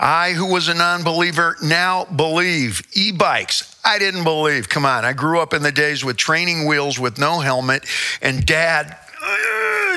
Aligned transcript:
I, 0.00 0.32
who 0.32 0.46
was 0.46 0.68
a 0.68 0.74
non 0.74 1.04
believer, 1.04 1.56
now 1.62 2.06
believe. 2.06 2.82
E 2.94 3.12
bikes. 3.12 3.76
I 3.84 3.98
didn't 3.98 4.24
believe. 4.24 4.68
Come 4.68 4.86
on. 4.86 5.04
I 5.04 5.12
grew 5.12 5.40
up 5.40 5.52
in 5.52 5.62
the 5.62 5.72
days 5.72 6.02
with 6.02 6.16
training 6.16 6.66
wheels 6.66 6.98
with 6.98 7.18
no 7.18 7.40
helmet, 7.40 7.84
and 8.22 8.44
dad 8.46 8.96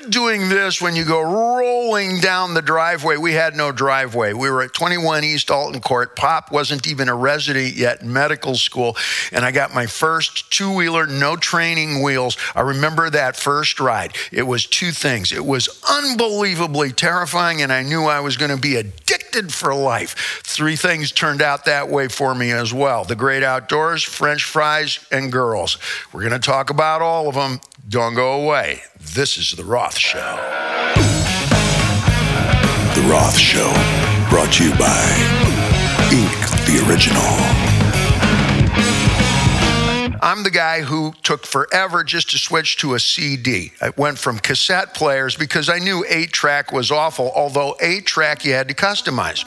doing 0.09 0.49
this 0.49 0.81
when 0.81 0.95
you 0.95 1.05
go 1.05 1.21
rolling 1.21 2.19
down 2.19 2.53
the 2.53 2.61
driveway. 2.61 3.17
We 3.17 3.33
had 3.33 3.55
no 3.55 3.71
driveway. 3.71 4.33
We 4.33 4.49
were 4.49 4.61
at 4.61 4.73
21 4.73 5.23
East 5.23 5.49
Alton 5.49 5.81
Court. 5.81 6.15
Pop 6.15 6.51
wasn't 6.51 6.87
even 6.87 7.09
a 7.09 7.15
resident 7.15 7.75
yet 7.75 8.03
medical 8.03 8.55
school. 8.55 8.97
And 9.31 9.45
I 9.45 9.51
got 9.51 9.73
my 9.73 9.85
first 9.85 10.51
two 10.51 10.73
wheeler, 10.73 11.07
no 11.07 11.35
training 11.35 12.01
wheels. 12.01 12.37
I 12.55 12.61
remember 12.61 13.09
that 13.09 13.35
first 13.35 13.79
ride. 13.79 14.15
It 14.31 14.43
was 14.43 14.65
two 14.65 14.91
things 14.91 15.31
it 15.31 15.45
was 15.45 15.81
unbelievably 15.89 16.91
terrifying, 16.93 17.61
and 17.61 17.71
I 17.71 17.83
knew 17.83 18.03
I 18.03 18.19
was 18.19 18.37
going 18.37 18.51
to 18.51 18.57
be 18.57 18.75
addicted 18.75 19.22
for 19.33 19.73
life. 19.73 20.41
Three 20.43 20.75
things 20.75 21.11
turned 21.11 21.41
out 21.41 21.65
that 21.65 21.89
way 21.89 22.07
for 22.07 22.35
me 22.35 22.51
as 22.51 22.73
well 22.73 23.03
the 23.03 23.15
great 23.15 23.43
outdoors, 23.43 24.03
French 24.03 24.43
fries, 24.43 25.05
and 25.11 25.31
girls. 25.31 25.77
We're 26.11 26.21
going 26.21 26.33
to 26.33 26.39
talk 26.39 26.69
about 26.69 27.01
all 27.01 27.27
of 27.27 27.35
them. 27.35 27.59
Don't 27.87 28.15
go 28.15 28.43
away. 28.43 28.81
This 28.99 29.37
is 29.37 29.51
The 29.51 29.63
Roth 29.63 29.97
Show. 29.97 30.37
The 32.95 33.09
Roth 33.09 33.37
Show, 33.37 33.71
brought 34.29 34.53
to 34.53 34.65
you 34.65 34.71
by 34.77 35.63
Ink 36.11 36.43
the 36.65 36.85
Original. 36.87 37.72
I'm 40.23 40.43
the 40.43 40.51
guy 40.51 40.83
who 40.83 41.13
took 41.21 41.45
forever 41.45 42.01
just 42.01 42.29
to 42.31 42.37
switch 42.37 42.77
to 42.77 42.93
a 42.93 42.99
CD. 43.01 43.73
I 43.81 43.91
went 43.97 44.17
from 44.17 44.39
cassette 44.39 44.93
players 44.93 45.35
because 45.35 45.67
I 45.67 45.79
knew 45.79 46.05
8 46.07 46.31
track 46.31 46.71
was 46.71 46.91
awful, 46.91 47.29
although 47.35 47.75
8 47.81 48.05
track 48.05 48.45
you 48.45 48.53
had 48.53 48.69
to 48.69 48.73
customize. 48.73 49.43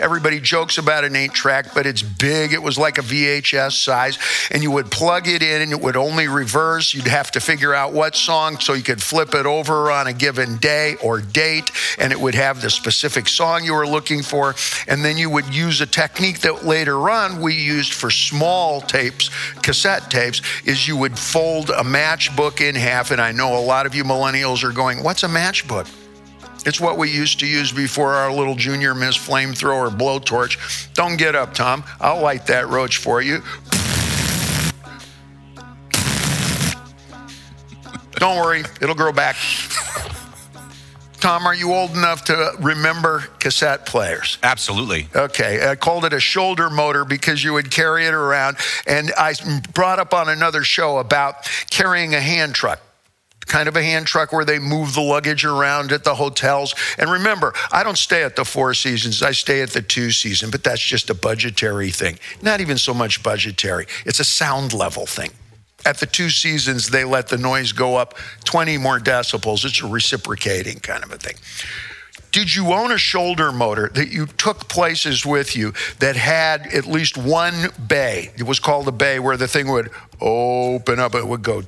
Everybody 0.00 0.40
jokes 0.40 0.78
about 0.78 1.04
an 1.04 1.16
eight 1.16 1.32
track, 1.32 1.74
but 1.74 1.86
it's 1.86 2.02
big. 2.02 2.52
It 2.52 2.62
was 2.62 2.78
like 2.78 2.98
a 2.98 3.02
VHS 3.02 3.72
size, 3.72 4.18
and 4.50 4.62
you 4.62 4.70
would 4.70 4.90
plug 4.90 5.28
it 5.28 5.42
in 5.42 5.62
and 5.62 5.72
it 5.72 5.80
would 5.80 5.96
only 5.96 6.28
reverse. 6.28 6.94
You'd 6.94 7.06
have 7.06 7.30
to 7.32 7.40
figure 7.40 7.74
out 7.74 7.92
what 7.92 8.16
song 8.16 8.58
so 8.60 8.72
you 8.72 8.82
could 8.82 9.02
flip 9.02 9.34
it 9.34 9.46
over 9.46 9.90
on 9.90 10.06
a 10.06 10.12
given 10.12 10.56
day 10.58 10.96
or 11.02 11.20
date, 11.20 11.70
and 11.98 12.12
it 12.12 12.20
would 12.20 12.34
have 12.34 12.62
the 12.62 12.70
specific 12.70 13.28
song 13.28 13.64
you 13.64 13.74
were 13.74 13.86
looking 13.86 14.22
for. 14.22 14.54
And 14.88 15.04
then 15.04 15.16
you 15.16 15.30
would 15.30 15.54
use 15.54 15.80
a 15.80 15.86
technique 15.86 16.40
that 16.40 16.64
later 16.64 17.10
on 17.10 17.40
we 17.40 17.54
used 17.54 17.92
for 17.92 18.10
small 18.10 18.80
tapes, 18.80 19.30
cassette 19.62 20.10
tapes, 20.10 20.42
is 20.64 20.86
you 20.86 20.96
would 20.96 21.18
fold 21.18 21.70
a 21.70 21.82
matchbook 21.82 22.60
in 22.60 22.74
half. 22.74 23.10
And 23.10 23.20
I 23.20 23.32
know 23.32 23.56
a 23.56 23.60
lot 23.60 23.86
of 23.86 23.94
you 23.94 24.04
millennials 24.04 24.64
are 24.64 24.72
going, 24.72 25.02
What's 25.02 25.22
a 25.22 25.28
matchbook? 25.28 26.05
It's 26.66 26.80
what 26.80 26.98
we 26.98 27.10
used 27.10 27.38
to 27.40 27.46
use 27.46 27.70
before 27.70 28.14
our 28.14 28.32
little 28.32 28.56
junior 28.56 28.92
miss 28.92 29.16
flamethrower 29.16 29.88
blowtorch. 29.96 30.92
Don't 30.94 31.16
get 31.16 31.36
up, 31.36 31.54
Tom. 31.54 31.84
I'll 32.00 32.20
light 32.20 32.46
that 32.48 32.68
roach 32.68 32.96
for 32.96 33.22
you. 33.22 33.40
Don't 38.16 38.38
worry, 38.38 38.64
it'll 38.80 38.96
grow 38.96 39.12
back. 39.12 39.36
Tom, 41.20 41.46
are 41.46 41.54
you 41.54 41.72
old 41.72 41.92
enough 41.92 42.24
to 42.24 42.52
remember 42.60 43.20
cassette 43.38 43.86
players? 43.86 44.38
Absolutely. 44.42 45.08
Okay, 45.14 45.68
I 45.68 45.76
called 45.76 46.04
it 46.04 46.12
a 46.12 46.20
shoulder 46.20 46.68
motor 46.68 47.04
because 47.04 47.44
you 47.44 47.52
would 47.52 47.70
carry 47.70 48.06
it 48.06 48.14
around. 48.14 48.56
And 48.86 49.12
I 49.16 49.34
brought 49.72 49.98
up 49.98 50.12
on 50.12 50.28
another 50.28 50.64
show 50.64 50.98
about 50.98 51.48
carrying 51.70 52.14
a 52.14 52.20
hand 52.20 52.54
truck 52.54 52.80
kind 53.46 53.68
of 53.68 53.76
a 53.76 53.82
hand 53.82 54.06
truck 54.06 54.32
where 54.32 54.44
they 54.44 54.58
move 54.58 54.94
the 54.94 55.00
luggage 55.00 55.44
around 55.44 55.92
at 55.92 56.04
the 56.04 56.14
hotels. 56.14 56.74
And 56.98 57.10
remember, 57.10 57.54
I 57.72 57.82
don't 57.82 57.98
stay 57.98 58.22
at 58.22 58.36
the 58.36 58.44
Four 58.44 58.74
Seasons, 58.74 59.22
I 59.22 59.32
stay 59.32 59.62
at 59.62 59.70
the 59.70 59.82
Two 59.82 60.10
Season, 60.10 60.50
but 60.50 60.62
that's 60.62 60.84
just 60.84 61.10
a 61.10 61.14
budgetary 61.14 61.90
thing. 61.90 62.18
Not 62.42 62.60
even 62.60 62.78
so 62.78 62.92
much 62.92 63.22
budgetary, 63.22 63.86
it's 64.04 64.20
a 64.20 64.24
sound 64.24 64.72
level 64.72 65.06
thing. 65.06 65.30
At 65.84 65.98
the 65.98 66.06
Two 66.06 66.30
Seasons, 66.30 66.88
they 66.88 67.04
let 67.04 67.28
the 67.28 67.38
noise 67.38 67.72
go 67.72 67.96
up 67.96 68.14
20 68.44 68.76
more 68.78 68.98
decibels. 68.98 69.64
It's 69.64 69.80
a 69.80 69.86
reciprocating 69.86 70.80
kind 70.80 71.04
of 71.04 71.12
a 71.12 71.16
thing. 71.16 71.36
Did 72.32 72.54
you 72.54 72.72
own 72.72 72.92
a 72.92 72.98
shoulder 72.98 73.52
motor 73.52 73.88
that 73.94 74.08
you 74.08 74.26
took 74.26 74.68
places 74.68 75.24
with 75.24 75.56
you 75.56 75.72
that 76.00 76.16
had 76.16 76.66
at 76.66 76.84
least 76.84 77.16
one 77.16 77.68
bay? 77.88 78.30
It 78.36 78.42
was 78.42 78.58
called 78.58 78.88
a 78.88 78.92
bay 78.92 79.20
where 79.20 79.36
the 79.36 79.48
thing 79.48 79.70
would 79.70 79.90
open 80.20 80.98
up, 80.98 81.14
it 81.14 81.26
would 81.26 81.42
go 81.42 81.62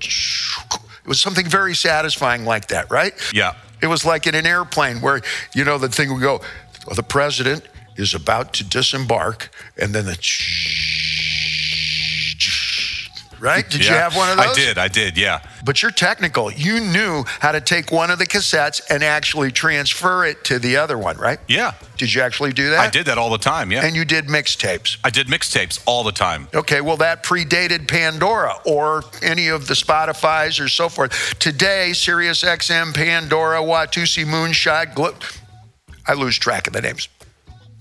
it 1.09 1.13
was 1.13 1.23
something 1.23 1.47
very 1.47 1.75
satisfying 1.75 2.45
like 2.45 2.69
that, 2.69 2.91
right? 2.91 3.15
Yeah. 3.33 3.55
It 3.81 3.87
was 3.87 4.05
like 4.05 4.27
in 4.27 4.35
an 4.35 4.45
airplane 4.45 5.01
where, 5.01 5.23
you 5.55 5.65
know, 5.65 5.79
the 5.79 5.89
thing 5.89 6.13
would 6.13 6.21
go, 6.21 6.43
well, 6.87 6.97
the 6.97 7.03
president 7.03 7.67
is 7.97 8.13
about 8.13 8.53
to 8.53 8.65
disembark, 8.65 9.49
and 9.79 9.95
then 9.95 10.05
the 10.05 10.19
right? 13.41 13.69
Did 13.69 13.85
yeah. 13.85 13.93
you 13.93 13.99
have 13.99 14.17
one 14.17 14.31
of 14.31 14.37
those? 14.37 14.47
I 14.47 14.55
did, 14.55 14.79
I 14.79 14.89
did, 14.89 15.17
yeah. 15.17 15.41
But 15.65 15.83
you're 15.83 15.91
technical. 15.91 16.51
You 16.51 16.81
knew 16.81 17.25
how 17.41 17.53
to 17.53 17.61
take 17.61 17.91
one 17.91 18.11
of 18.11 18.19
the 18.19 18.27
cassettes 18.27 18.81
and 18.91 19.03
actually 19.03 19.51
transfer 19.51 20.25
it 20.25 20.45
to 20.45 20.59
the 20.59 20.77
other 20.77 20.99
one, 20.99 21.17
right? 21.17 21.39
Yeah. 21.49 21.75
Did 21.97 22.15
you 22.15 22.23
actually 22.23 22.53
do 22.53 22.71
that? 22.71 22.81
I 22.81 22.91
did 22.91 23.07
that 23.07 23.19
all 23.19 23.31
the 23.31 23.39
time, 23.39 23.73
yeah. 23.73 23.85
And 23.85 23.97
you 23.97 24.05
did 24.05 24.27
mixtapes. 24.27 24.99
I 25.03 25.11
did 25.11 25.27
mixtapes 25.27 25.83
all 25.87 26.05
the 26.05 26.13
time. 26.13 26.49
Okay, 26.55 26.81
well, 26.81 26.97
that 26.99 27.25
predated 27.25 27.89
Pandora 27.89 28.55
or 28.65 29.03
any 29.23 29.49
of 29.49 29.67
the 29.67 29.75
Spotify's 29.75 30.61
or 30.61 30.69
so 30.69 30.89
forth. 30.89 31.39
Today, 31.39 31.93
Sirius 31.93 32.43
XM, 32.43 32.95
Pandora, 32.95 33.61
Watusi, 33.61 34.25
Moonshot, 34.25 34.95
Glo- 34.95 35.15
I 36.07 36.15
lose 36.15 36.39
track 36.39 36.67
of 36.67 36.73
the 36.73 36.81
names 36.81 37.09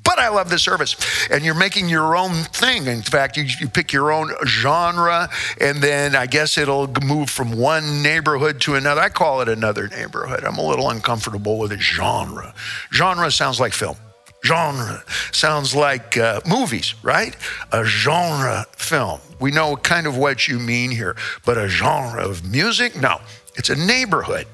but 0.08 0.20
I 0.20 0.30
love 0.30 0.50
the 0.50 0.58
service. 0.58 0.96
And 1.30 1.44
you're 1.44 1.54
making 1.54 1.90
your 1.90 2.16
own 2.16 2.32
thing. 2.32 2.88
In 2.88 3.02
fact, 3.02 3.36
you, 3.36 3.44
you 3.60 3.68
pick 3.68 3.92
your 3.92 4.14
own 4.14 4.32
genre, 4.46 5.30
and 5.60 5.80
then 5.84 6.16
I 6.16 6.28
guess 6.28 6.58
it'll 6.58 6.88
move 7.04 7.30
from 7.30 7.58
one 7.58 8.02
neighborhood 8.02 8.62
to 8.62 8.76
another. 8.76 9.02
I 9.02 9.10
call 9.10 9.42
it 9.42 9.50
another 9.50 9.90
neighborhood. 9.90 10.46
I'm 10.46 10.58
a 10.58 10.66
little 10.66 10.90
uncomfortable 10.90 11.60
with 11.60 11.74
a 11.74 11.78
genre. 11.78 12.54
Genre 12.94 13.30
sounds 13.30 13.60
like 13.60 13.74
film. 13.74 13.98
Genre 14.46 15.04
sounds 15.34 15.76
like 15.76 16.18
uh, 16.18 16.40
movies, 16.48 16.96
right? 17.04 17.36
A 17.74 17.84
genre 17.84 18.66
film. 18.78 19.20
We 19.42 19.52
know 19.52 19.76
kind 19.76 20.08
of 20.08 20.16
what 20.16 20.48
you 20.48 20.58
mean 20.58 20.92
here, 20.92 21.18
but 21.46 21.58
a 21.58 21.68
genre 21.68 22.24
of 22.26 22.50
music? 22.50 22.96
No, 22.96 23.20
it's 23.56 23.70
a 23.70 23.76
neighborhood. 23.76 24.48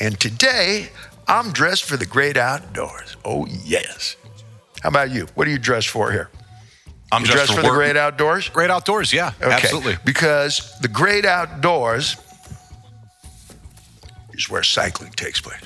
And 0.00 0.18
today, 0.18 0.88
I'm 1.26 1.52
dressed 1.52 1.84
for 1.84 1.98
the 1.98 2.06
great 2.06 2.38
outdoors. 2.38 3.16
Oh, 3.22 3.46
yes. 3.46 4.16
How 4.82 4.88
about 4.90 5.10
you? 5.10 5.26
What 5.34 5.46
are 5.46 5.50
you 5.50 5.58
dressed 5.58 5.88
for 5.88 6.12
here? 6.12 6.30
I'm 7.10 7.22
you 7.22 7.28
dressed 7.28 7.50
for, 7.52 7.56
for 7.56 7.62
the 7.62 7.70
great 7.70 7.96
outdoors? 7.96 8.48
Great 8.48 8.70
outdoors, 8.70 9.12
yeah. 9.12 9.32
Okay. 9.40 9.50
Absolutely. 9.50 9.96
Because 10.04 10.78
the 10.80 10.88
great 10.88 11.24
outdoors 11.24 12.16
is 14.32 14.48
where 14.50 14.62
cycling 14.62 15.12
takes 15.12 15.40
place. 15.40 15.62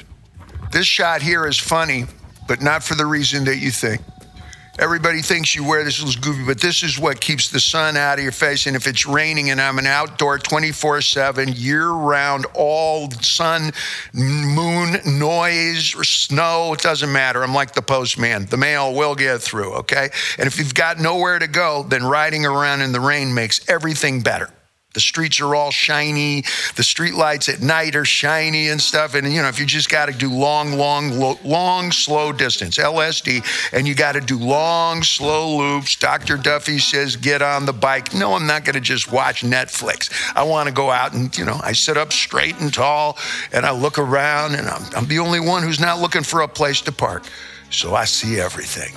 This 0.70 0.86
shot 0.86 1.20
here 1.20 1.46
is 1.46 1.58
funny, 1.58 2.06
but 2.48 2.62
not 2.62 2.82
for 2.82 2.94
the 2.94 3.04
reason 3.04 3.44
that 3.44 3.56
you 3.56 3.70
think. 3.70 4.00
Everybody 4.78 5.20
thinks 5.20 5.54
you 5.54 5.64
wear 5.64 5.84
this 5.84 6.02
little 6.02 6.18
goofy, 6.22 6.46
but 6.46 6.58
this 6.58 6.82
is 6.82 6.98
what 6.98 7.20
keeps 7.20 7.50
the 7.50 7.60
sun 7.60 7.94
out 7.94 8.18
of 8.18 8.22
your 8.22 8.32
face. 8.32 8.66
And 8.66 8.74
if 8.74 8.86
it's 8.86 9.06
raining 9.06 9.50
and 9.50 9.60
I'm 9.60 9.78
an 9.78 9.86
outdoor 9.86 10.38
24 10.38 11.02
7, 11.02 11.48
year 11.52 11.90
round, 11.90 12.46
all 12.54 13.10
sun, 13.10 13.72
moon, 14.14 14.96
noise, 15.04 15.90
snow, 16.08 16.72
it 16.72 16.80
doesn't 16.80 17.12
matter. 17.12 17.42
I'm 17.42 17.52
like 17.52 17.74
the 17.74 17.82
postman. 17.82 18.46
The 18.46 18.56
mail 18.56 18.94
will 18.94 19.14
get 19.14 19.42
through, 19.42 19.74
okay? 19.74 20.08
And 20.38 20.46
if 20.46 20.58
you've 20.58 20.74
got 20.74 20.98
nowhere 20.98 21.38
to 21.38 21.48
go, 21.48 21.82
then 21.82 22.02
riding 22.02 22.46
around 22.46 22.80
in 22.80 22.92
the 22.92 23.00
rain 23.00 23.34
makes 23.34 23.68
everything 23.68 24.22
better. 24.22 24.48
The 24.94 25.00
streets 25.00 25.40
are 25.40 25.54
all 25.54 25.70
shiny. 25.70 26.44
The 26.76 26.82
street 26.82 27.14
lights 27.14 27.48
at 27.48 27.60
night 27.60 27.96
are 27.96 28.04
shiny 28.04 28.68
and 28.68 28.80
stuff. 28.80 29.14
And, 29.14 29.32
you 29.32 29.42
know, 29.42 29.48
if 29.48 29.58
you 29.58 29.66
just 29.66 29.90
got 29.90 30.06
to 30.06 30.12
do 30.12 30.30
long, 30.30 30.72
long, 30.72 31.18
long, 31.44 31.92
slow 31.92 32.32
distance, 32.32 32.78
LSD, 32.78 33.44
and 33.72 33.88
you 33.88 33.94
got 33.94 34.12
to 34.12 34.20
do 34.20 34.38
long, 34.38 35.02
slow 35.02 35.56
loops, 35.56 35.96
Dr. 35.96 36.36
Duffy 36.36 36.78
says, 36.78 37.16
get 37.16 37.42
on 37.42 37.66
the 37.66 37.72
bike. 37.72 38.14
No, 38.14 38.34
I'm 38.34 38.46
not 38.46 38.64
going 38.64 38.74
to 38.74 38.80
just 38.80 39.10
watch 39.10 39.42
Netflix. 39.42 40.10
I 40.34 40.42
want 40.42 40.68
to 40.68 40.74
go 40.74 40.90
out 40.90 41.14
and, 41.14 41.36
you 41.36 41.44
know, 41.44 41.58
I 41.62 41.72
sit 41.72 41.96
up 41.96 42.12
straight 42.12 42.60
and 42.60 42.72
tall 42.72 43.16
and 43.52 43.64
I 43.64 43.72
look 43.72 43.98
around 43.98 44.54
and 44.54 44.68
I'm, 44.68 44.82
I'm 44.94 45.06
the 45.06 45.18
only 45.18 45.40
one 45.40 45.62
who's 45.62 45.80
not 45.80 46.00
looking 46.00 46.22
for 46.22 46.42
a 46.42 46.48
place 46.48 46.80
to 46.82 46.92
park. 46.92 47.24
So 47.70 47.94
I 47.94 48.04
see 48.04 48.38
everything. 48.38 48.94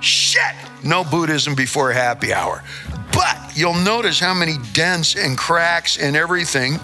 Shit! 0.00 0.54
No 0.84 1.04
Buddhism 1.04 1.54
before 1.54 1.90
happy 1.92 2.32
hour. 2.32 2.62
But 3.16 3.56
you'll 3.56 3.72
notice 3.72 4.20
how 4.20 4.34
many 4.34 4.56
dents 4.74 5.16
and 5.16 5.38
cracks 5.38 5.96
and 5.96 6.14
everything 6.14 6.78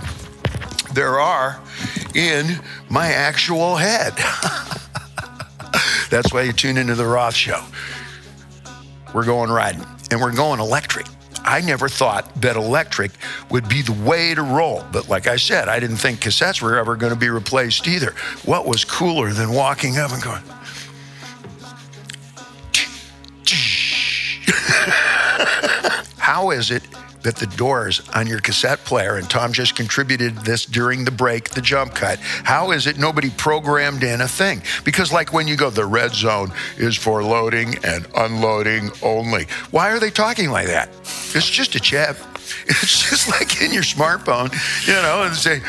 there 0.95 1.21
are 1.21 1.61
in 2.15 2.59
my 2.89 3.09
actual 3.09 3.77
head. 3.77 4.15
That's 6.11 6.33
why 6.33 6.43
you 6.43 6.53
tune 6.55 6.79
into 6.79 6.95
the 6.95 7.05
Roth 7.05 7.35
Show. 7.35 7.63
We're 9.15 9.27
going 9.27 9.51
riding 9.51 9.85
and 10.11 10.21
we're 10.21 10.35
going 10.35 10.59
electric. 10.59 11.07
I 11.45 11.61
never 11.61 11.89
thought 11.89 12.35
that 12.41 12.57
electric 12.57 13.11
would 13.51 13.69
be 13.69 13.83
the 13.83 13.93
way 13.93 14.35
to 14.35 14.43
roll. 14.43 14.85
But 14.91 15.11
like 15.11 15.27
I 15.27 15.37
said, 15.37 15.69
I 15.69 15.81
didn't 15.81 15.97
think 15.97 16.21
cassettes 16.21 16.63
were 16.63 16.79
ever 16.79 16.97
going 16.97 17.13
to 17.13 17.19
be 17.19 17.29
replaced 17.29 17.87
either. 17.87 18.15
What 18.47 18.65
was 18.67 18.87
cooler 18.87 19.33
than 19.33 19.53
walking 19.53 19.99
up 19.99 20.13
and 20.13 20.23
going, 20.23 20.43
How 26.23 26.53
is 26.53 26.71
it 26.71 26.85
that 27.23 27.35
the 27.35 27.49
doors 27.49 28.01
on 28.15 28.29
your 28.29 28.39
cassette 28.39 28.79
player, 28.85 29.17
and 29.17 29.29
Tom 29.29 29.53
just 29.53 29.75
contributed 29.75 30.37
this 30.45 30.65
during 30.65 31.05
the 31.05 31.11
break, 31.11 31.51
the 31.51 31.61
jump 31.61 31.95
cut, 31.95 32.21
how 32.21 32.71
is 32.71 32.87
it 32.87 32.97
nobody 32.97 33.29
programmed 33.31 34.05
in 34.05 34.21
a 34.21 34.29
thing? 34.29 34.63
Because, 34.85 35.13
like 35.13 35.33
when 35.33 35.49
you 35.49 35.57
go, 35.57 35.69
the 35.69 35.85
red 35.85 36.15
zone 36.15 36.53
is 36.77 36.97
for 36.97 37.25
loading 37.25 37.75
and 37.83 38.07
unloading 38.17 38.93
only. 39.03 39.47
Why 39.73 39.91
are 39.91 39.99
they 39.99 40.11
talking 40.11 40.51
like 40.51 40.69
that? 40.69 40.91
It's 41.35 41.51
just 41.51 41.75
a 41.75 41.81
chip. 41.81 42.17
It's 42.67 43.11
just 43.11 43.29
like 43.29 43.61
in 43.63 43.73
your 43.73 43.83
smartphone, 43.83 44.53
you 44.87 44.95
know, 44.95 45.25
and 45.25 45.35
say, 45.35 45.61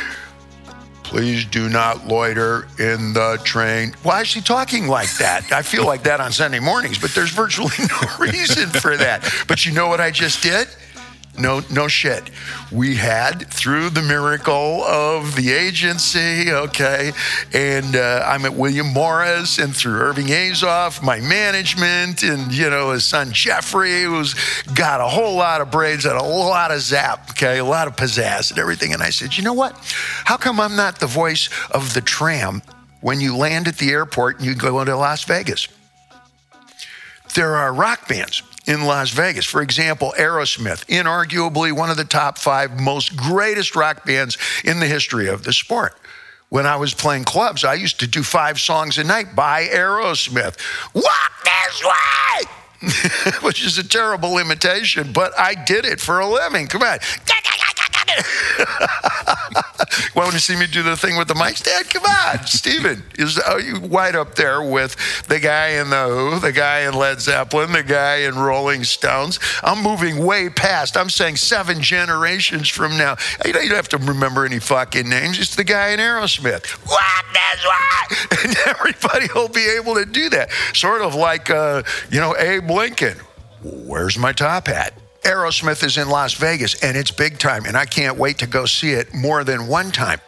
please 1.13 1.45
do 1.45 1.69
not 1.69 2.07
loiter 2.07 2.67
in 2.79 3.13
the 3.13 3.39
train. 3.43 3.93
Why 4.01 4.21
is 4.21 4.27
she 4.27 4.41
talking 4.41 4.87
like 4.87 5.15
that? 5.17 5.51
I 5.51 5.61
feel 5.61 5.85
like 5.85 6.01
that 6.05 6.19
on 6.19 6.31
Sunday 6.31 6.59
mornings, 6.59 6.97
but 6.97 7.11
there's 7.11 7.29
virtually 7.29 7.69
no 7.79 8.17
reason 8.17 8.67
for 8.67 8.97
that. 8.97 9.31
But 9.47 9.63
you 9.63 9.73
know 9.73 9.87
what 9.89 10.01
I 10.01 10.09
just 10.09 10.41
did? 10.41 10.67
No, 11.37 11.61
no 11.71 11.87
shit. 11.87 12.29
We 12.71 12.95
had 12.95 13.47
through 13.47 13.89
the 13.89 14.03
miracle 14.03 14.83
of 14.83 15.35
the 15.35 15.51
agency, 15.51 16.51
okay, 16.51 17.11
and 17.51 17.95
uh, 17.95 18.23
I'm 18.27 18.45
at 18.45 18.53
William 18.53 18.93
Morris, 18.93 19.57
and 19.57 19.75
through 19.75 19.95
Irving 19.95 20.27
Azoff, 20.27 21.01
my 21.01 21.19
management, 21.19 22.21
and 22.21 22.53
you 22.53 22.69
know 22.69 22.91
his 22.91 23.03
son 23.03 23.31
Jeffrey, 23.31 24.03
who's 24.03 24.35
got 24.75 25.01
a 25.01 25.07
whole 25.07 25.35
lot 25.35 25.61
of 25.61 25.71
braids 25.71 26.05
and 26.05 26.15
a 26.15 26.23
lot 26.23 26.69
of 26.69 26.81
zap, 26.81 27.31
okay, 27.31 27.57
a 27.57 27.65
lot 27.65 27.87
of 27.87 27.95
pizzazz 27.95 28.51
and 28.51 28.59
everything. 28.59 28.93
And 28.93 29.01
I 29.01 29.09
said, 29.09 29.35
you 29.35 29.43
know 29.43 29.53
what? 29.53 29.75
How 30.25 30.37
come 30.37 30.59
I'm 30.59 30.75
not 30.75 30.99
the 30.99 31.07
voice 31.07 31.49
of 31.71 31.95
the 31.95 32.01
tram 32.01 32.61
when 33.01 33.19
you 33.19 33.35
land 33.35 33.67
at 33.67 33.77
the 33.77 33.89
airport 33.89 34.37
and 34.37 34.45
you 34.45 34.53
go 34.53 34.81
into 34.81 34.95
Las 34.95 35.23
Vegas? 35.23 35.67
There 37.33 37.55
are 37.55 37.73
rock 37.73 38.07
bands 38.07 38.43
in 38.65 38.85
Las 38.85 39.11
Vegas. 39.11 39.45
For 39.45 39.61
example, 39.61 40.13
Aerosmith, 40.17 40.85
inarguably 40.85 41.71
one 41.71 41.89
of 41.89 41.97
the 41.97 42.05
top 42.05 42.37
five 42.37 42.79
most 42.79 43.15
greatest 43.15 43.75
rock 43.75 44.05
bands 44.05 44.37
in 44.63 44.79
the 44.79 44.87
history 44.87 45.27
of 45.27 45.43
the 45.43 45.53
sport. 45.53 45.97
When 46.49 46.67
I 46.67 46.75
was 46.75 46.93
playing 46.93 47.23
clubs, 47.23 47.63
I 47.63 47.73
used 47.73 47.99
to 48.01 48.07
do 48.07 48.21
five 48.21 48.59
songs 48.59 48.97
a 48.97 49.03
night 49.03 49.35
by 49.35 49.65
Aerosmith. 49.65 50.55
Walk 50.93 51.31
this 51.43 51.83
way! 51.83 53.41
Which 53.41 53.65
is 53.65 53.77
a 53.77 53.87
terrible 53.87 54.37
imitation, 54.37 55.13
but 55.13 55.37
I 55.39 55.55
did 55.55 55.85
it 55.85 55.99
for 55.99 56.19
a 56.19 56.27
living. 56.27 56.67
Come 56.67 56.83
on. 56.83 56.99
Want 60.15 60.33
you 60.33 60.39
see 60.39 60.55
me 60.55 60.67
do 60.67 60.83
the 60.83 60.95
thing 60.95 61.17
with 61.17 61.27
the 61.27 61.35
mic 61.35 61.57
stand? 61.57 61.89
Come 61.89 62.03
on, 62.03 62.45
Steven. 62.45 63.03
Is 63.17 63.39
are 63.39 63.59
you 63.59 63.79
right 63.79 64.15
up 64.15 64.35
there 64.35 64.61
with 64.61 64.95
the 65.27 65.39
guy 65.39 65.69
in 65.69 65.89
the 65.89 66.07
Who, 66.07 66.39
the 66.39 66.51
guy 66.51 66.81
in 66.81 66.93
Led 66.93 67.21
Zeppelin, 67.21 67.71
the 67.71 67.83
guy 67.83 68.17
in 68.17 68.35
Rolling 68.35 68.83
Stones? 68.83 69.39
I'm 69.63 69.83
moving 69.83 70.25
way 70.25 70.49
past. 70.49 70.97
I'm 70.97 71.09
saying 71.09 71.37
seven 71.37 71.81
generations 71.81 72.69
from 72.69 72.97
now. 72.97 73.15
You 73.45 73.53
don't 73.53 73.69
have 73.71 73.89
to 73.89 73.97
remember 73.97 74.45
any 74.45 74.59
fucking 74.59 75.07
names. 75.07 75.39
It's 75.39 75.55
the 75.55 75.63
guy 75.63 75.89
in 75.89 75.99
Aerosmith. 75.99 76.65
What 76.87 77.25
this 77.33 77.65
way? 77.65 78.39
And 78.43 78.57
everybody 78.67 79.27
will 79.33 79.47
be 79.47 79.65
able 79.77 79.95
to 79.95 80.05
do 80.05 80.29
that. 80.29 80.51
Sort 80.73 81.01
of 81.01 81.15
like, 81.15 81.49
uh, 81.49 81.83
you 82.09 82.19
know, 82.19 82.35
Abe 82.37 82.69
Lincoln. 82.69 83.17
Where's 83.63 84.17
my 84.17 84.33
top 84.33 84.67
hat? 84.67 84.93
Aerosmith 85.23 85.83
is 85.83 85.97
in 85.97 86.09
Las 86.09 86.33
Vegas 86.33 86.83
and 86.83 86.97
it's 86.97 87.11
big 87.11 87.39
time, 87.39 87.65
and 87.65 87.77
I 87.77 87.85
can't 87.85 88.17
wait 88.17 88.39
to 88.39 88.47
go 88.47 88.65
see 88.65 88.91
it 88.91 89.13
more 89.13 89.43
than 89.43 89.67
one 89.67 89.91
time. 89.91 90.19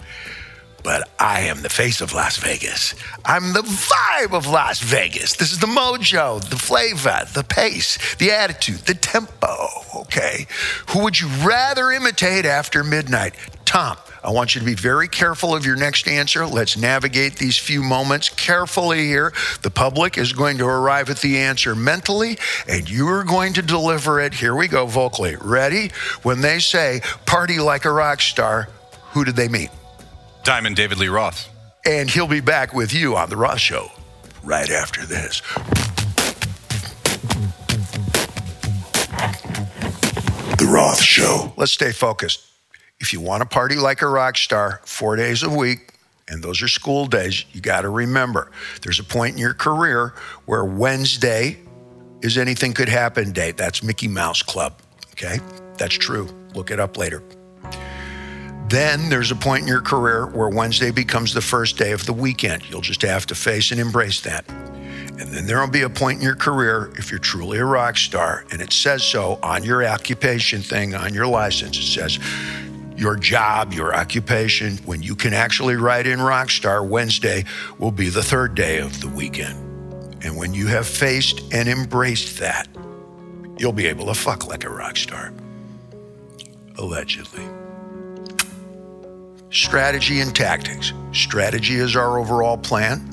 But 0.83 1.09
I 1.19 1.41
am 1.41 1.63
the 1.63 1.69
face 1.69 1.99
of 1.99 2.13
Las 2.13 2.37
Vegas. 2.37 2.93
I'm 3.25 3.53
the 3.53 3.63
vibe 3.63 4.33
of 4.33 4.45
Las 4.45 4.79
Vegas. 4.79 5.35
This 5.35 5.51
is 5.51 5.57
the 5.57 5.65
mojo, 5.65 6.39
the 6.47 6.57
flavor, 6.57 7.21
the 7.33 7.43
pace, 7.43 7.97
the 8.17 8.31
attitude, 8.31 8.77
the 8.85 8.93
tempo. 8.93 9.67
Okay. 9.95 10.45
Who 10.89 10.99
would 10.99 11.19
you 11.19 11.27
rather 11.43 11.91
imitate 11.91 12.45
after 12.45 12.83
midnight? 12.83 13.33
Tom, 13.65 13.97
I 14.25 14.31
want 14.31 14.55
you 14.55 14.59
to 14.59 14.65
be 14.65 14.73
very 14.73 15.07
careful 15.07 15.55
of 15.55 15.67
your 15.67 15.75
next 15.75 16.07
answer. 16.07 16.47
Let's 16.47 16.77
navigate 16.77 17.35
these 17.35 17.59
few 17.59 17.83
moments 17.83 18.27
carefully 18.27 19.05
here. 19.05 19.31
The 19.61 19.69
public 19.69 20.17
is 20.17 20.33
going 20.33 20.57
to 20.57 20.65
arrive 20.65 21.11
at 21.11 21.19
the 21.19 21.37
answer 21.37 21.75
mentally, 21.75 22.39
and 22.67 22.89
you 22.89 23.07
are 23.07 23.23
going 23.23 23.53
to 23.53 23.61
deliver 23.61 24.19
it. 24.19 24.33
Here 24.33 24.55
we 24.55 24.67
go, 24.67 24.87
vocally. 24.87 25.35
Ready? 25.39 25.91
When 26.23 26.41
they 26.41 26.57
say 26.57 27.01
party 27.27 27.59
like 27.59 27.85
a 27.85 27.91
rock 27.91 28.19
star, 28.19 28.67
who 29.11 29.23
did 29.25 29.35
they 29.35 29.47
meet? 29.47 29.69
Diamond 30.43 30.75
David 30.75 30.97
Lee 30.97 31.07
Roth. 31.07 31.47
And 31.85 32.09
he'll 32.09 32.27
be 32.27 32.41
back 32.41 32.73
with 32.73 32.95
you 32.95 33.15
on 33.15 33.29
The 33.29 33.37
Roth 33.37 33.59
Show 33.59 33.91
right 34.43 34.71
after 34.71 35.05
this. 35.05 35.41
The 40.57 40.67
Roth 40.67 40.99
Show. 40.99 41.53
Let's 41.57 41.73
stay 41.73 41.91
focused. 41.91 42.54
If 42.99 43.11
you 43.11 43.19
want 43.19 43.41
to 43.41 43.47
party 43.47 43.75
like 43.75 44.01
a 44.01 44.07
rock 44.07 44.37
star 44.37 44.81
four 44.85 45.15
days 45.15 45.43
a 45.43 45.49
week, 45.49 45.93
and 46.27 46.41
those 46.41 46.61
are 46.61 46.67
school 46.67 47.05
days, 47.05 47.45
you 47.51 47.61
got 47.61 47.81
to 47.81 47.89
remember 47.89 48.51
there's 48.81 48.99
a 48.99 49.03
point 49.03 49.33
in 49.33 49.37
your 49.37 49.53
career 49.53 50.13
where 50.45 50.65
Wednesday 50.65 51.57
is 52.21 52.37
anything 52.37 52.73
could 52.73 52.89
happen 52.89 53.31
day. 53.31 53.51
That's 53.51 53.83
Mickey 53.83 54.07
Mouse 54.07 54.41
Club. 54.41 54.73
Okay? 55.11 55.39
That's 55.77 55.95
true. 55.95 56.27
Look 56.55 56.71
it 56.71 56.79
up 56.79 56.97
later. 56.97 57.21
Then 58.69 59.09
there's 59.09 59.29
a 59.29 59.35
point 59.35 59.61
in 59.61 59.67
your 59.67 59.81
career 59.81 60.25
where 60.25 60.49
Wednesday 60.49 60.89
becomes 60.89 61.33
the 61.33 61.41
first 61.41 61.77
day 61.77 61.91
of 61.91 62.05
the 62.05 62.13
weekend. 62.13 62.67
You'll 62.69 62.81
just 62.81 63.03
have 63.03 63.27
to 63.27 63.35
face 63.35 63.71
and 63.71 63.79
embrace 63.79 64.21
that. 64.21 64.49
And 64.49 65.31
then 65.31 65.45
there'll 65.45 65.69
be 65.69 65.83
a 65.83 65.89
point 65.89 66.17
in 66.17 66.23
your 66.23 66.35
career, 66.35 66.91
if 66.97 67.11
you're 67.11 67.19
truly 67.19 67.59
a 67.59 67.65
rock 67.65 67.97
star, 67.97 68.45
and 68.51 68.61
it 68.61 68.73
says 68.73 69.03
so 69.03 69.37
on 69.43 69.63
your 69.63 69.85
occupation 69.85 70.61
thing, 70.61 70.95
on 70.95 71.13
your 71.13 71.27
license, 71.27 71.77
it 71.77 71.83
says 71.83 72.19
your 72.97 73.15
job, 73.15 73.73
your 73.73 73.95
occupation, 73.95 74.77
when 74.85 75.01
you 75.01 75.15
can 75.15 75.33
actually 75.33 75.75
write 75.75 76.07
in 76.07 76.19
Rockstar, 76.19 76.87
Wednesday 76.87 77.45
will 77.77 77.91
be 77.91 78.09
the 78.09 78.23
third 78.23 78.55
day 78.55 78.79
of 78.79 79.01
the 79.01 79.09
weekend. 79.09 80.23
And 80.23 80.37
when 80.37 80.53
you 80.53 80.67
have 80.67 80.87
faced 80.87 81.41
and 81.53 81.67
embraced 81.67 82.39
that, 82.39 82.67
you'll 83.57 83.73
be 83.73 83.87
able 83.87 84.07
to 84.07 84.13
fuck 84.13 84.47
like 84.47 84.63
a 84.63 84.69
rock 84.69 84.97
star. 84.97 85.33
Allegedly. 86.77 87.43
Strategy 89.51 90.19
and 90.19 90.35
tactics. 90.35 90.93
Strategy 91.13 91.75
is 91.75 91.95
our 91.95 92.17
overall 92.17 92.57
plan. 92.57 93.11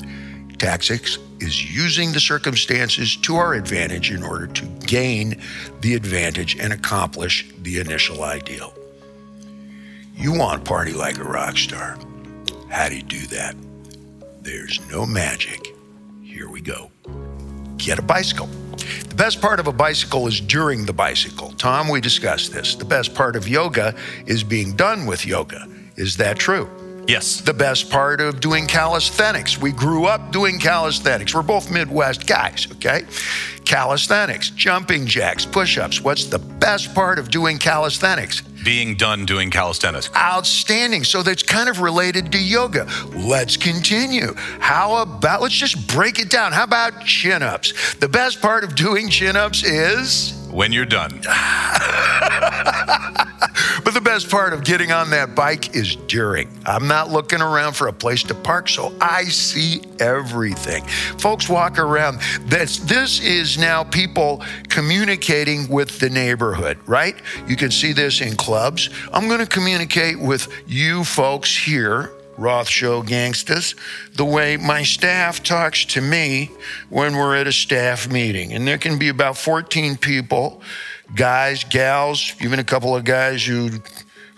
Tactics 0.58 1.18
is 1.40 1.74
using 1.74 2.12
the 2.12 2.20
circumstances 2.20 3.16
to 3.16 3.36
our 3.36 3.54
advantage 3.54 4.10
in 4.10 4.22
order 4.22 4.46
to 4.46 4.64
gain 4.86 5.40
the 5.80 5.94
advantage 5.94 6.56
and 6.58 6.72
accomplish 6.72 7.52
the 7.62 7.78
initial 7.78 8.22
ideal. 8.22 8.72
You 10.14 10.32
want 10.32 10.64
party 10.64 10.92
like 10.92 11.18
a 11.18 11.24
rock 11.24 11.56
star. 11.56 11.98
How 12.68 12.88
do 12.88 12.96
you 12.96 13.02
do 13.02 13.26
that? 13.28 13.56
There's 14.40 14.80
no 14.90 15.04
magic. 15.06 15.74
Here 16.22 16.48
we 16.48 16.60
go. 16.60 16.90
Get 17.76 17.98
a 17.98 18.02
bicycle. 18.02 18.46
The 19.08 19.14
best 19.16 19.40
part 19.40 19.60
of 19.60 19.66
a 19.66 19.72
bicycle 19.72 20.26
is 20.26 20.40
during 20.40 20.84
the 20.84 20.92
bicycle. 20.92 21.52
Tom, 21.52 21.88
we 21.88 22.00
discussed 22.00 22.52
this. 22.52 22.74
The 22.74 22.84
best 22.84 23.14
part 23.14 23.36
of 23.36 23.48
yoga 23.48 23.94
is 24.26 24.44
being 24.44 24.74
done 24.76 25.06
with 25.06 25.26
yoga. 25.26 25.66
Is 25.96 26.16
that 26.18 26.38
true? 26.38 26.70
Yes. 27.08 27.40
The 27.40 27.54
best 27.54 27.90
part 27.90 28.20
of 28.20 28.40
doing 28.40 28.66
calisthenics. 28.66 29.60
We 29.60 29.72
grew 29.72 30.06
up 30.06 30.30
doing 30.30 30.58
calisthenics. 30.58 31.34
We're 31.34 31.42
both 31.42 31.70
Midwest 31.70 32.26
guys, 32.26 32.68
okay? 32.72 33.04
Calisthenics, 33.64 34.50
jumping 34.50 35.06
jacks, 35.06 35.46
push 35.46 35.78
ups. 35.78 36.00
What's 36.00 36.26
the 36.26 36.38
best 36.38 36.94
part 36.94 37.18
of 37.18 37.30
doing 37.30 37.58
calisthenics? 37.58 38.42
Being 38.64 38.96
done 38.96 39.26
doing 39.26 39.50
calisthenics. 39.50 40.10
Outstanding. 40.14 41.04
So 41.04 41.22
that's 41.22 41.42
kind 41.42 41.68
of 41.68 41.80
related 41.80 42.30
to 42.32 42.38
yoga. 42.38 42.86
Let's 43.14 43.56
continue. 43.56 44.34
How 44.60 45.02
about, 45.02 45.42
let's 45.42 45.54
just 45.54 45.88
break 45.88 46.18
it 46.18 46.30
down. 46.30 46.52
How 46.52 46.64
about 46.64 47.04
chin 47.04 47.42
ups? 47.42 47.94
The 47.94 48.08
best 48.08 48.40
part 48.40 48.62
of 48.62 48.74
doing 48.74 49.08
chin 49.08 49.36
ups 49.36 49.64
is 49.64 50.38
when 50.52 50.72
you're 50.72 50.84
done. 50.84 51.10
but 53.84 53.94
the 53.94 54.02
best 54.02 54.30
part 54.30 54.52
of 54.52 54.64
getting 54.64 54.92
on 54.92 55.10
that 55.10 55.34
bike 55.34 55.74
is 55.74 55.96
during. 55.96 56.48
I'm 56.66 56.86
not 56.86 57.10
looking 57.10 57.40
around 57.40 57.72
for 57.74 57.88
a 57.88 57.92
place 57.92 58.22
to 58.24 58.34
park, 58.34 58.68
so 58.68 58.94
I 59.00 59.24
see 59.24 59.82
everything. 59.98 60.84
Folks 61.18 61.48
walk 61.48 61.78
around. 61.78 62.20
This, 62.42 62.78
this 62.78 63.20
is 63.20 63.56
now 63.62 63.84
people 63.84 64.42
communicating 64.68 65.68
with 65.68 65.98
the 66.00 66.10
neighborhood, 66.10 66.78
right? 66.86 67.16
You 67.46 67.56
can 67.56 67.70
see 67.70 67.92
this 67.92 68.20
in 68.20 68.36
clubs. 68.36 68.90
I'm 69.12 69.28
going 69.28 69.40
to 69.40 69.46
communicate 69.46 70.18
with 70.18 70.52
you 70.66 71.04
folks 71.04 71.56
here 71.56 72.10
Roth 72.36 72.68
Show 72.68 73.02
Gangstas, 73.02 73.76
the 74.14 74.24
way 74.24 74.56
my 74.56 74.82
staff 74.82 75.42
talks 75.42 75.84
to 75.86 76.00
me 76.00 76.50
when 76.88 77.16
we're 77.16 77.36
at 77.36 77.46
a 77.46 77.52
staff 77.52 78.10
meeting. 78.10 78.52
And 78.52 78.66
there 78.66 78.78
can 78.78 78.98
be 78.98 79.08
about 79.08 79.36
14 79.36 79.96
people, 79.96 80.62
guys, 81.14 81.64
gals, 81.64 82.34
even 82.40 82.58
a 82.58 82.64
couple 82.64 82.96
of 82.96 83.04
guys 83.04 83.44
who 83.44 83.70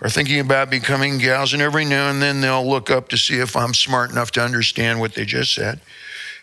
are 0.01 0.09
thinking 0.09 0.39
about 0.39 0.69
becoming 0.69 1.17
gals. 1.17 1.53
And 1.53 1.61
every 1.61 1.85
now 1.85 2.09
and 2.09 2.21
then 2.21 2.41
they'll 2.41 2.67
look 2.67 2.91
up 2.91 3.09
to 3.09 3.17
see 3.17 3.39
if 3.39 3.55
I'm 3.55 3.73
smart 3.73 4.11
enough 4.11 4.31
to 4.31 4.41
understand 4.41 4.99
what 4.99 5.13
they 5.13 5.25
just 5.25 5.53
said. 5.53 5.79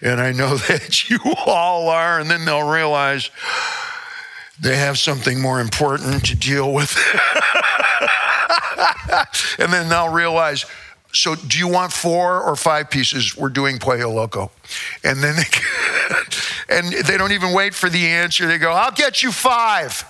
And 0.03 0.21
I 0.21 0.33
know 0.33 0.57
that 0.69 1.09
you 1.09 1.19
all 1.47 1.89
are. 1.89 2.21
And 2.21 2.29
then 2.29 2.45
they'll 2.45 2.69
realize 2.69 3.31
they 4.61 4.77
have 4.77 4.99
something 4.99 5.41
more 5.41 5.61
important 5.61 6.27
to 6.27 6.37
deal 6.37 6.73
with. 6.73 6.95
and 9.59 9.73
then 9.73 9.89
they'll 9.89 10.13
realize, 10.13 10.67
so 11.13 11.35
do 11.35 11.59
you 11.59 11.69
want 11.69 11.93
four 11.93 12.43
or 12.43 12.57
five 12.57 12.91
pieces? 12.91 13.37
We're 13.37 13.49
doing 13.49 13.79
Pollo 13.79 14.11
Loco. 14.11 14.51
And 15.05 15.23
then 15.23 15.37
they, 15.37 15.45
and 16.77 16.93
they 16.93 17.17
don't 17.17 17.33
even 17.33 17.53
wait 17.53 17.75
for 17.75 17.89
the 17.89 18.07
answer. 18.07 18.47
They 18.47 18.59
go, 18.59 18.73
I'll 18.73 18.93
get 18.93 19.23
you 19.23 19.33
five. 19.33 20.05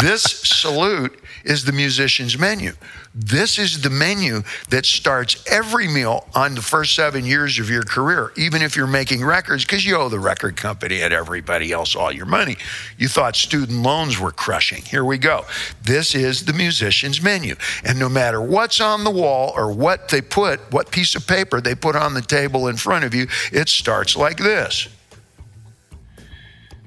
this 0.00 0.22
salute 0.22 1.20
is 1.44 1.64
the 1.64 1.72
musician's 1.72 2.38
menu. 2.38 2.72
This 3.14 3.58
is 3.58 3.82
the 3.82 3.90
menu 3.90 4.42
that 4.68 4.86
starts 4.86 5.42
every 5.50 5.88
meal 5.88 6.26
on 6.34 6.54
the 6.54 6.62
first 6.62 6.94
seven 6.94 7.24
years 7.24 7.58
of 7.58 7.68
your 7.68 7.82
career, 7.82 8.32
even 8.36 8.62
if 8.62 8.76
you're 8.76 8.86
making 8.86 9.24
records, 9.24 9.64
because 9.64 9.84
you 9.84 9.96
owe 9.96 10.08
the 10.08 10.18
record 10.18 10.56
company 10.56 11.02
and 11.02 11.12
everybody 11.12 11.72
else 11.72 11.96
all 11.96 12.12
your 12.12 12.26
money. 12.26 12.56
You 12.98 13.08
thought 13.08 13.34
student 13.34 13.82
loans 13.82 14.18
were 14.18 14.30
crushing. 14.30 14.82
Here 14.82 15.04
we 15.04 15.18
go. 15.18 15.44
This 15.82 16.14
is 16.14 16.44
the 16.44 16.52
musician's 16.52 17.20
menu. 17.20 17.56
And 17.84 17.98
no 17.98 18.08
matter 18.08 18.40
what's 18.40 18.80
on 18.80 19.04
the 19.04 19.10
wall 19.10 19.52
or 19.56 19.72
what 19.72 20.08
they 20.08 20.20
put, 20.20 20.60
what 20.72 20.90
piece 20.90 21.14
of 21.14 21.26
paper 21.26 21.60
they 21.60 21.74
put 21.74 21.96
on 21.96 22.14
the 22.14 22.22
table 22.22 22.68
in 22.68 22.76
front 22.76 23.04
of 23.04 23.14
you, 23.14 23.26
it 23.52 23.68
starts 23.68 24.16
like 24.16 24.38
this. 24.38 24.88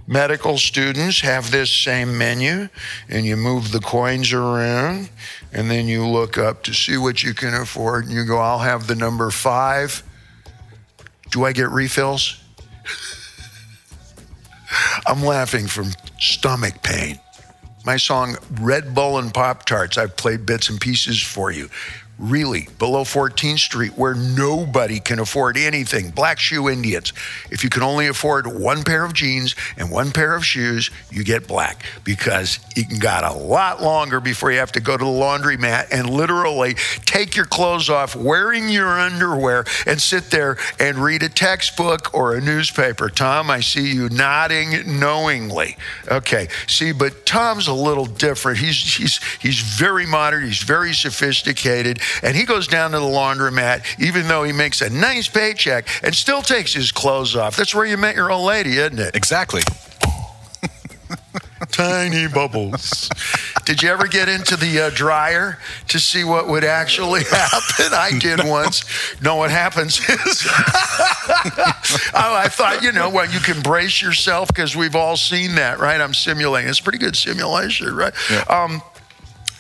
Medical 0.05 0.57
students 0.57 1.21
have 1.21 1.49
this 1.49 1.71
same 1.71 2.17
menu, 2.17 2.67
and 3.07 3.25
you 3.25 3.37
move 3.37 3.71
the 3.71 3.79
coins 3.79 4.33
around, 4.33 5.09
and 5.53 5.71
then 5.71 5.87
you 5.87 6.05
look 6.05 6.37
up 6.37 6.63
to 6.63 6.73
see 6.73 6.97
what 6.97 7.23
you 7.23 7.33
can 7.33 7.53
afford, 7.53 8.05
and 8.05 8.13
you 8.13 8.25
go, 8.25 8.37
I'll 8.37 8.59
have 8.59 8.87
the 8.87 8.95
number 8.95 9.31
five. 9.31 10.03
Do 11.31 11.45
I 11.45 11.53
get 11.53 11.69
refills? 11.69 12.43
I'm 15.07 15.23
laughing 15.23 15.67
from 15.67 15.91
stomach 16.19 16.83
pain. 16.83 17.19
My 17.85 17.97
song 17.97 18.37
Red 18.59 18.93
Bull 18.93 19.19
and 19.19 19.33
Pop 19.33 19.65
Tarts, 19.65 19.97
I've 19.97 20.17
played 20.17 20.45
bits 20.45 20.69
and 20.69 20.79
pieces 20.79 21.21
for 21.21 21.51
you 21.51 21.69
really 22.19 22.67
below 22.77 23.03
14th 23.03 23.59
Street 23.59 23.97
where 23.97 24.13
nobody 24.13 24.99
can 24.99 25.19
afford 25.19 25.57
anything. 25.57 26.11
Black 26.11 26.39
Shoe 26.39 26.69
Indians. 26.69 27.11
If 27.49 27.63
you 27.63 27.69
can 27.69 27.81
only 27.81 28.07
afford 28.07 28.47
one 28.47 28.83
pair 28.83 29.03
of 29.03 29.13
jeans 29.13 29.55
and 29.77 29.89
one 29.89 30.11
pair 30.11 30.35
of 30.35 30.45
shoes, 30.45 30.91
you 31.11 31.23
get 31.23 31.47
black 31.47 31.83
because 32.03 32.59
you 32.75 32.85
can 32.85 32.99
got 32.99 33.23
a 33.23 33.33
lot 33.33 33.81
longer 33.81 34.19
before 34.19 34.51
you 34.51 34.59
have 34.59 34.71
to 34.73 34.79
go 34.79 34.95
to 34.95 35.03
the 35.03 35.09
laundromat 35.09 35.87
and 35.91 36.09
literally 36.09 36.75
take 37.05 37.35
your 37.35 37.45
clothes 37.45 37.89
off 37.89 38.15
wearing 38.15 38.69
your 38.69 38.87
underwear 38.87 39.65
and 39.87 39.99
sit 39.99 40.29
there 40.29 40.57
and 40.79 40.97
read 40.97 41.23
a 41.23 41.29
textbook 41.29 42.13
or 42.13 42.35
a 42.35 42.41
newspaper. 42.41 43.09
Tom, 43.09 43.49
I 43.49 43.59
see 43.61 43.91
you 43.91 44.09
nodding 44.09 44.99
knowingly. 44.99 45.77
Okay. 46.09 46.47
See, 46.67 46.91
but 46.91 47.25
Tom's 47.25 47.67
a 47.67 47.73
little 47.73 48.05
different. 48.05 48.59
He's 48.59 48.95
he's 48.95 49.19
he's 49.39 49.59
very 49.59 50.05
modern, 50.05 50.45
he's 50.45 50.61
very 50.61 50.93
sophisticated 50.93 51.99
and 52.21 52.35
he 52.35 52.43
goes 52.43 52.67
down 52.67 52.91
to 52.91 52.99
the 52.99 53.05
laundromat, 53.05 53.99
even 53.99 54.27
though 54.27 54.43
he 54.43 54.51
makes 54.51 54.81
a 54.81 54.89
nice 54.89 55.27
paycheck, 55.27 55.87
and 56.03 56.13
still 56.13 56.41
takes 56.41 56.73
his 56.73 56.91
clothes 56.91 57.35
off. 57.35 57.55
That's 57.55 57.73
where 57.73 57.85
you 57.85 57.97
met 57.97 58.15
your 58.15 58.31
old 58.31 58.45
lady, 58.45 58.77
isn't 58.77 58.99
it? 58.99 59.15
Exactly. 59.15 59.61
Tiny 61.71 62.27
bubbles. 62.27 63.09
Did 63.65 63.81
you 63.81 63.89
ever 63.89 64.07
get 64.07 64.27
into 64.27 64.57
the 64.57 64.81
uh, 64.81 64.89
dryer 64.89 65.57
to 65.87 65.99
see 65.99 66.23
what 66.23 66.47
would 66.47 66.63
actually 66.63 67.23
happen? 67.29 67.93
I 67.93 68.11
did 68.19 68.41
once. 68.43 68.83
No, 69.21 69.37
what 69.37 69.49
happens 69.49 69.99
is, 69.99 70.45
oh, 70.47 71.73
I 72.13 72.47
thought, 72.49 72.83
you 72.83 72.91
know, 72.91 73.09
well, 73.09 73.29
you 73.29 73.39
can 73.39 73.61
brace 73.61 74.01
yourself 74.01 74.49
because 74.49 74.75
we've 74.75 74.95
all 74.95 75.17
seen 75.17 75.55
that, 75.55 75.79
right? 75.79 75.99
I'm 75.99 76.13
simulating. 76.13 76.69
It's 76.69 76.81
pretty 76.81 76.99
good 76.99 77.15
simulation, 77.15 77.95
right? 77.95 78.13
Yeah. 78.29 78.43
Um, 78.49 78.81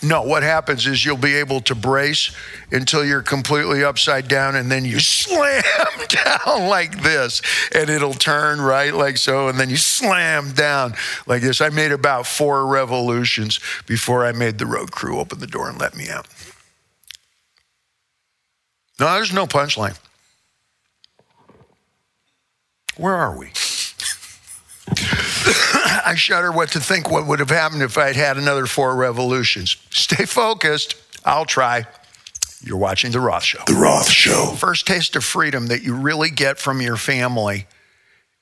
no, 0.03 0.21
what 0.21 0.43
happens 0.43 0.85
is 0.85 1.05
you'll 1.05 1.15
be 1.17 1.35
able 1.35 1.61
to 1.61 1.75
brace 1.75 2.35
until 2.71 3.05
you're 3.05 3.21
completely 3.21 3.83
upside 3.83 4.27
down 4.27 4.55
and 4.55 4.69
then 4.69 4.83
you 4.83 4.99
slam 4.99 5.63
down 6.07 6.67
like 6.67 7.01
this 7.01 7.41
and 7.73 7.89
it'll 7.89 8.13
turn 8.13 8.59
right 8.59 8.93
like 8.93 9.17
so 9.17 9.47
and 9.47 9.57
then 9.59 9.69
you 9.69 9.77
slam 9.77 10.51
down 10.51 10.93
like 11.25 11.41
this. 11.41 11.61
I 11.61 11.69
made 11.69 11.91
about 11.91 12.27
four 12.27 12.67
revolutions 12.67 13.59
before 13.87 14.25
I 14.25 14.33
made 14.33 14.57
the 14.57 14.65
road 14.65 14.91
crew 14.91 15.19
open 15.19 15.39
the 15.39 15.47
door 15.47 15.69
and 15.69 15.79
let 15.79 15.95
me 15.95 16.09
out. 16.09 16.27
No, 18.99 19.13
there's 19.13 19.33
no 19.33 19.47
punchline. 19.47 19.97
Where 22.97 23.15
are 23.15 23.37
we? 23.37 23.51
I 26.05 26.15
shudder 26.15 26.51
what 26.51 26.69
to 26.71 26.79
think 26.79 27.09
what 27.09 27.25
would 27.27 27.39
have 27.39 27.49
happened 27.49 27.81
if 27.81 27.97
I'd 27.97 28.15
had 28.15 28.37
another 28.37 28.65
four 28.65 28.95
revolutions. 28.95 29.77
Stay 29.89 30.25
focused. 30.25 30.95
I'll 31.25 31.45
try. 31.45 31.85
You're 32.61 32.77
watching 32.77 33.11
The 33.11 33.19
Roth 33.19 33.43
Show. 33.43 33.63
The 33.67 33.73
Roth 33.73 34.09
Show. 34.09 34.53
First 34.57 34.87
taste 34.87 35.15
of 35.15 35.23
freedom 35.23 35.67
that 35.67 35.83
you 35.83 35.95
really 35.95 36.29
get 36.29 36.57
from 36.57 36.81
your 36.81 36.97
family 36.97 37.67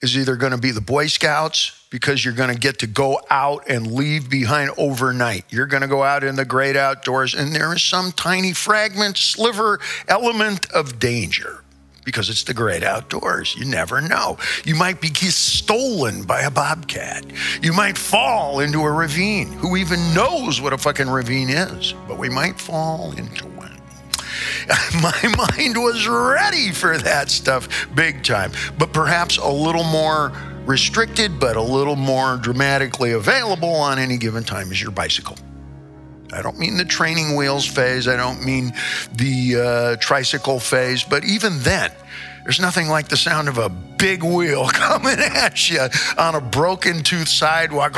is 0.01 0.17
either 0.17 0.35
going 0.35 0.51
to 0.51 0.57
be 0.57 0.71
the 0.71 0.81
Boy 0.81 1.07
Scouts 1.07 1.85
because 1.91 2.25
you're 2.25 2.33
going 2.33 2.53
to 2.53 2.59
get 2.59 2.79
to 2.79 2.87
go 2.87 3.21
out 3.29 3.69
and 3.69 3.91
leave 3.91 4.29
behind 4.29 4.71
overnight. 4.77 5.45
You're 5.49 5.67
going 5.67 5.81
to 5.81 5.87
go 5.87 6.03
out 6.03 6.23
in 6.23 6.35
the 6.35 6.45
great 6.45 6.75
outdoors, 6.75 7.35
and 7.35 7.53
there 7.53 7.73
is 7.73 7.83
some 7.83 8.11
tiny 8.11 8.53
fragment, 8.53 9.17
sliver, 9.17 9.79
element 10.07 10.71
of 10.71 10.97
danger 10.99 11.60
because 12.03 12.29
it's 12.29 12.43
the 12.43 12.53
great 12.53 12.83
outdoors. 12.83 13.55
You 13.55 13.65
never 13.65 14.01
know. 14.01 14.37
You 14.65 14.75
might 14.75 15.01
be 15.01 15.09
stolen 15.09 16.23
by 16.23 16.41
a 16.41 16.51
bobcat. 16.51 17.25
You 17.61 17.73
might 17.73 17.97
fall 17.97 18.59
into 18.59 18.81
a 18.81 18.91
ravine. 18.91 19.47
Who 19.53 19.77
even 19.77 19.99
knows 20.13 20.61
what 20.61 20.73
a 20.73 20.77
fucking 20.77 21.09
ravine 21.09 21.49
is? 21.49 21.93
But 22.07 22.17
we 22.17 22.29
might 22.29 22.59
fall 22.59 23.11
into 23.13 23.45
one. 23.47 23.77
My 25.01 25.35
mind 25.37 25.77
was 25.77 26.07
ready 26.07 26.71
for 26.71 26.97
that 26.97 27.29
stuff 27.29 27.87
big 27.95 28.23
time, 28.23 28.51
but 28.77 28.93
perhaps 28.93 29.37
a 29.37 29.47
little 29.47 29.83
more 29.83 30.31
restricted, 30.65 31.39
but 31.39 31.55
a 31.55 31.61
little 31.61 31.95
more 31.95 32.37
dramatically 32.37 33.11
available 33.11 33.73
on 33.73 33.99
any 33.99 34.17
given 34.17 34.43
time 34.43 34.71
is 34.71 34.81
your 34.81 34.91
bicycle. 34.91 35.37
I 36.33 36.41
don't 36.41 36.57
mean 36.57 36.77
the 36.77 36.85
training 36.85 37.35
wheels 37.35 37.65
phase. 37.65 38.07
I 38.07 38.15
don't 38.15 38.43
mean 38.43 38.73
the 39.13 39.55
uh, 39.55 39.95
tricycle 39.97 40.59
phase. 40.59 41.03
But 41.03 41.23
even 41.25 41.59
then, 41.59 41.91
there's 42.43 42.59
nothing 42.59 42.87
like 42.87 43.07
the 43.07 43.17
sound 43.17 43.47
of 43.47 43.57
a 43.57 43.69
big 43.69 44.23
wheel 44.23 44.67
coming 44.73 45.17
at 45.19 45.69
you 45.69 45.87
on 46.17 46.35
a 46.35 46.41
broken 46.41 47.03
tooth 47.03 47.27
sidewalk. 47.27 47.93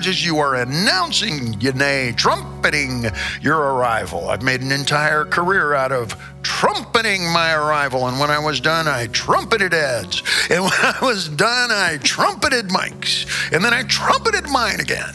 Just 0.00 0.24
you 0.24 0.38
are 0.38 0.56
announcing, 0.56 1.60
you 1.60 1.72
nay, 1.72 2.12
trumpeting 2.16 3.06
your 3.42 3.58
arrival. 3.58 4.30
I've 4.30 4.42
made 4.42 4.62
an 4.62 4.72
entire 4.72 5.24
career 5.24 5.74
out 5.74 5.92
of 5.92 6.16
trumpeting 6.44 7.30
my 7.32 7.54
arrival. 7.54 8.06
And 8.06 8.20
when 8.20 8.30
I 8.30 8.38
was 8.38 8.60
done, 8.60 8.86
I 8.86 9.08
trumpeted 9.08 9.74
Ed's. 9.74 10.22
And 10.50 10.62
when 10.62 10.72
I 10.72 10.98
was 11.02 11.28
done, 11.28 11.70
I 11.72 11.98
trumpeted 12.02 12.70
Mike's. 12.70 13.26
And 13.52 13.64
then 13.64 13.74
I 13.74 13.82
trumpeted 13.82 14.48
mine 14.48 14.78
again. 14.78 15.14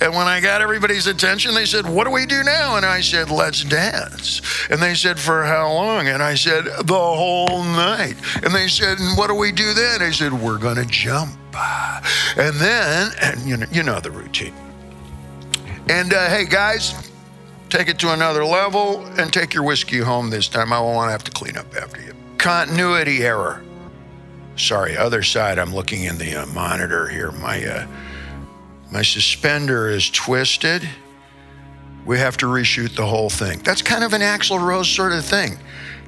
and 0.00 0.14
when 0.14 0.26
I 0.26 0.40
got 0.42 0.60
everybody's 0.60 1.06
attention, 1.06 1.54
they 1.54 1.66
said, 1.66 1.86
What 1.86 2.04
do 2.04 2.10
we 2.10 2.26
do 2.26 2.42
now? 2.42 2.76
And 2.76 2.84
I 2.84 3.00
said, 3.00 3.30
Let's 3.30 3.62
dance. 3.62 4.40
And 4.70 4.82
they 4.82 4.94
said, 4.94 5.05
For 5.14 5.44
how 5.44 5.72
long? 5.72 6.08
And 6.08 6.22
I 6.22 6.34
said, 6.34 6.64
The 6.64 6.94
whole 6.94 7.62
night. 7.62 8.16
And 8.42 8.52
they 8.52 8.66
said, 8.66 8.98
And 8.98 9.16
what 9.16 9.28
do 9.28 9.34
we 9.34 9.52
do 9.52 9.72
then? 9.72 10.02
I 10.02 10.10
said, 10.10 10.32
We're 10.32 10.58
going 10.58 10.76
to 10.76 10.86
jump. 10.86 11.32
And 12.36 12.54
then, 12.56 13.12
and 13.22 13.40
you 13.42 13.56
know, 13.56 13.66
you 13.70 13.82
know 13.82 14.00
the 14.00 14.10
routine. 14.10 14.54
And 15.88 16.12
uh, 16.12 16.28
hey, 16.28 16.44
guys, 16.44 17.10
take 17.70 17.88
it 17.88 17.98
to 18.00 18.12
another 18.12 18.44
level 18.44 19.06
and 19.18 19.32
take 19.32 19.54
your 19.54 19.62
whiskey 19.62 19.98
home 19.98 20.30
this 20.30 20.48
time. 20.48 20.72
I 20.72 20.80
won't 20.80 21.10
have 21.10 21.24
to 21.24 21.30
clean 21.30 21.56
up 21.56 21.74
after 21.76 22.02
you. 22.02 22.14
Continuity 22.38 23.22
error. 23.22 23.62
Sorry, 24.56 24.96
other 24.96 25.22
side. 25.22 25.58
I'm 25.58 25.74
looking 25.74 26.04
in 26.04 26.18
the 26.18 26.42
uh, 26.42 26.46
monitor 26.46 27.06
here. 27.08 27.30
My 27.30 27.64
uh, 27.64 27.86
my 28.90 29.02
suspender 29.02 29.88
is 29.88 30.10
twisted. 30.10 30.88
We 32.06 32.18
have 32.18 32.36
to 32.38 32.46
reshoot 32.46 32.94
the 32.94 33.04
whole 33.04 33.28
thing. 33.28 33.58
That's 33.64 33.82
kind 33.82 34.04
of 34.04 34.12
an 34.12 34.20
Axl 34.20 34.64
Rose 34.64 34.88
sort 34.88 35.12
of 35.12 35.24
thing. 35.24 35.58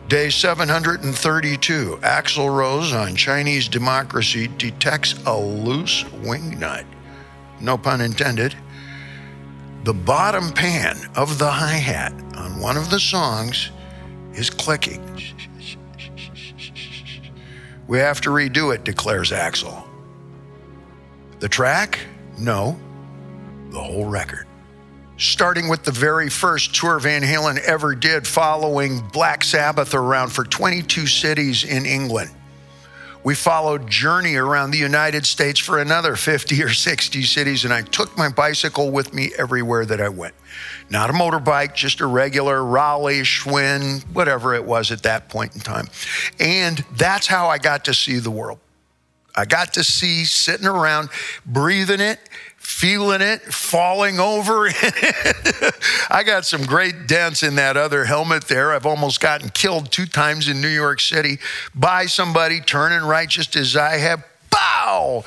Day 0.09 0.31
732, 0.31 1.99
Axl 2.03 2.57
Rose 2.57 2.93
on 2.93 3.15
Chinese 3.17 3.69
democracy 3.69 4.47
detects 4.47 5.15
a 5.27 5.37
loose 5.37 6.05
wingnut. 6.05 6.85
No 7.61 7.77
pun 7.77 8.01
intended. 8.01 8.55
The 9.85 9.93
bottom 9.93 10.51
pan 10.51 10.97
of 11.17 11.39
the 11.39 11.51
hi 11.51 11.75
hat 11.75 12.13
on 12.37 12.61
one 12.61 12.77
of 12.77 12.91
the 12.91 13.01
songs 13.01 13.71
is 14.33 14.49
clicking. 14.49 15.05
We 17.87 17.99
have 17.99 18.21
to 18.23 18.31
redo 18.31 18.75
it, 18.75 18.85
declares 18.85 19.31
Axl. 19.31 19.87
The 21.41 21.49
track? 21.49 21.99
No, 22.39 22.79
the 23.71 23.81
whole 23.81 24.05
record. 24.05 24.48
Starting 25.19 25.69
with 25.69 25.83
the 25.83 25.91
very 25.91 26.31
first 26.31 26.77
tour 26.77 27.01
Van 27.01 27.23
Halen 27.23 27.59
ever 27.59 27.97
did, 27.97 28.25
following 28.25 29.01
Black 29.13 29.43
Sabbath 29.43 29.93
around 29.93 30.29
for 30.29 30.45
22 30.45 31.09
cities 31.09 31.65
in 31.65 31.87
England. 31.87 32.31
We 33.25 33.35
followed 33.35 33.91
Journey 33.91 34.37
around 34.37 34.71
the 34.71 34.79
United 34.79 35.27
States 35.27 35.59
for 35.59 35.81
another 35.81 36.15
50 36.15 36.63
or 36.63 36.69
60 36.69 37.25
cities, 37.25 37.65
and 37.65 37.75
I 37.75 37.83
took 37.83 38.17
my 38.17 38.29
bicycle 38.29 38.93
with 38.93 39.13
me 39.13 39.33
everywhere 39.37 39.85
that 39.87 40.01
I 40.01 40.09
went. 40.09 40.37
Not 40.89 41.11
a 41.11 41.13
motorbike, 41.13 41.75
just 41.75 42.01
a 42.01 42.07
regular 42.07 42.65
Raleigh, 42.65 43.23
Schwinn, 43.23 44.05
whatever 44.15 44.55
it 44.55 44.65
was 44.65 44.93
at 44.93 45.03
that 45.03 45.29
point 45.29 45.53
in 45.57 45.61
time. 45.61 45.89
And 46.39 46.79
that's 46.97 47.27
how 47.27 47.49
I 47.49 47.59
got 47.59 47.85
to 47.87 47.93
see 47.93 48.21
the 48.21 48.31
world. 48.31 48.61
I 49.35 49.45
got 49.45 49.75
to 49.75 49.85
see 49.85 50.25
sitting 50.25 50.67
around, 50.67 51.11
breathing 51.45 52.01
it, 52.01 52.19
feeling 52.69 53.23
it, 53.23 53.41
falling 53.43 54.21
over. 54.21 54.69
I 56.11 56.23
got 56.23 56.45
some 56.45 56.65
great 56.65 57.07
dents 57.07 57.43
in 57.43 57.55
that 57.55 57.79
other 57.79 58.05
helmet 58.05 58.45
there. 58.45 58.73
I've 58.73 58.85
almost 58.85 59.21
gotten 59.21 59.49
killed 59.49 59.91
two 59.91 60.05
times 60.05 60.49
in 60.49 60.61
New 60.61 60.69
York 60.69 61.01
City 61.01 61.39
by 61.75 62.05
somebody 62.05 62.61
turning 62.61 63.09
right 63.09 63.29
just 63.29 63.57
as 63.57 63.75
I 63.75 63.97
have. 63.97 64.23
Bow! 64.51 65.25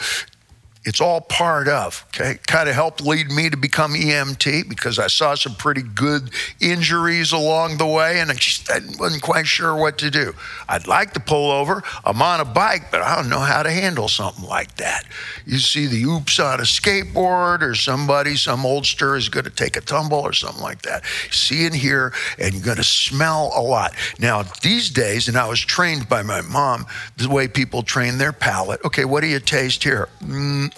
It's 0.84 1.00
all 1.00 1.22
part 1.22 1.68
of, 1.68 2.06
okay? 2.10 2.40
Kind 2.48 2.68
of 2.68 2.74
helped 2.74 3.02
lead 3.02 3.30
me 3.30 3.52
to 3.52 3.58
become 3.58 3.94
EMT 3.94 4.68
because 4.68 4.98
I 4.98 5.08
saw 5.08 5.36
some 5.36 5.54
pretty 5.54 5.84
good 5.84 6.32
injuries 6.60 7.32
along 7.32 7.78
the 7.78 7.86
way 7.86 8.20
and 8.20 8.32
I 8.32 8.34
just 8.34 8.70
I 8.72 8.80
wasn't 8.98 9.22
quite 9.22 9.46
sure 9.46 9.76
what 9.76 10.00
to 10.00 10.10
do. 10.10 10.34
I'd 10.68 10.88
like 10.88 11.14
to 11.14 11.20
pull 11.20 11.52
over. 11.52 11.84
I'm 12.04 12.20
on 12.24 12.40
a 12.40 12.46
bike, 12.46 12.90
but 12.90 13.04
I 13.04 13.16
don't 13.16 13.30
know 13.30 13.40
how 13.40 13.62
to 13.62 13.70
handle 13.70 14.08
something 14.08 14.44
like 14.44 14.76
that. 14.78 15.06
You 15.46 15.60
see 15.60 15.86
the 15.86 16.04
oops 16.04 16.40
on 16.40 16.60
a 16.60 16.64
skateboard 16.64 17.62
or 17.62 17.76
somebody, 17.76 18.36
some 18.36 18.62
oldster 18.62 19.16
is 19.16 19.30
going 19.30 19.46
to 19.46 19.52
take 19.52 19.78
a 19.78 19.82
tumble 19.82 20.20
or 20.20 20.34
something 20.34 20.64
like 20.64 20.82
that. 20.82 21.04
See 21.30 21.68
and 21.68 21.76
hear, 21.76 22.12
and 22.40 22.56
you're 22.56 22.64
going 22.64 22.78
to 22.78 22.84
smell 22.84 23.52
a 23.56 23.62
lot. 23.62 23.94
Now, 24.18 24.44
these 24.64 24.90
days, 24.90 25.28
and 25.28 25.38
I 25.38 25.48
was 25.48 25.60
trained 25.60 26.10
by 26.10 26.24
my 26.24 26.42
mom, 26.42 26.88
the 27.18 27.30
way 27.30 27.48
people 27.48 27.84
train 27.84 28.18
their 28.18 28.34
palate. 28.34 28.84
Okay, 28.84 29.06
what 29.06 29.22
do 29.22 29.28
you 29.28 29.40
taste 29.40 29.84
here? 29.84 30.10
Mm, 30.24 30.71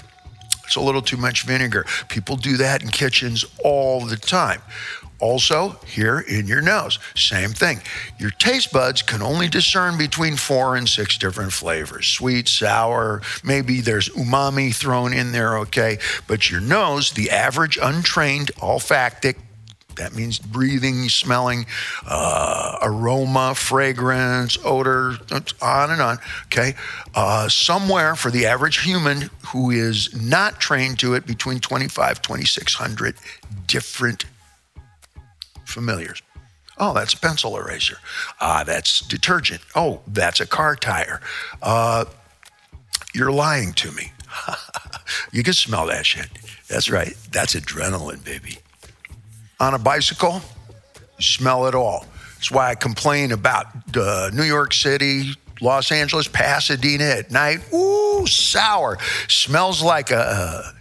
it's 0.65 0.75
a 0.75 0.81
little 0.81 1.01
too 1.01 1.17
much 1.17 1.43
vinegar. 1.43 1.85
People 2.09 2.35
do 2.35 2.57
that 2.57 2.81
in 2.81 2.89
kitchens 2.89 3.45
all 3.63 4.05
the 4.05 4.17
time. 4.17 4.61
Also, 5.19 5.79
here 5.85 6.19
in 6.19 6.47
your 6.47 6.61
nose, 6.61 6.99
same 7.15 7.51
thing. 7.51 7.81
Your 8.19 8.31
taste 8.31 8.73
buds 8.73 9.01
can 9.01 9.21
only 9.21 9.47
discern 9.47 9.97
between 9.97 10.35
four 10.35 10.75
and 10.75 10.89
six 10.89 11.17
different 11.17 11.53
flavors 11.53 12.07
sweet, 12.07 12.49
sour, 12.49 13.21
maybe 13.41 13.79
there's 13.79 14.09
umami 14.09 14.75
thrown 14.75 15.13
in 15.13 15.31
there, 15.31 15.57
okay? 15.59 15.97
But 16.27 16.51
your 16.51 16.59
nose, 16.59 17.11
the 17.11 17.29
average 17.31 17.79
untrained 17.81 18.51
olfactic 18.61 19.37
that 19.95 20.15
means 20.15 20.39
breathing, 20.39 21.09
smelling, 21.09 21.65
uh, 22.07 22.77
aroma, 22.81 23.53
fragrance, 23.55 24.57
odor, 24.63 25.17
on 25.61 25.91
and 25.91 26.01
on. 26.01 26.17
Okay. 26.45 26.73
Uh, 27.13 27.47
somewhere 27.49 28.15
for 28.15 28.31
the 28.31 28.45
average 28.45 28.81
human 28.81 29.29
who 29.47 29.71
is 29.71 30.13
not 30.21 30.59
trained 30.59 30.99
to 30.99 31.13
it, 31.13 31.25
between 31.25 31.59
25, 31.59 32.21
2600 32.21 33.15
different 33.67 34.25
familiars. 35.65 36.21
Oh, 36.77 36.93
that's 36.93 37.13
a 37.13 37.19
pencil 37.19 37.55
eraser. 37.57 37.97
Ah, 38.41 38.63
that's 38.65 39.01
detergent. 39.01 39.61
Oh, 39.75 40.01
that's 40.07 40.39
a 40.39 40.47
car 40.47 40.75
tire. 40.75 41.21
Uh, 41.61 42.05
you're 43.13 43.31
lying 43.31 43.73
to 43.73 43.91
me. 43.91 44.11
you 45.31 45.43
can 45.43 45.53
smell 45.53 45.85
that 45.85 46.05
shit. 46.05 46.29
That's 46.67 46.89
right. 46.89 47.15
That's 47.31 47.53
adrenaline, 47.53 48.23
baby 48.23 48.57
on 49.63 49.73
a 49.73 49.79
bicycle, 49.79 50.41
smell 51.21 51.67
it 51.67 51.73
all. 51.73 52.05
That's 52.35 52.51
why 52.51 52.69
I 52.71 52.75
complain 52.75 53.31
about 53.31 53.67
uh, 53.95 54.29
New 54.33 54.43
York 54.43 54.73
City, 54.73 55.35
Los 55.61 55.89
Angeles, 55.89 56.27
Pasadena 56.27 57.05
at 57.05 57.31
night. 57.31 57.61
Ooh, 57.73 58.27
sour. 58.27 58.97
Smells 59.29 59.81
like 59.81 60.11
a, 60.11 60.73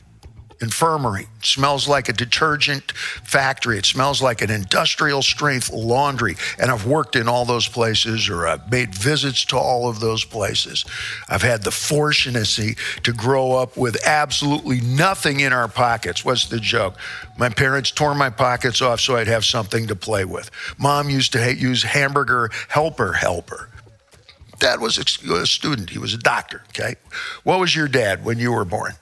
infirmary. 0.62 1.22
It 1.38 1.44
smells 1.44 1.88
like 1.88 2.09
a 2.09 2.12
detergent 2.12 2.92
factory. 2.92 3.79
It 3.79 3.87
smells 3.87 4.22
like 4.22 4.42
an 4.42 4.51
industrial 4.51 5.22
strength 5.22 5.72
laundry. 5.72 6.37
And 6.59 6.70
I've 6.70 6.87
worked 6.87 7.16
in 7.16 7.29
all 7.29 7.44
those 7.44 7.68
places 7.68 8.29
or 8.29 8.46
I've 8.46 8.70
made 8.70 8.94
visits 8.94 9.44
to 9.46 9.59
all 9.59 9.88
of 9.88 10.01
those 10.01 10.25
places. 10.25 10.85
I've 11.29 11.42
had 11.42 11.62
the 11.62 11.70
fortunacy 11.70 12.77
to 13.03 13.12
grow 13.12 13.53
up 13.53 13.77
with 13.77 13.96
absolutely 14.07 14.81
nothing 14.81 15.40
in 15.40 15.53
our 15.53 15.68
pockets. 15.68 16.25
What's 16.25 16.46
the 16.46 16.61
joke? 16.61 16.96
My 17.37 17.48
parents 17.48 17.90
tore 17.90 18.14
my 18.14 18.31
pockets 18.31 18.81
off 18.81 19.01
so 19.01 19.16
I'd 19.16 19.27
have 19.27 19.44
something 19.44 19.88
to 19.88 19.96
play 19.96 20.25
with. 20.25 20.51
Mom 20.79 21.11
used 21.11 21.33
to 21.33 21.55
use 21.55 21.83
hamburger 21.83 22.51
helper 22.68 23.12
helper. 23.12 23.68
Dad 24.59 24.81
was 24.81 24.96
a 24.96 25.44
student. 25.44 25.90
He 25.90 25.98
was 25.98 26.14
a 26.14 26.18
doctor. 26.18 26.62
Okay. 26.68 26.94
What 27.42 27.59
was 27.59 27.75
your 27.75 27.88
dad 27.88 28.25
when 28.25 28.38
you 28.38 28.53
were 28.53 28.64
born? 28.64 28.92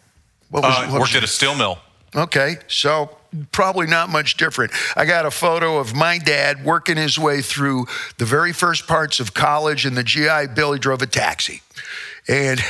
What 0.51 0.63
was, 0.63 0.77
uh, 0.77 0.81
what 0.91 1.01
worked 1.01 1.15
was 1.15 1.17
at 1.17 1.25
a 1.25 1.29
steel 1.29 1.55
mill. 1.55 1.79
Okay, 2.15 2.57
so 2.67 3.17
probably 3.53 3.87
not 3.87 4.09
much 4.09 4.37
different. 4.37 4.73
I 4.97 5.05
got 5.05 5.27
a 5.27 5.31
photo 5.31 5.79
of 5.79 5.95
my 5.95 6.19
dad 6.19 6.65
working 6.65 6.97
his 6.97 7.19
way 7.19 7.41
through 7.41 7.87
the 8.19 8.25
very 8.25 8.53
first 8.53 8.89
parts 8.89 9.21
of 9.21 9.33
college 9.33 9.87
in 9.87 9.95
the 9.95 10.03
GI 10.03 10.49
Bill. 10.55 10.73
He 10.73 10.81
drove 10.81 11.03
a 11.03 11.07
taxi, 11.07 11.63
and 12.27 12.61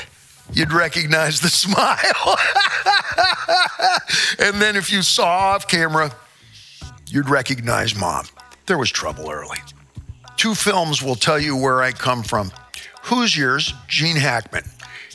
you'd 0.52 0.72
recognize 0.72 1.40
the 1.40 1.48
smile. 1.50 2.36
and 4.38 4.60
then 4.60 4.76
if 4.76 4.92
you 4.92 5.00
saw 5.02 5.26
off 5.54 5.66
camera, 5.66 6.14
you'd 7.06 7.30
recognize 7.30 7.98
mom. 7.98 8.26
There 8.66 8.78
was 8.78 8.90
trouble 8.90 9.30
early. 9.30 9.58
Two 10.36 10.54
films 10.54 11.02
will 11.02 11.16
tell 11.16 11.38
you 11.38 11.56
where 11.56 11.82
I 11.82 11.92
come 11.92 12.22
from. 12.22 12.52
Who's 13.04 13.36
yours? 13.36 13.72
Gene 13.88 14.16
Hackman. 14.16 14.64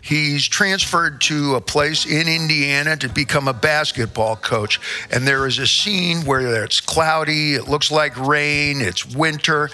He's 0.06 0.48
transferred 0.48 1.20
to 1.22 1.56
a 1.56 1.62
place 1.62 2.06
in 2.06 2.28
Indiana 2.28 2.96
to 2.98 3.10
become 3.10 3.48
a 3.48 3.54
basketball 3.54 4.36
coach. 4.36 4.80
And 5.10 5.28
there 5.28 5.48
is 5.48 5.58
a 5.58 5.66
scene 5.66 6.20
where 6.26 6.64
it's 6.64 6.80
cloudy, 6.80 7.56
it 7.56 7.68
looks 7.68 7.90
like 7.90 8.16
rain, 8.16 8.82
it's 8.82 9.04
winter. 9.16 9.72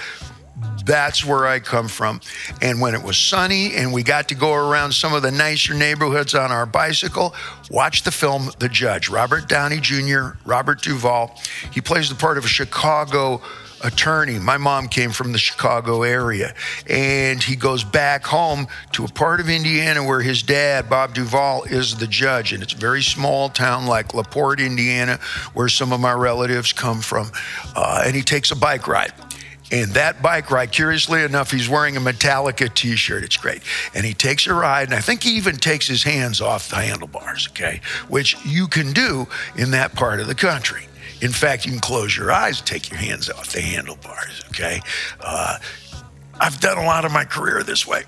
That's 0.86 1.26
where 1.26 1.48
I 1.48 1.60
come 1.60 1.90
from. 1.90 2.22
And 2.62 2.80
when 2.80 2.96
it 2.96 3.04
was 3.04 3.18
sunny 3.18 3.76
and 3.76 3.92
we 3.92 4.04
got 4.04 4.30
to 4.30 4.36
go 4.36 4.54
around 4.54 4.94
some 4.94 5.14
of 5.14 5.22
the 5.22 5.32
nicer 5.32 5.74
neighborhoods 5.74 6.34
on 6.34 6.50
our 6.50 6.66
bicycle, 6.66 7.36
watch 7.70 8.04
the 8.04 8.12
film 8.12 8.52
The 8.60 8.70
Judge. 8.70 9.10
Robert 9.10 9.50
Downey 9.50 9.82
Jr., 9.82 10.38
Robert 10.46 10.82
Duvall. 10.82 11.38
He 11.74 11.82
plays 11.82 12.08
the 12.08 12.16
part 12.16 12.38
of 12.38 12.46
a 12.46 12.50
Chicago 12.50 13.42
attorney. 13.84 14.40
My 14.40 14.58
mom 14.58 14.88
came 14.88 15.12
from 15.12 15.32
the 15.32 15.38
Chicago 15.38 16.04
area, 16.04 16.54
and 16.88 17.42
he 17.42 17.56
goes 17.56 17.84
back 17.84 18.26
home 18.26 18.68
to 18.94 19.06
a 19.06 19.08
part 19.08 19.40
of 19.40 19.50
Indiana 19.50 20.04
where 20.04 20.22
his 20.22 20.44
dad, 20.44 20.90
Bob 20.90 21.14
Duvall, 21.14 21.64
is 21.64 21.96
the 21.96 22.08
judge. 22.08 22.54
And 22.54 22.64
it's 22.64 22.74
a 22.74 22.78
very 22.78 23.02
small 23.02 23.50
town 23.50 23.86
like 23.86 24.14
LaPorte, 24.14 24.60
Indiana, 24.60 25.20
where 25.54 25.70
some 25.70 25.92
of 25.92 26.00
my 26.00 26.14
relatives 26.14 26.74
come 26.74 27.02
from. 27.02 27.32
Uh, 27.76 28.04
and 28.06 28.16
he 28.16 28.22
takes 28.22 28.52
a 28.52 28.56
bike 28.56 28.88
ride. 28.88 29.14
And 29.72 29.92
that 29.92 30.22
bike 30.22 30.52
ride, 30.52 30.74
curiously 30.74 31.24
enough, 31.24 31.50
he's 31.50 31.70
wearing 31.70 31.96
a 31.96 32.02
Metallica 32.02 32.74
t 32.74 32.98
shirt. 32.98 33.24
It's 33.24 33.38
great. 33.38 33.62
And 33.96 34.06
he 34.06 34.14
takes 34.14 34.46
a 34.46 34.54
ride, 34.54 34.90
and 34.90 34.94
I 34.94 35.00
think 35.00 35.24
he 35.24 35.32
even 35.38 35.56
takes 35.56 35.88
his 35.88 36.04
hands 36.04 36.42
off 36.42 36.70
the 36.70 36.76
handlebars, 36.76 37.48
okay, 37.50 37.80
which 38.10 38.36
you 38.46 38.68
can 38.68 38.92
do 38.92 39.28
in 39.56 39.72
that 39.72 39.94
part 39.96 40.20
of 40.20 40.28
the 40.28 40.36
country. 40.36 40.88
In 41.22 41.32
fact, 41.32 41.66
you 41.66 41.72
can 41.72 41.82
close 41.82 42.18
your 42.18 42.32
eyes, 42.32 42.62
take 42.62 42.90
your 42.90 43.00
hands 43.00 43.30
off 43.30 43.52
the 43.52 43.62
handlebars, 43.62 44.44
okay? 44.50 44.82
Uh, 45.20 45.58
I've 46.40 46.60
done 46.60 46.78
a 46.78 46.86
lot 46.86 47.06
of 47.06 47.12
my 47.12 47.24
career 47.24 47.64
this 47.64 47.88
way. 47.88 48.04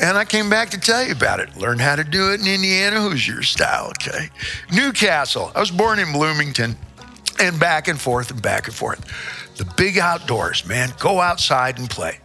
And 0.00 0.16
I 0.16 0.24
came 0.24 0.48
back 0.48 0.70
to 0.70 0.80
tell 0.80 1.04
you 1.04 1.12
about 1.12 1.40
it. 1.40 1.56
Learn 1.56 1.78
how 1.78 1.96
to 1.96 2.04
do 2.04 2.32
it 2.32 2.40
in 2.40 2.46
Indiana 2.46 3.00
Hoosier 3.00 3.42
style, 3.42 3.90
okay? 3.90 4.28
New 4.72 4.92
Castle. 4.92 5.50
I 5.56 5.60
was 5.60 5.72
born 5.72 5.98
in 5.98 6.12
Bloomington 6.12 6.76
and 7.40 7.58
back 7.58 7.88
and 7.88 8.00
forth 8.00 8.30
and 8.30 8.40
back 8.40 8.68
and 8.68 8.74
forth. 8.74 9.04
The 9.56 9.64
big 9.76 9.98
outdoors, 9.98 10.64
man. 10.66 10.92
Go 11.00 11.20
outside 11.20 11.80
and 11.80 11.90
play. 11.90 12.20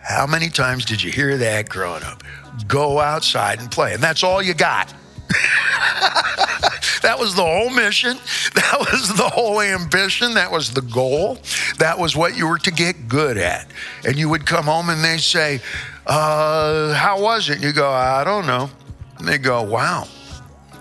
How 0.00 0.26
many 0.26 0.48
times 0.48 0.84
did 0.84 1.02
you 1.02 1.10
hear 1.10 1.36
that 1.38 1.68
growing 1.68 2.04
up? 2.04 2.22
Go 2.68 3.00
outside 3.00 3.60
and 3.60 3.70
play. 3.70 3.94
And 3.94 4.02
that's 4.02 4.22
all 4.22 4.40
you 4.40 4.54
got. 4.54 4.92
that 7.02 7.16
was 7.18 7.34
the 7.34 7.42
whole 7.42 7.70
mission. 7.70 8.16
That 8.54 8.76
was 8.78 9.14
the 9.16 9.28
whole 9.28 9.60
ambition. 9.60 10.34
That 10.34 10.50
was 10.50 10.72
the 10.72 10.82
goal. 10.82 11.38
That 11.78 11.98
was 11.98 12.16
what 12.16 12.36
you 12.36 12.46
were 12.46 12.58
to 12.58 12.70
get 12.70 13.08
good 13.08 13.36
at. 13.36 13.70
And 14.04 14.16
you 14.16 14.28
would 14.28 14.46
come 14.46 14.64
home 14.64 14.90
and 14.90 15.02
they 15.02 15.18
say, 15.18 15.60
uh, 16.06 16.94
How 16.94 17.20
was 17.20 17.48
it? 17.48 17.62
You 17.62 17.72
go, 17.72 17.90
I 17.90 18.24
don't 18.24 18.46
know. 18.46 18.70
And 19.18 19.28
they 19.28 19.38
go, 19.38 19.62
Wow. 19.62 20.06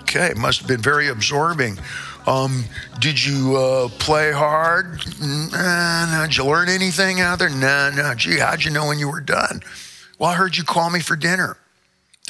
Okay, 0.02 0.28
it 0.28 0.38
must 0.38 0.60
have 0.60 0.68
been 0.68 0.82
very 0.82 1.08
absorbing. 1.08 1.78
Um, 2.28 2.66
did 3.00 3.24
you 3.24 3.56
uh, 3.58 3.88
play 4.00 4.32
hard? 4.32 5.02
Nah, 5.20 6.28
Did 6.28 6.38
you 6.38 6.46
learn 6.46 6.70
anything 6.70 7.20
out 7.20 7.40
there? 7.40 7.50
No, 7.50 7.56
nah, 7.56 7.90
no. 7.90 8.04
Nah. 8.04 8.16
Gee, 8.16 8.38
how'd 8.38 8.64
you 8.64 8.72
know 8.72 8.88
when 8.88 9.00
you 9.00 9.10
were 9.10 9.22
done? 9.22 9.62
Well, 10.20 10.30
I 10.30 10.36
heard 10.36 10.56
you 10.56 10.64
call 10.64 10.90
me 10.90 11.00
for 11.00 11.16
dinner. 11.16 11.58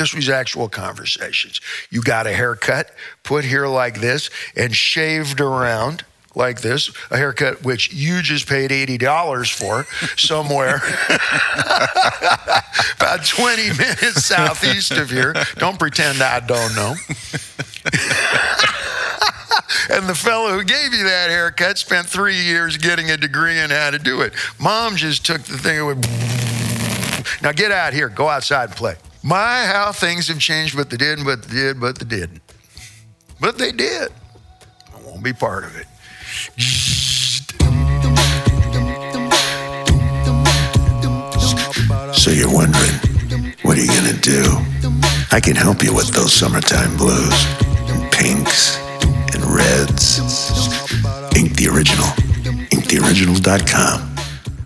This 0.02 0.16
was 0.16 0.30
actual 0.30 0.68
conversations. 0.68 1.62
You 1.92 2.02
got 2.02 2.26
a 2.26 2.34
haircut, 2.34 2.90
put 3.22 3.46
here 3.46 3.68
like 3.68 4.02
this, 4.02 4.32
and 4.56 4.76
shaved 4.76 5.40
around 5.40 6.04
like 6.34 6.62
this, 6.62 6.90
a 7.12 7.18
haircut 7.18 7.64
which 7.64 7.94
you 7.94 8.24
just 8.24 8.50
paid 8.50 8.72
$80 8.72 9.56
for 9.56 9.86
somewhere. 10.18 10.78
about 12.98 13.24
20 13.24 13.62
minutes 13.78 14.26
southeast 14.26 14.94
of 14.94 15.12
here. 15.12 15.36
Don't 15.58 15.78
pretend 15.78 16.24
I 16.24 16.40
don't 16.40 16.76
know. 16.76 16.96
and 19.96 20.10
the 20.10 20.16
fellow 20.16 20.54
who 20.54 20.64
gave 20.64 20.96
you 20.96 21.04
that 21.04 21.30
haircut 21.30 21.78
spent 21.78 22.08
three 22.08 22.42
years 22.42 22.78
getting 22.78 23.12
a 23.12 23.18
degree 23.18 23.60
in 23.60 23.70
how 23.70 23.92
to 23.92 24.00
do 24.00 24.22
it. 24.22 24.34
Mom 24.60 24.96
just 24.96 25.24
took 25.24 25.44
the 25.44 25.60
thing 25.60 25.78
and 25.78 25.86
went, 25.86 26.08
now 27.44 27.52
get 27.52 27.72
out 27.72 27.94
here, 27.94 28.10
go 28.10 28.30
outside 28.30 28.70
and 28.70 28.76
play. 28.76 28.96
My, 29.24 29.66
how 29.66 29.92
things 29.92 30.28
have 30.30 30.40
changed, 30.40 30.76
but 30.76 30.90
they 30.90 30.98
didn't, 30.98 31.26
but 31.26 31.44
they 31.44 31.54
did, 31.54 31.80
but 31.80 32.00
they 32.00 32.06
didn't. 32.06 32.42
But 33.40 33.58
they 33.58 33.72
did. 33.72 34.12
I 34.94 35.02
won't 35.06 35.24
be 35.24 35.34
part 35.34 35.64
of 35.64 35.76
it. 35.76 35.86
So 42.16 42.32
you're 42.32 42.54
wondering, 42.54 42.94
what 43.62 43.78
are 43.78 43.82
you 43.82 43.88
gonna 43.88 44.20
do? 44.22 44.44
I 45.32 45.40
can 45.40 45.56
help 45.56 45.84
you 45.84 45.94
with 45.94 46.10
those 46.10 46.34
summertime 46.34 46.98
blues 46.98 47.46
and 47.90 48.12
pinks 48.12 48.78
and 49.34 49.44
reds. 49.46 50.20
Ink 51.36 51.56
the 51.56 51.68
Original. 51.72 52.08
InkTheOriginal.com. 52.70 54.16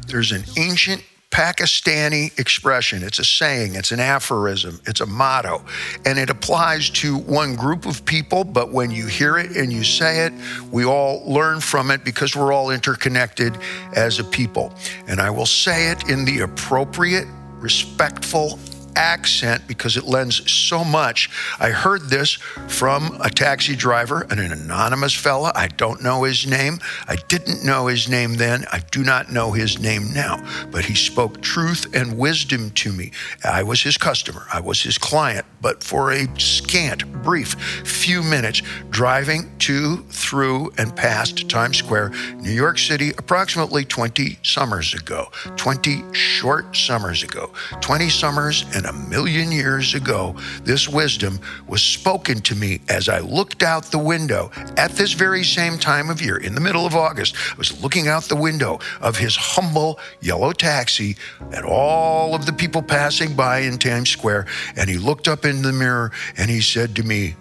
There's 0.07 0.31
an 0.31 0.43
ancient 0.57 1.03
Pakistani 1.35 2.31
expression. 2.39 3.03
It's 3.03 3.19
a 3.19 3.25
saying, 3.25 3.75
it's 3.75 3.91
an 3.91 3.99
aphorism, 3.99 4.79
it's 4.85 5.01
a 5.01 5.05
motto, 5.05 5.65
and 6.05 6.17
it 6.17 6.29
applies 6.29 6.89
to 6.91 7.17
one 7.17 7.57
group 7.57 7.85
of 7.85 8.05
people. 8.05 8.45
But 8.45 8.71
when 8.71 8.89
you 8.89 9.07
hear 9.07 9.37
it 9.37 9.57
and 9.57 9.69
you 9.69 9.83
say 9.83 10.25
it, 10.25 10.31
we 10.71 10.85
all 10.85 11.29
learn 11.29 11.59
from 11.59 11.91
it 11.91 12.05
because 12.05 12.37
we're 12.37 12.53
all 12.53 12.69
interconnected 12.69 13.57
as 13.97 14.17
a 14.17 14.23
people. 14.23 14.73
And 15.09 15.19
I 15.19 15.29
will 15.29 15.45
say 15.45 15.91
it 15.91 16.09
in 16.09 16.23
the 16.23 16.39
appropriate, 16.39 17.27
respectful, 17.59 18.57
accent 18.95 19.67
because 19.67 19.97
it 19.97 20.05
lends 20.05 20.49
so 20.51 20.83
much. 20.83 21.29
I 21.59 21.69
heard 21.69 22.09
this 22.09 22.33
from 22.67 23.17
a 23.21 23.29
taxi 23.29 23.75
driver, 23.75 24.25
an 24.29 24.39
anonymous 24.39 25.13
fella. 25.13 25.51
I 25.55 25.67
don't 25.67 26.03
know 26.03 26.23
his 26.23 26.47
name. 26.47 26.79
I 27.07 27.15
didn't 27.27 27.63
know 27.63 27.87
his 27.87 28.09
name 28.09 28.35
then. 28.35 28.65
I 28.71 28.79
do 28.91 29.03
not 29.03 29.31
know 29.31 29.51
his 29.51 29.79
name 29.79 30.13
now, 30.13 30.43
but 30.71 30.85
he 30.85 30.95
spoke 30.95 31.41
truth 31.41 31.93
and 31.93 32.17
wisdom 32.17 32.71
to 32.71 32.91
me. 32.91 33.11
I 33.43 33.63
was 33.63 33.81
his 33.81 33.97
customer, 33.97 34.45
I 34.51 34.59
was 34.59 34.81
his 34.81 34.97
client, 34.97 35.45
but 35.61 35.83
for 35.83 36.11
a 36.11 36.27
scant, 36.39 37.05
brief 37.23 37.55
few 37.85 38.23
minutes, 38.23 38.61
driving 38.89 39.51
to, 39.59 39.97
through, 40.09 40.71
and 40.77 40.95
past 40.95 41.49
Times 41.49 41.77
Square, 41.77 42.11
New 42.39 42.51
York 42.51 42.77
City, 42.77 43.11
approximately 43.17 43.85
20 43.85 44.39
summers 44.43 44.93
ago. 44.93 45.31
20 45.55 46.13
short 46.13 46.75
summers 46.75 47.23
ago. 47.23 47.51
20 47.81 48.09
summers 48.09 48.65
and 48.75 48.84
a 48.85 48.93
million 48.93 49.51
years 49.51 49.93
ago, 49.93 50.35
this 50.63 50.87
wisdom 50.87 51.39
was 51.67 51.81
spoken 51.81 52.41
to 52.41 52.55
me 52.55 52.81
as 52.89 53.09
I 53.09 53.19
looked 53.19 53.63
out 53.63 53.85
the 53.85 53.99
window 53.99 54.51
at 54.77 54.91
this 54.91 55.13
very 55.13 55.43
same 55.43 55.77
time 55.77 56.09
of 56.09 56.21
year, 56.21 56.37
in 56.37 56.55
the 56.55 56.61
middle 56.61 56.85
of 56.85 56.95
August. 56.95 57.35
I 57.53 57.57
was 57.57 57.81
looking 57.81 58.07
out 58.07 58.23
the 58.23 58.35
window 58.35 58.79
of 59.01 59.17
his 59.17 59.35
humble 59.35 59.99
yellow 60.21 60.51
taxi 60.51 61.15
at 61.51 61.63
all 61.63 62.35
of 62.35 62.45
the 62.45 62.53
people 62.53 62.81
passing 62.81 63.35
by 63.35 63.59
in 63.59 63.77
Times 63.77 64.09
Square, 64.09 64.47
and 64.75 64.89
he 64.89 64.97
looked 64.97 65.27
up 65.27 65.45
in 65.45 65.61
the 65.61 65.73
mirror 65.73 66.11
and 66.37 66.49
he 66.49 66.61
said 66.61 66.95
to 66.95 67.03
me, 67.03 67.35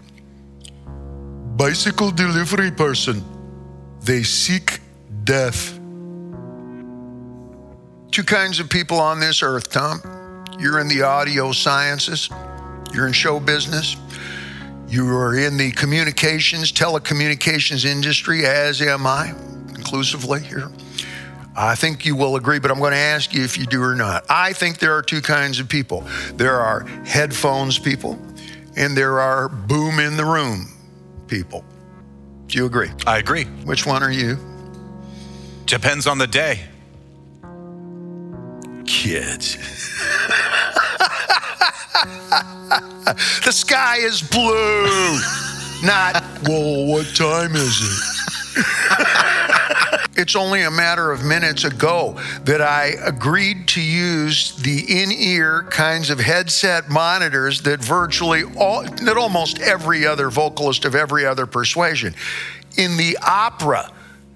Bicycle 1.56 2.10
delivery 2.10 2.70
person, 2.70 3.22
they 4.00 4.22
seek 4.22 4.80
death. 5.22 5.78
Two 8.10 8.24
kinds 8.24 8.60
of 8.60 8.68
people 8.68 8.98
on 8.98 9.20
this 9.20 9.42
earth, 9.42 9.70
Tom. 9.70 10.00
You're 10.58 10.78
in 10.78 10.88
the 10.88 11.02
audio 11.02 11.52
sciences, 11.52 12.30
you're 12.92 13.06
in 13.06 13.12
show 13.12 13.40
business, 13.40 13.96
you 14.88 15.08
are 15.08 15.36
in 15.36 15.56
the 15.56 15.72
communications, 15.72 16.70
telecommunications 16.70 17.84
industry, 17.84 18.46
as 18.46 18.80
am 18.80 19.06
I, 19.06 19.34
inclusively 19.70 20.42
here. 20.42 20.70
I 21.56 21.74
think 21.74 22.04
you 22.04 22.16
will 22.16 22.36
agree, 22.36 22.58
but 22.58 22.70
I'm 22.70 22.78
going 22.78 22.92
to 22.92 22.96
ask 22.96 23.32
you 23.32 23.44
if 23.44 23.58
you 23.58 23.66
do 23.66 23.82
or 23.82 23.94
not. 23.94 24.24
I 24.28 24.52
think 24.52 24.78
there 24.78 24.96
are 24.96 25.02
two 25.02 25.20
kinds 25.20 25.60
of 25.60 25.68
people 25.68 26.02
there 26.34 26.60
are 26.60 26.84
headphones 27.04 27.78
people, 27.78 28.18
and 28.76 28.96
there 28.96 29.20
are 29.20 29.48
boom 29.48 29.98
in 29.98 30.16
the 30.16 30.24
room 30.24 30.68
people. 31.26 31.64
Do 32.46 32.58
you 32.58 32.66
agree? 32.66 32.90
I 33.06 33.18
agree. 33.18 33.44
Which 33.64 33.86
one 33.86 34.02
are 34.02 34.12
you? 34.12 34.38
Depends 35.66 36.06
on 36.06 36.18
the 36.18 36.26
day. 36.26 36.60
Kids. 38.86 39.56
the 43.44 43.52
sky 43.52 43.96
is 43.98 44.22
blue. 44.22 45.18
Not, 45.82 46.24
well, 46.48 46.86
what 46.86 47.06
time 47.14 47.54
is 47.54 47.80
it? 47.82 48.14
it's 50.16 50.36
only 50.36 50.62
a 50.62 50.70
matter 50.70 51.10
of 51.12 51.24
minutes 51.24 51.64
ago 51.64 52.20
that 52.44 52.60
I 52.60 52.94
agreed 53.04 53.68
to 53.68 53.80
use 53.80 54.56
the 54.56 55.02
in-ear 55.02 55.64
kinds 55.70 56.10
of 56.10 56.20
headset 56.20 56.88
monitors 56.88 57.62
that 57.62 57.80
virtually 57.82 58.44
all 58.56 58.82
that 58.84 59.16
almost 59.16 59.60
every 59.60 60.06
other 60.06 60.30
vocalist 60.30 60.84
of 60.84 60.94
every 60.94 61.26
other 61.26 61.46
persuasion 61.46 62.14
in 62.76 62.96
the 62.96 63.18
opera 63.22 63.90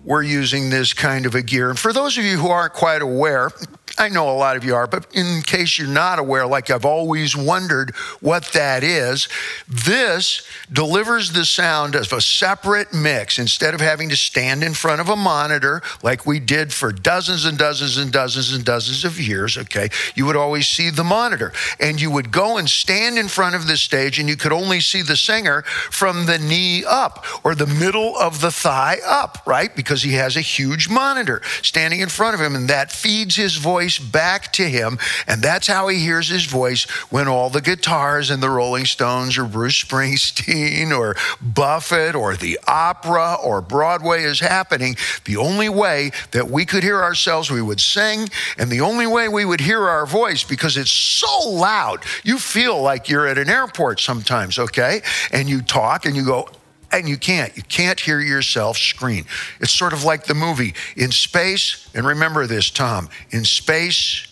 we're 0.04 0.22
using 0.22 0.70
this 0.70 0.92
kind 0.92 1.26
of 1.26 1.34
a 1.34 1.42
gear. 1.42 1.70
And 1.70 1.78
for 1.78 1.92
those 1.92 2.16
of 2.16 2.24
you 2.24 2.38
who 2.38 2.48
aren't 2.48 2.72
quite 2.72 3.02
aware, 3.02 3.50
I 3.98 4.08
know 4.08 4.30
a 4.30 4.32
lot 4.32 4.56
of 4.56 4.64
you 4.64 4.74
are, 4.76 4.86
but 4.86 5.06
in 5.12 5.42
case 5.42 5.78
you're 5.78 5.88
not 5.88 6.18
aware, 6.18 6.46
like 6.46 6.70
I've 6.70 6.84
always 6.84 7.36
wondered 7.36 7.94
what 8.20 8.44
that 8.52 8.84
is, 8.84 9.28
this 9.66 10.46
delivers 10.72 11.32
the 11.32 11.44
sound 11.44 11.96
of 11.96 12.12
a 12.12 12.20
separate 12.20 12.92
mix 12.94 13.38
instead 13.38 13.74
of 13.74 13.80
having 13.80 14.08
to 14.10 14.16
stand 14.16 14.62
in 14.62 14.74
front 14.74 15.00
of 15.00 15.08
a 15.08 15.16
monitor 15.16 15.82
like 16.02 16.26
we 16.26 16.38
did 16.38 16.72
for 16.72 16.92
dozens 16.92 17.44
and 17.44 17.58
dozens 17.58 17.96
and 17.96 18.12
dozens 18.12 18.52
and 18.52 18.64
dozens 18.64 19.04
of 19.04 19.18
years. 19.18 19.58
Okay. 19.58 19.88
You 20.14 20.26
would 20.26 20.36
always 20.36 20.68
see 20.68 20.90
the 20.90 21.04
monitor 21.04 21.52
and 21.80 22.00
you 22.00 22.10
would 22.10 22.30
go 22.30 22.56
and 22.56 22.68
stand 22.68 23.18
in 23.18 23.26
front 23.26 23.56
of 23.56 23.66
the 23.66 23.76
stage 23.76 24.20
and 24.20 24.28
you 24.28 24.36
could 24.36 24.52
only 24.52 24.80
see 24.80 25.02
the 25.02 25.16
singer 25.16 25.62
from 25.62 26.26
the 26.26 26.38
knee 26.38 26.84
up 26.86 27.24
or 27.42 27.54
the 27.54 27.66
middle 27.66 28.16
of 28.16 28.40
the 28.40 28.52
thigh 28.52 28.98
up, 29.04 29.42
right? 29.44 29.74
Because 29.74 29.97
he 30.02 30.12
has 30.14 30.36
a 30.36 30.40
huge 30.40 30.88
monitor 30.88 31.42
standing 31.62 32.00
in 32.00 32.08
front 32.08 32.34
of 32.34 32.40
him 32.40 32.54
and 32.54 32.68
that 32.68 32.90
feeds 32.90 33.36
his 33.36 33.56
voice 33.56 33.68
voice 33.68 33.98
back 33.98 34.52
to 34.52 34.68
him. 34.68 34.98
And 35.26 35.42
that's 35.42 35.66
how 35.66 35.88
he 35.88 35.98
hears 35.98 36.28
his 36.28 36.46
voice 36.46 36.84
when 37.10 37.28
all 37.28 37.50
the 37.50 37.60
guitars 37.60 38.30
and 38.30 38.42
the 38.42 38.50
Rolling 38.50 38.86
Stones 38.86 39.38
or 39.38 39.44
Bruce 39.44 39.84
Springsteen 39.84 40.90
or 40.90 41.16
Buffett 41.40 42.14
or 42.14 42.34
the 42.34 42.58
opera 42.66 43.36
or 43.42 43.60
Broadway 43.60 44.24
is 44.24 44.40
happening. 44.40 44.96
The 45.26 45.36
only 45.36 45.68
way 45.68 46.10
that 46.32 46.50
we 46.50 46.64
could 46.64 46.82
hear 46.82 47.00
ourselves, 47.02 47.50
we 47.50 47.62
would 47.62 47.80
sing, 47.80 48.28
and 48.58 48.70
the 48.70 48.80
only 48.80 49.06
way 49.06 49.28
we 49.28 49.44
would 49.44 49.60
hear 49.60 49.86
our 49.86 50.06
voice 50.06 50.42
because 50.42 50.76
it's 50.76 50.90
so 50.90 51.48
loud. 51.48 52.02
You 52.24 52.38
feel 52.38 52.80
like 52.80 53.08
you're 53.08 53.26
at 53.26 53.38
an 53.38 53.48
airport 53.48 54.00
sometimes, 54.00 54.58
okay? 54.58 55.02
And 55.30 55.48
you 55.48 55.62
talk 55.62 56.04
and 56.04 56.16
you 56.16 56.24
go, 56.24 56.48
and 56.92 57.08
you 57.08 57.16
can't. 57.16 57.56
You 57.56 57.62
can't 57.62 57.98
hear 58.00 58.20
yourself 58.20 58.78
scream. 58.78 59.24
It's 59.60 59.72
sort 59.72 59.92
of 59.92 60.04
like 60.04 60.24
the 60.24 60.34
movie 60.34 60.74
in 60.96 61.10
space. 61.10 61.88
And 61.94 62.06
remember 62.06 62.46
this, 62.46 62.70
Tom 62.70 63.08
in 63.30 63.44
space, 63.44 64.26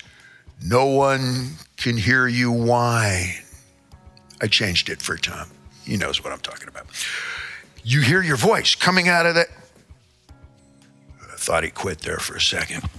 no 0.62 0.86
one 0.86 1.52
can 1.76 1.96
hear 1.96 2.26
you 2.26 2.50
whine. 2.50 3.34
I 4.40 4.46
changed 4.46 4.88
it 4.88 5.00
for 5.00 5.16
Tom. 5.16 5.48
He 5.84 5.96
knows 5.96 6.22
what 6.22 6.32
I'm 6.32 6.40
talking 6.40 6.68
about. 6.68 6.86
You 7.84 8.00
hear 8.00 8.22
your 8.22 8.36
voice 8.36 8.74
coming 8.74 9.08
out 9.08 9.26
of 9.26 9.34
that. 9.34 9.48
I 10.30 11.36
thought 11.36 11.62
he 11.62 11.70
quit 11.70 12.00
there 12.00 12.18
for 12.18 12.36
a 12.36 12.40
second. 12.40 12.88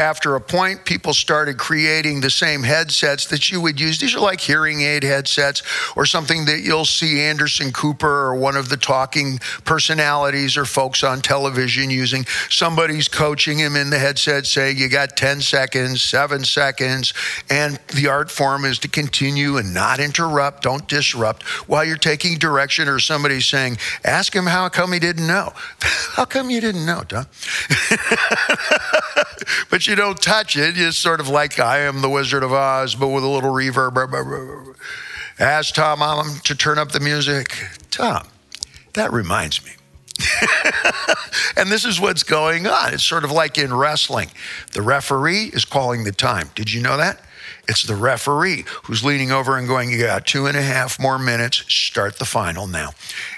after 0.00 0.34
a 0.34 0.40
point, 0.40 0.86
people 0.86 1.12
started 1.12 1.58
creating 1.58 2.22
the 2.22 2.30
same 2.30 2.62
headsets 2.62 3.26
that 3.26 3.50
you 3.50 3.60
would 3.60 3.78
use. 3.78 3.98
These 3.98 4.14
are 4.14 4.20
like 4.20 4.40
hearing 4.40 4.80
aid 4.80 5.02
headsets 5.02 5.62
or 5.94 6.06
something 6.06 6.46
that 6.46 6.60
you'll 6.60 6.86
see 6.86 7.20
Anderson 7.20 7.70
Cooper 7.70 8.08
or 8.08 8.34
one 8.34 8.56
of 8.56 8.70
the 8.70 8.78
talking 8.78 9.38
personalities 9.66 10.56
or 10.56 10.64
folks 10.64 11.04
on 11.04 11.20
television 11.20 11.90
using. 11.90 12.24
Somebody's 12.48 13.08
coaching 13.08 13.58
him 13.58 13.76
in 13.76 13.90
the 13.90 13.98
headset, 13.98 14.46
saying, 14.46 14.78
You 14.78 14.88
got 14.88 15.18
10 15.18 15.42
seconds, 15.42 16.00
seven 16.00 16.44
seconds. 16.44 17.12
And 17.50 17.78
the 17.94 18.08
art 18.08 18.30
form 18.30 18.64
is 18.64 18.78
to 18.78 18.88
continue 18.88 19.58
and 19.58 19.74
not 19.74 20.00
interrupt, 20.00 20.62
don't 20.62 20.88
disrupt 20.88 21.42
while 21.68 21.84
you're 21.84 21.98
taking 21.98 22.38
direction, 22.38 22.88
or 22.88 23.00
somebody's 23.00 23.44
saying, 23.44 23.76
Ask 24.02 24.34
him 24.34 24.46
how 24.46 24.70
come 24.70 24.94
he 24.94 24.98
didn't 24.98 25.26
know. 25.26 25.52
how 25.80 26.24
come 26.24 26.48
you 26.48 26.62
didn't 26.62 26.86
know, 26.86 27.02
Don? 27.06 27.26
but 29.70 29.89
you 29.90 29.96
don't 29.96 30.22
touch 30.22 30.56
it. 30.56 30.78
It's 30.78 30.96
sort 30.96 31.18
of 31.18 31.28
like 31.28 31.58
I 31.58 31.80
am 31.80 32.00
the 32.00 32.08
Wizard 32.08 32.44
of 32.44 32.52
Oz, 32.52 32.94
but 32.94 33.08
with 33.08 33.24
a 33.24 33.28
little 33.28 33.52
reverb. 33.52 34.76
Ask 35.40 35.74
Tom 35.74 36.00
Allen 36.00 36.38
to 36.44 36.54
turn 36.54 36.78
up 36.78 36.92
the 36.92 37.00
music. 37.00 37.66
Tom, 37.90 38.28
that 38.94 39.12
reminds 39.12 39.64
me. 39.64 39.72
and 41.56 41.70
this 41.70 41.84
is 41.84 42.00
what's 42.00 42.22
going 42.22 42.68
on. 42.68 42.94
It's 42.94 43.02
sort 43.02 43.24
of 43.24 43.32
like 43.32 43.58
in 43.58 43.74
wrestling. 43.74 44.30
The 44.72 44.82
referee 44.82 45.46
is 45.46 45.64
calling 45.64 46.04
the 46.04 46.12
time. 46.12 46.50
Did 46.54 46.72
you 46.72 46.80
know 46.80 46.96
that? 46.96 47.20
It's 47.70 47.84
the 47.84 47.94
referee 47.94 48.64
who's 48.82 49.04
leaning 49.04 49.30
over 49.30 49.56
and 49.56 49.68
going, 49.68 49.90
You 49.90 50.02
got 50.02 50.26
two 50.26 50.46
and 50.46 50.56
a 50.56 50.62
half 50.62 50.98
more 50.98 51.20
minutes. 51.20 51.64
Start 51.72 52.18
the 52.18 52.24
final 52.24 52.66
now. 52.66 52.90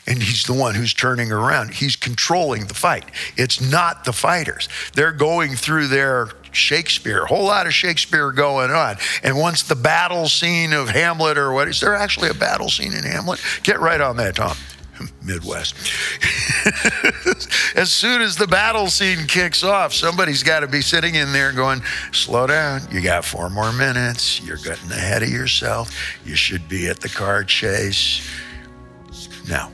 And 0.07 0.23
he's 0.23 0.45
the 0.45 0.55
one 0.55 0.75
who's 0.75 0.95
turning 0.95 1.31
around. 1.31 1.75
He's 1.75 1.97
controlling 1.97 2.66
the 2.66 2.75
fight. 2.75 3.05
It's 3.37 3.61
not 3.61 4.05
the 4.05 4.12
fighters. 4.14 4.71
They're 4.95 5.12
going 5.12 5.55
through 5.55 5.88
their 5.88 6.31
Shakespeare, 6.51 7.25
a 7.25 7.27
whole 7.27 7.45
lot 7.45 7.66
of 7.66 7.75
Shakespeare 7.75 8.33
going 8.33 8.71
on. 8.71 8.97
And 9.23 9.38
once 9.38 9.62
the 9.62 9.77
battle 9.77 10.29
scene 10.29 10.73
of 10.73 10.88
Hamlet 10.88 11.37
or 11.37 11.53
what 11.53 11.68
is 11.68 11.81
there 11.81 11.95
actually 11.95 12.31
a 12.31 12.35
battle 12.35 12.71
scene 12.71 12.95
in 12.95 13.05
Hamlet? 13.05 13.38
Get 13.62 13.81
right 13.81 14.01
on 14.01 14.16
that, 14.16 14.37
Tom. 14.37 14.57
Midwest. 15.23 15.75
as 17.77 17.91
soon 17.91 18.23
as 18.23 18.37
the 18.37 18.47
battle 18.47 18.88
scene 18.88 19.27
kicks 19.27 19.62
off, 19.62 19.93
somebody's 19.93 20.43
got 20.43 20.61
to 20.61 20.67
be 20.67 20.81
sitting 20.81 21.15
in 21.15 21.33
there 21.33 21.53
going, 21.53 21.83
slow 22.12 22.47
down. 22.47 22.83
You 22.91 23.01
got 23.01 23.25
four 23.25 23.51
more 23.51 23.73
minutes. 23.73 24.41
You're 24.43 24.57
getting 24.59 24.91
ahead 24.91 25.23
of 25.23 25.29
yourself. 25.29 25.95
You 26.25 26.35
should 26.35 26.69
be 26.69 26.88
at 26.88 27.01
the 27.01 27.09
car 27.09 27.45
chase. 27.45 28.29
Now, 29.49 29.71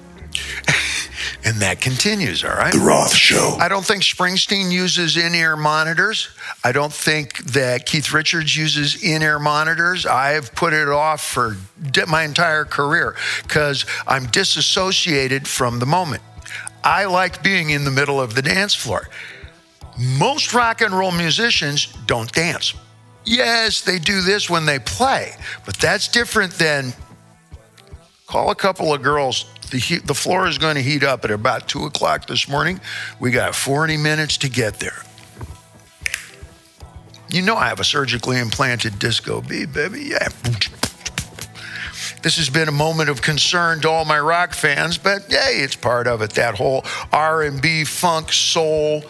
and 1.49 1.63
that 1.63 1.81
continues, 1.81 2.45
all 2.45 2.51
right? 2.51 2.75
The 2.75 2.79
Roth 2.79 3.15
Show. 3.15 3.57
I 3.59 3.69
don't 3.69 3.85
think 3.85 4.03
Springsteen 4.03 4.71
uses 4.71 5.17
in 5.17 5.35
ear 5.35 5.57
monitors. 5.57 6.29
I 6.63 6.73
don't 6.73 6.93
think 6.93 7.39
that 7.53 7.87
Keith 7.87 8.13
Richards 8.13 8.55
uses 8.55 9.03
in 9.03 9.23
ear 9.23 9.39
monitors. 9.39 10.05
I've 10.05 10.55
put 10.55 10.75
it 10.75 10.89
off 10.89 11.25
for 11.25 11.57
my 12.07 12.25
entire 12.25 12.67
career 12.67 13.17
because 13.45 13.87
I'm 14.07 14.27
disassociated 14.27 15.49
from 15.49 15.79
the 15.79 15.87
moment. 15.87 16.23
I 16.85 17.07
like 17.07 17.43
being 17.43 17.71
in 17.71 17.85
the 17.85 17.91
middle 17.91 18.21
of 18.21 18.35
the 18.35 18.43
dance 18.43 18.75
floor. 18.75 19.09
Most 19.99 20.53
rock 20.53 20.83
and 20.83 20.93
roll 20.93 21.13
musicians 21.13 21.87
don't 22.05 22.31
dance. 22.31 22.75
Yes, 23.25 23.81
they 23.81 23.99
do 23.99 24.21
this 24.21 24.51
when 24.51 24.67
they 24.67 24.81
play, 24.81 25.33
but 25.65 25.77
that's 25.79 26.09
different 26.09 26.53
than 26.53 26.93
call 28.27 28.51
a 28.51 28.55
couple 28.55 28.93
of 28.93 29.01
girls 29.01 29.47
the, 29.69 29.79
heat, 29.79 30.07
the 30.07 30.15
floor 30.15 30.47
is 30.47 30.59
going 30.59 30.75
to 30.77 30.83
heat 30.83 31.03
up 31.03 31.25
at 31.25 31.31
about 31.31 31.69
2 31.69 31.85
o'clock 31.85 32.27
this 32.27 32.49
morning. 32.49 32.81
We 33.21 33.31
got 33.31 33.55
40 33.55 33.97
minutes 33.97 34.39
to 34.39 34.49
get 34.49 34.81
there. 34.81 35.03
You 37.31 37.43
know 37.43 37.57
I 37.57 37.69
have 37.69 37.81
a 37.81 37.85
surgically 37.85 38.39
implanted 38.39 38.99
disco 38.99 39.43
beat, 39.43 39.73
baby. 39.73 40.05
Yeah. 40.05 40.29
This 42.23 42.37
has 42.39 42.51
been 42.51 42.69
a 42.69 42.73
moment 42.73 43.11
of 43.11 43.23
concern 43.23 43.81
to 43.83 43.91
all 43.91 44.05
my 44.05 44.19
rock 44.19 44.53
fans, 44.53 44.99
but 44.99 45.27
hey, 45.29 45.61
it's 45.61 45.77
part 45.77 46.07
of 46.07 46.21
it. 46.21 46.31
That 46.31 46.57
whole 46.57 46.85
R&B, 47.13 47.85
funk, 47.85 48.33
soul, 48.33 49.05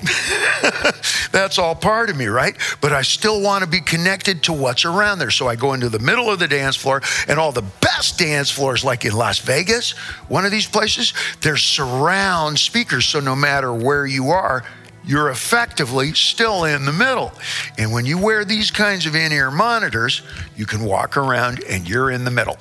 That's 1.32 1.58
all 1.58 1.74
part 1.74 2.10
of 2.10 2.16
me, 2.16 2.26
right? 2.26 2.56
But 2.80 2.92
I 2.92 3.02
still 3.02 3.40
want 3.40 3.64
to 3.64 3.70
be 3.70 3.80
connected 3.80 4.42
to 4.44 4.52
what's 4.52 4.84
around 4.84 5.18
there. 5.18 5.30
So 5.30 5.48
I 5.48 5.56
go 5.56 5.74
into 5.74 5.88
the 5.88 5.98
middle 5.98 6.30
of 6.30 6.38
the 6.38 6.48
dance 6.48 6.76
floor, 6.76 7.02
and 7.28 7.38
all 7.38 7.52
the 7.52 7.64
best 7.80 8.18
dance 8.18 8.50
floors, 8.50 8.84
like 8.84 9.04
in 9.04 9.12
Las 9.12 9.38
Vegas, 9.38 9.92
one 10.28 10.44
of 10.44 10.50
these 10.50 10.66
places, 10.66 11.14
there's 11.40 11.62
surround 11.62 12.58
speakers. 12.58 13.06
So 13.06 13.20
no 13.20 13.36
matter 13.36 13.72
where 13.72 14.06
you 14.06 14.30
are, 14.30 14.64
you're 15.04 15.30
effectively 15.30 16.12
still 16.12 16.64
in 16.64 16.84
the 16.84 16.92
middle. 16.92 17.32
And 17.78 17.92
when 17.92 18.06
you 18.06 18.18
wear 18.18 18.44
these 18.44 18.70
kinds 18.70 19.06
of 19.06 19.14
in 19.14 19.32
ear 19.32 19.50
monitors, 19.50 20.22
you 20.56 20.66
can 20.66 20.84
walk 20.84 21.16
around 21.16 21.62
and 21.64 21.88
you're 21.88 22.10
in 22.10 22.24
the 22.24 22.30
middle. 22.30 22.58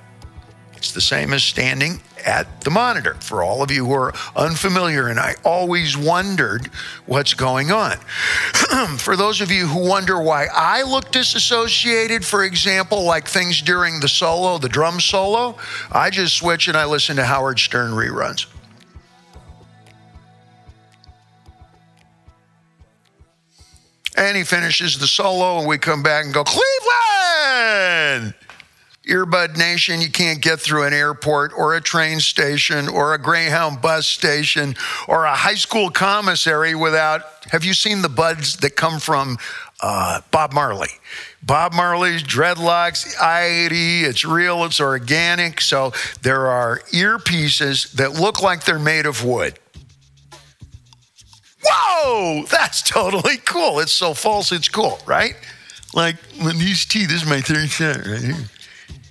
It's 0.79 0.93
the 0.93 1.01
same 1.01 1.33
as 1.33 1.43
standing 1.43 1.99
at 2.25 2.61
the 2.61 2.69
monitor 2.69 3.15
for 3.15 3.43
all 3.43 3.61
of 3.61 3.69
you 3.69 3.85
who 3.85 3.91
are 3.91 4.13
unfamiliar. 4.33 5.09
And 5.09 5.19
I 5.19 5.35
always 5.43 5.97
wondered 5.97 6.67
what's 7.05 7.33
going 7.33 7.69
on. 7.69 7.97
for 8.97 9.17
those 9.17 9.41
of 9.41 9.51
you 9.51 9.67
who 9.67 9.85
wonder 9.85 10.21
why 10.21 10.47
I 10.55 10.83
look 10.83 11.11
disassociated, 11.11 12.23
for 12.23 12.45
example, 12.45 13.03
like 13.03 13.27
things 13.27 13.61
during 13.61 13.99
the 13.99 14.07
solo, 14.07 14.57
the 14.57 14.69
drum 14.69 15.01
solo, 15.01 15.57
I 15.91 16.09
just 16.11 16.37
switch 16.37 16.69
and 16.69 16.77
I 16.77 16.85
listen 16.85 17.17
to 17.17 17.25
Howard 17.25 17.59
Stern 17.59 17.91
reruns. 17.91 18.45
And 24.15 24.37
he 24.37 24.45
finishes 24.45 24.97
the 24.97 25.07
solo, 25.07 25.59
and 25.59 25.67
we 25.67 25.77
come 25.77 26.03
back 26.03 26.23
and 26.23 26.33
go, 26.33 26.45
Cleveland! 26.45 28.33
Earbud 29.09 29.57
Nation, 29.57 30.01
you 30.01 30.09
can't 30.11 30.41
get 30.41 30.59
through 30.59 30.83
an 30.83 30.93
airport 30.93 31.51
or 31.57 31.75
a 31.75 31.81
train 31.81 32.19
station 32.19 32.87
or 32.87 33.13
a 33.13 33.17
Greyhound 33.17 33.81
bus 33.81 34.07
station 34.07 34.75
or 35.07 35.25
a 35.25 35.33
high 35.33 35.55
school 35.55 35.89
commissary 35.89 36.75
without. 36.75 37.23
Have 37.51 37.65
you 37.65 37.73
seen 37.73 38.03
the 38.03 38.09
buds 38.09 38.57
that 38.57 38.75
come 38.75 38.99
from 38.99 39.39
uh, 39.81 40.21
Bob 40.29 40.53
Marley? 40.53 40.89
Bob 41.41 41.73
Marley's 41.73 42.21
dreadlocks, 42.21 43.19
I-80, 43.19 44.03
it's 44.03 44.23
real, 44.23 44.63
it's 44.65 44.79
organic. 44.79 45.61
So 45.61 45.91
there 46.21 46.47
are 46.47 46.81
earpieces 46.91 47.93
that 47.93 48.13
look 48.13 48.43
like 48.43 48.65
they're 48.65 48.77
made 48.77 49.07
of 49.07 49.25
wood. 49.25 49.57
Whoa, 51.65 52.45
that's 52.49 52.81
totally 52.89 53.37
cool. 53.37 53.79
It's 53.79 53.91
so 53.91 54.13
false, 54.13 54.51
it's 54.51 54.69
cool, 54.69 54.99
right? 55.05 55.35
Like 55.93 56.17
when 56.39 56.59
these 56.59 56.85
teeth, 56.85 57.09
this 57.09 57.23
is 57.23 57.29
my 57.29 57.41
third 57.41 57.69
set 57.69 58.05
right 58.05 58.21
here. 58.21 58.49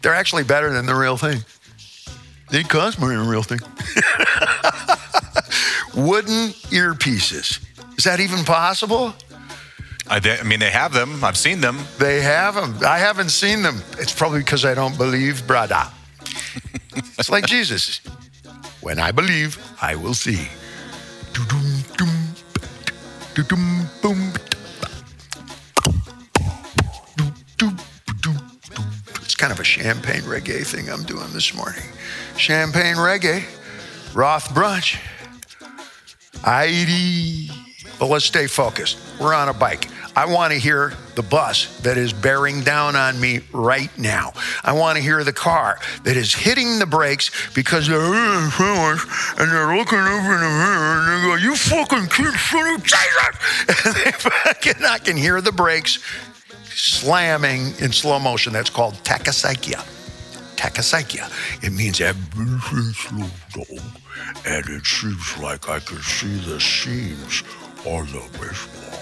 They're 0.02 0.14
actually 0.14 0.44
better 0.44 0.72
than 0.72 0.86
the 0.86 0.94
real 0.94 1.16
thing. 1.16 1.44
They 2.50 2.62
cost 2.62 2.98
more 2.98 3.10
than 3.10 3.24
the 3.24 3.30
real 3.30 3.42
thing. 3.42 3.60
Wooden 6.06 6.50
earpieces. 6.70 7.64
Is 7.98 8.04
that 8.04 8.20
even 8.20 8.44
possible? 8.44 9.14
I, 10.08 10.20
I, 10.40 10.42
mean, 10.44 10.60
they 10.60 10.70
have 10.70 10.92
them. 10.92 11.22
I've 11.22 11.36
seen 11.36 11.60
them. 11.60 11.78
They 11.98 12.22
have 12.22 12.54
them. 12.54 12.78
I 12.86 12.98
haven't 12.98 13.30
seen 13.30 13.62
them. 13.62 13.82
It's 13.98 14.12
probably 14.12 14.38
because 14.40 14.64
I 14.64 14.74
don't 14.74 14.96
believe, 14.96 15.42
brada. 15.46 15.90
it's 17.18 17.28
like 17.30 17.46
Jesus. 17.46 18.00
When 18.80 18.98
I 18.98 19.12
believe, 19.12 19.58
I 19.82 19.96
will 19.96 20.14
see. 20.14 20.48
Kind 29.38 29.52
of 29.52 29.60
a 29.60 29.64
champagne 29.64 30.22
reggae 30.22 30.66
thing 30.66 30.90
I'm 30.90 31.04
doing 31.04 31.32
this 31.32 31.54
morning. 31.54 31.84
Champagne 32.36 32.96
reggae, 32.96 33.44
Roth 34.12 34.48
brunch, 34.48 35.00
ID. 36.44 37.50
But 38.00 38.06
let's 38.06 38.24
stay 38.24 38.48
focused. 38.48 38.98
We're 39.20 39.34
on 39.34 39.48
a 39.48 39.54
bike. 39.54 39.88
I 40.16 40.26
want 40.26 40.52
to 40.52 40.58
hear 40.58 40.94
the 41.14 41.22
bus 41.22 41.78
that 41.82 41.96
is 41.96 42.12
bearing 42.12 42.62
down 42.62 42.96
on 42.96 43.20
me 43.20 43.40
right 43.52 43.96
now. 43.96 44.32
I 44.64 44.72
want 44.72 44.96
to 44.96 45.02
hear 45.02 45.22
the 45.22 45.32
car 45.32 45.78
that 46.02 46.16
is 46.16 46.34
hitting 46.34 46.80
the 46.80 46.86
brakes 46.86 47.30
because 47.54 47.86
they're 47.86 48.00
and 48.00 48.50
they're 49.52 49.76
looking 49.76 49.98
over 49.98 50.34
in 50.34 50.40
the 50.40 50.50
mirror 50.50 50.98
and 50.98 51.22
they 51.22 51.28
go, 51.28 51.34
"You 51.36 51.54
fucking 51.54 52.08
kid, 52.08 52.34
son 52.34 52.74
of 52.74 52.82
Jesus!" 52.82 53.04
And 53.86 53.94
they 53.94 54.10
fucking, 54.10 54.84
I 54.84 54.98
can 54.98 55.16
hear 55.16 55.40
the 55.40 55.52
brakes 55.52 56.00
slamming 56.78 57.74
in 57.80 57.92
slow 57.92 58.18
motion. 58.18 58.52
That's 58.52 58.70
called 58.70 58.94
tachypsychia. 59.04 59.84
Tachypsychia. 60.56 61.30
It 61.62 61.72
means 61.72 62.00
everything 62.00 62.92
slows 62.94 63.30
down, 63.54 63.92
and 64.46 64.68
it 64.68 64.86
seems 64.86 65.38
like 65.38 65.68
I 65.68 65.80
can 65.80 66.00
see 66.02 66.38
the 66.50 66.60
seams 66.60 67.42
on 67.84 68.06
the 68.06 68.22
baseball 68.38 68.97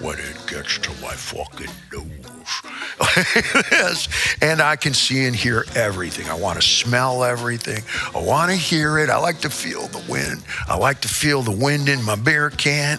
when 0.00 0.18
it 0.18 0.36
gets 0.46 0.78
to 0.78 0.90
my 1.02 1.12
fucking 1.12 1.70
nose. 1.92 2.62
yes. 3.70 4.08
And 4.42 4.60
I 4.60 4.76
can 4.76 4.94
see 4.94 5.24
and 5.26 5.34
hear 5.34 5.64
everything. 5.74 6.28
I 6.28 6.34
want 6.34 6.60
to 6.60 6.66
smell 6.66 7.24
everything. 7.24 7.82
I 8.14 8.22
want 8.22 8.50
to 8.50 8.56
hear 8.56 8.98
it. 8.98 9.08
I 9.10 9.18
like 9.18 9.40
to 9.40 9.50
feel 9.50 9.86
the 9.88 10.04
wind. 10.10 10.44
I 10.68 10.76
like 10.76 11.00
to 11.02 11.08
feel 11.08 11.42
the 11.42 11.52
wind 11.52 11.88
in 11.88 12.02
my 12.02 12.16
beer 12.16 12.50
can. 12.50 12.98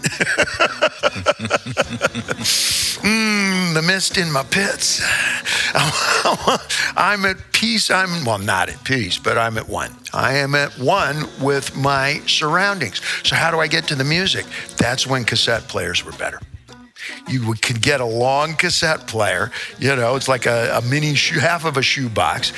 mm, 3.00 3.74
the 3.74 3.82
mist 3.82 4.18
in 4.18 4.32
my 4.32 4.42
pits. 4.44 5.02
I'm 6.96 7.24
at 7.24 7.36
peace. 7.52 7.90
I'm, 7.90 8.24
well, 8.24 8.38
not 8.38 8.68
at 8.68 8.82
peace, 8.84 9.18
but 9.18 9.38
I'm 9.38 9.58
at 9.58 9.68
one. 9.68 9.94
I 10.12 10.36
am 10.38 10.54
at 10.54 10.78
one 10.78 11.28
with 11.40 11.76
my 11.76 12.20
surroundings. 12.26 13.00
So, 13.22 13.36
how 13.36 13.50
do 13.50 13.58
I 13.60 13.66
get 13.66 13.86
to 13.88 13.94
the 13.94 14.04
music? 14.04 14.46
That's 14.76 15.06
when 15.06 15.24
cassette 15.24 15.68
players 15.68 16.04
were 16.04 16.12
better 16.12 16.40
you 17.28 17.54
could 17.54 17.80
get 17.82 18.00
a 18.00 18.04
long 18.04 18.54
cassette 18.54 19.06
player. 19.06 19.50
You 19.78 19.96
know, 19.96 20.16
it's 20.16 20.28
like 20.28 20.46
a, 20.46 20.78
a 20.78 20.82
mini 20.82 21.14
shoe, 21.14 21.38
half 21.38 21.64
of 21.64 21.76
a 21.76 21.82
shoebox, 21.82 22.52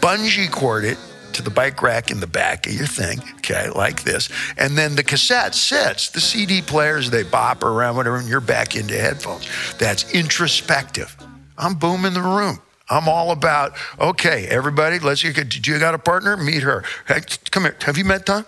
bungee 0.00 0.50
cord 0.50 0.84
it 0.84 0.98
to 1.32 1.42
the 1.42 1.50
bike 1.50 1.80
rack 1.82 2.10
in 2.10 2.20
the 2.20 2.26
back 2.26 2.66
of 2.66 2.72
your 2.72 2.86
thing, 2.86 3.20
okay, 3.36 3.70
like 3.70 4.02
this. 4.02 4.28
And 4.58 4.76
then 4.76 4.96
the 4.96 5.04
cassette 5.04 5.54
sits. 5.54 6.10
The 6.10 6.20
CD 6.20 6.60
players, 6.60 7.10
they 7.10 7.22
bop 7.22 7.62
around, 7.62 7.96
whatever, 7.96 8.16
and 8.16 8.28
you're 8.28 8.40
back 8.40 8.76
into 8.76 8.94
headphones. 8.94 9.48
That's 9.78 10.12
introspective. 10.12 11.16
I'm 11.56 11.74
booming 11.74 12.14
the 12.14 12.22
room. 12.22 12.60
I'm 12.90 13.08
all 13.08 13.30
about, 13.30 13.72
okay, 14.00 14.46
everybody, 14.48 14.98
let's 14.98 15.22
get, 15.22 15.48
did 15.48 15.66
you 15.66 15.78
got 15.78 15.94
a 15.94 15.98
partner? 15.98 16.36
Meet 16.36 16.64
her. 16.64 16.84
Hey, 17.06 17.20
come 17.50 17.62
here. 17.62 17.76
Have 17.82 17.96
you 17.96 18.04
met 18.04 18.26
Tom? 18.26 18.44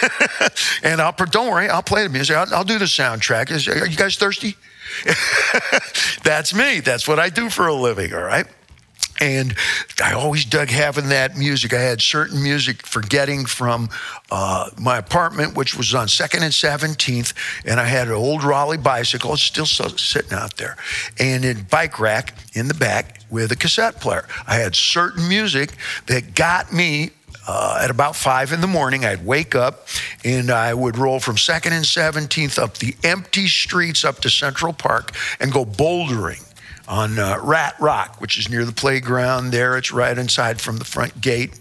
and 0.82 1.00
I'll, 1.00 1.12
don't 1.12 1.50
worry, 1.50 1.68
I'll 1.68 1.82
play 1.82 2.02
the 2.02 2.08
music. 2.08 2.36
I'll, 2.36 2.52
I'll 2.54 2.64
do 2.64 2.78
the 2.78 2.86
soundtrack. 2.86 3.50
Are 3.82 3.86
you 3.86 3.96
guys 3.96 4.16
thirsty? 4.16 4.56
That's 6.24 6.54
me. 6.54 6.80
That's 6.80 7.06
what 7.06 7.18
I 7.18 7.28
do 7.28 7.50
for 7.50 7.66
a 7.66 7.74
living, 7.74 8.14
all 8.14 8.22
right? 8.22 8.46
And 9.20 9.54
I 10.02 10.12
always 10.12 10.44
dug 10.44 10.68
having 10.68 11.08
that 11.08 11.36
music. 11.36 11.72
I 11.72 11.80
had 11.80 12.00
certain 12.00 12.42
music 12.42 12.86
for 12.86 13.00
getting 13.00 13.46
from 13.46 13.88
uh, 14.30 14.70
my 14.78 14.98
apartment, 14.98 15.56
which 15.56 15.76
was 15.76 15.94
on 15.94 16.06
2nd 16.06 16.42
and 16.42 16.52
17th, 16.52 17.32
and 17.64 17.80
I 17.80 17.84
had 17.84 18.08
an 18.08 18.14
old 18.14 18.44
Raleigh 18.44 18.76
bicycle. 18.76 19.34
It's 19.34 19.42
still 19.42 19.66
sitting 19.66 20.32
out 20.32 20.56
there. 20.56 20.76
And 21.18 21.44
in 21.44 21.62
bike 21.70 21.98
rack 21.98 22.34
in 22.54 22.68
the 22.68 22.74
back 22.74 23.20
with 23.30 23.52
a 23.52 23.56
cassette 23.56 24.00
player. 24.00 24.26
I 24.46 24.56
had 24.56 24.74
certain 24.74 25.28
music 25.28 25.72
that 26.06 26.34
got 26.34 26.72
me 26.72 27.10
uh, 27.48 27.80
at 27.82 27.90
about 27.90 28.16
five 28.16 28.52
in 28.52 28.60
the 28.60 28.66
morning, 28.66 29.04
I'd 29.04 29.24
wake 29.24 29.54
up 29.54 29.86
and 30.24 30.50
I 30.50 30.74
would 30.74 30.98
roll 30.98 31.20
from 31.20 31.36
2nd 31.36 31.70
and 31.70 31.84
17th 31.84 32.58
up 32.58 32.78
the 32.78 32.96
empty 33.04 33.46
streets 33.46 34.04
up 34.04 34.20
to 34.20 34.30
Central 34.30 34.72
Park 34.72 35.14
and 35.38 35.52
go 35.52 35.64
bouldering 35.64 36.45
on 36.88 37.18
uh, 37.18 37.38
Rat 37.42 37.74
Rock, 37.80 38.20
which 38.20 38.38
is 38.38 38.48
near 38.48 38.64
the 38.64 38.72
playground 38.72 39.50
there. 39.50 39.76
It's 39.76 39.92
right 39.92 40.16
inside 40.16 40.60
from 40.60 40.78
the 40.78 40.84
front 40.84 41.20
gate. 41.20 41.58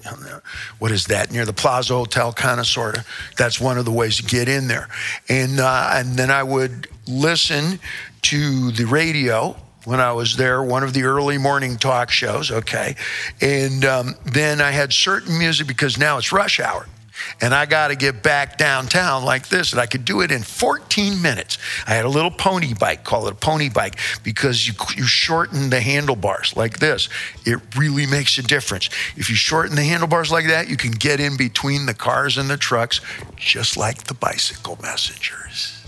What 0.80 0.92
is 0.92 1.06
that? 1.06 1.32
Near 1.32 1.46
the 1.46 1.54
Plaza 1.54 1.94
Hotel, 1.94 2.34
kind 2.34 2.60
of, 2.60 2.68
sort 2.68 2.98
of. 2.98 3.08
That's 3.38 3.60
one 3.60 3.78
of 3.78 3.86
the 3.86 3.92
ways 3.92 4.18
to 4.18 4.24
get 4.24 4.48
in 4.48 4.68
there. 4.68 4.88
And, 5.30 5.60
uh, 5.60 5.90
and 5.94 6.18
then 6.18 6.32
I 6.32 6.44
would 6.44 6.88
listen 7.08 7.80
to 8.24 8.72
the 8.72 8.86
radio 8.86 9.56
when 9.86 10.00
I 10.00 10.14
was 10.14 10.36
there, 10.36 10.64
one 10.64 10.84
of 10.84 10.94
the 10.94 11.04
early 11.04 11.38
morning 11.38 11.78
talk 11.78 12.10
shows, 12.10 12.50
okay. 12.50 12.96
And 13.40 13.86
um, 13.86 14.16
then 14.26 14.60
I 14.60 14.72
had 14.72 14.92
certain 14.92 15.38
music 15.38 15.68
because 15.68 16.00
now 16.00 16.18
it's 16.18 16.32
rush 16.32 16.60
hour 16.60 16.88
and 17.42 17.54
I 17.54 17.66
got 17.66 17.90
to 17.90 17.96
get 17.96 18.24
back 18.24 18.58
downtown 18.58 19.24
like 19.24 19.48
this. 19.48 19.72
And 19.72 19.82
I 19.82 19.86
could 19.86 20.06
do 20.06 20.22
it 20.22 20.32
in 20.32 20.44
14 20.44 21.22
minutes. 21.22 21.58
I 21.88 21.94
had 21.94 22.06
a 22.06 22.10
little 22.10 22.32
pony 22.32 22.74
bike, 22.74 23.04
call 23.04 23.28
it 23.28 23.34
a 23.34 23.36
pony 23.36 23.70
bike, 23.70 24.00
because 24.24 24.68
you, 24.68 24.74
you 24.96 25.04
shorten 25.04 25.70
the 25.70 25.80
handlebars 25.80 26.56
like 26.56 26.80
this. 26.80 27.10
It 27.46 27.60
really 27.76 28.06
makes 28.06 28.38
a 28.38 28.44
difference. 28.44 28.90
If 29.16 29.30
you 29.30 29.36
shorten 29.36 29.76
the 29.76 29.84
handlebars 29.84 30.32
like 30.32 30.48
that, 30.48 30.70
you 30.70 30.78
can 30.78 30.92
get 30.92 31.20
in 31.20 31.38
between 31.38 31.86
the 31.86 31.94
cars 31.94 32.38
and 32.38 32.50
the 32.50 32.58
trucks, 32.58 33.02
just 33.36 33.78
like 33.78 34.06
the 34.06 34.14
bicycle 34.14 34.78
messengers. 34.82 35.86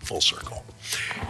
Full 0.00 0.20
circle. 0.20 0.64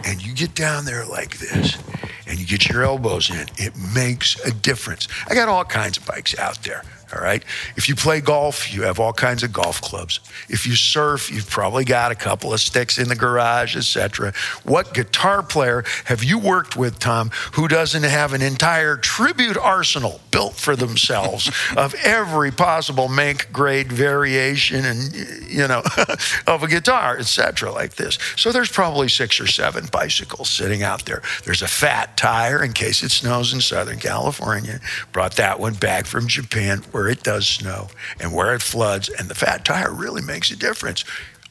And 0.05 0.25
you 0.25 0.33
get 0.33 0.55
down 0.55 0.85
there 0.85 1.05
like 1.05 1.37
this 1.37 1.77
and 2.25 2.39
you 2.39 2.45
get 2.45 2.69
your 2.69 2.83
elbows 2.83 3.29
in, 3.29 3.45
it 3.57 3.73
makes 3.93 4.39
a 4.45 4.51
difference. 4.51 5.07
I 5.27 5.35
got 5.35 5.49
all 5.49 5.65
kinds 5.65 5.97
of 5.97 6.05
bikes 6.05 6.37
out 6.39 6.61
there. 6.63 6.83
All 7.13 7.21
right. 7.21 7.43
If 7.75 7.89
you 7.89 7.95
play 7.95 8.21
golf, 8.21 8.73
you 8.73 8.83
have 8.83 8.99
all 8.99 9.13
kinds 9.13 9.43
of 9.43 9.51
golf 9.51 9.81
clubs. 9.81 10.19
If 10.49 10.65
you 10.65 10.75
surf, 10.75 11.29
you've 11.31 11.49
probably 11.49 11.83
got 11.83 12.11
a 12.11 12.15
couple 12.15 12.53
of 12.53 12.59
sticks 12.61 12.97
in 12.97 13.09
the 13.09 13.15
garage, 13.15 13.75
etc. 13.75 14.33
What 14.63 14.93
guitar 14.93 15.43
player 15.43 15.83
have 16.05 16.23
you 16.23 16.39
worked 16.39 16.75
with, 16.77 16.99
Tom, 16.99 17.31
who 17.53 17.67
doesn't 17.67 18.03
have 18.03 18.33
an 18.33 18.41
entire 18.41 18.97
tribute 18.97 19.57
arsenal 19.57 20.21
built 20.31 20.55
for 20.55 20.75
themselves 20.75 21.51
of 21.77 21.93
every 22.03 22.51
possible 22.51 23.07
make, 23.07 23.51
grade, 23.51 23.91
variation, 23.91 24.85
and 24.85 25.13
you 25.47 25.67
know, 25.67 25.83
of 26.47 26.63
a 26.63 26.67
guitar, 26.67 27.17
etc. 27.17 27.71
Like 27.71 27.95
this. 27.95 28.17
So 28.35 28.51
there's 28.51 28.71
probably 28.71 29.09
six 29.09 29.39
or 29.39 29.47
seven 29.47 29.87
bicycles 29.91 30.49
sitting 30.49 30.83
out 30.83 31.05
there. 31.05 31.21
There's 31.45 31.61
a 31.61 31.67
fat 31.67 32.17
tire 32.17 32.63
in 32.63 32.73
case 32.73 33.03
it 33.03 33.11
snows 33.11 33.53
in 33.53 33.61
Southern 33.61 33.99
California. 33.99 34.79
Brought 35.11 35.35
that 35.35 35.59
one 35.59 35.73
back 35.73 36.05
from 36.05 36.27
Japan 36.27 36.81
where 37.01 37.09
it 37.09 37.23
does 37.23 37.47
snow 37.47 37.87
and 38.19 38.31
where 38.31 38.53
it 38.53 38.61
floods, 38.61 39.09
and 39.09 39.27
the 39.27 39.33
fat 39.33 39.65
tire 39.65 39.91
really 39.91 40.21
makes 40.21 40.51
a 40.51 40.55
difference. 40.55 41.03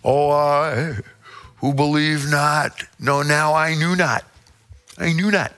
Oh, 0.04 0.30
I 0.30 0.94
who 1.56 1.74
believe 1.74 2.30
not, 2.30 2.84
no, 3.00 3.22
now 3.22 3.52
I 3.52 3.74
knew 3.74 3.96
not. 3.96 4.24
I 4.96 5.12
knew 5.12 5.32
not. 5.32 5.52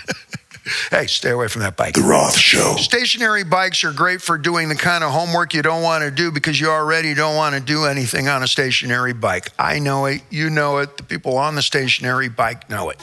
hey, 0.90 1.06
stay 1.06 1.30
away 1.30 1.48
from 1.48 1.62
that 1.62 1.78
bike. 1.78 1.94
The 1.94 2.02
Roth 2.02 2.36
Show. 2.36 2.76
Stationary 2.76 3.42
bikes 3.42 3.84
are 3.84 3.92
great 3.92 4.20
for 4.20 4.36
doing 4.36 4.68
the 4.68 4.76
kind 4.76 5.02
of 5.02 5.12
homework 5.12 5.54
you 5.54 5.62
don't 5.62 5.82
want 5.82 6.04
to 6.04 6.10
do 6.10 6.30
because 6.30 6.60
you 6.60 6.68
already 6.68 7.14
don't 7.14 7.36
want 7.36 7.54
to 7.54 7.60
do 7.62 7.86
anything 7.86 8.28
on 8.28 8.42
a 8.42 8.46
stationary 8.46 9.14
bike. 9.14 9.50
I 9.58 9.78
know 9.78 10.04
it, 10.04 10.20
you 10.28 10.50
know 10.50 10.76
it, 10.76 10.98
the 10.98 11.04
people 11.04 11.38
on 11.38 11.54
the 11.54 11.62
stationary 11.62 12.28
bike 12.28 12.68
know 12.68 12.90
it. 12.90 13.02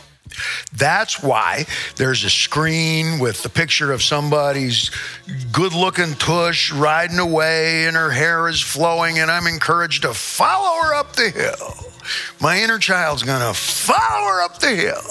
That's 0.73 1.21
why 1.21 1.65
there's 1.95 2.23
a 2.23 2.29
screen 2.29 3.19
with 3.19 3.43
the 3.43 3.49
picture 3.49 3.91
of 3.91 4.03
somebody's 4.03 4.91
good 5.51 5.73
looking 5.73 6.13
tush 6.15 6.71
riding 6.71 7.19
away 7.19 7.85
and 7.85 7.95
her 7.95 8.11
hair 8.11 8.47
is 8.47 8.61
flowing, 8.61 9.19
and 9.19 9.31
I'm 9.31 9.47
encouraged 9.47 10.03
to 10.03 10.13
follow 10.13 10.83
her 10.83 10.93
up 10.95 11.15
the 11.15 11.29
hill. 11.29 11.91
My 12.39 12.59
inner 12.59 12.79
child's 12.79 13.23
gonna 13.23 13.53
follow 13.53 14.27
her 14.27 14.43
up 14.43 14.59
the 14.59 14.75
hill. 14.75 15.01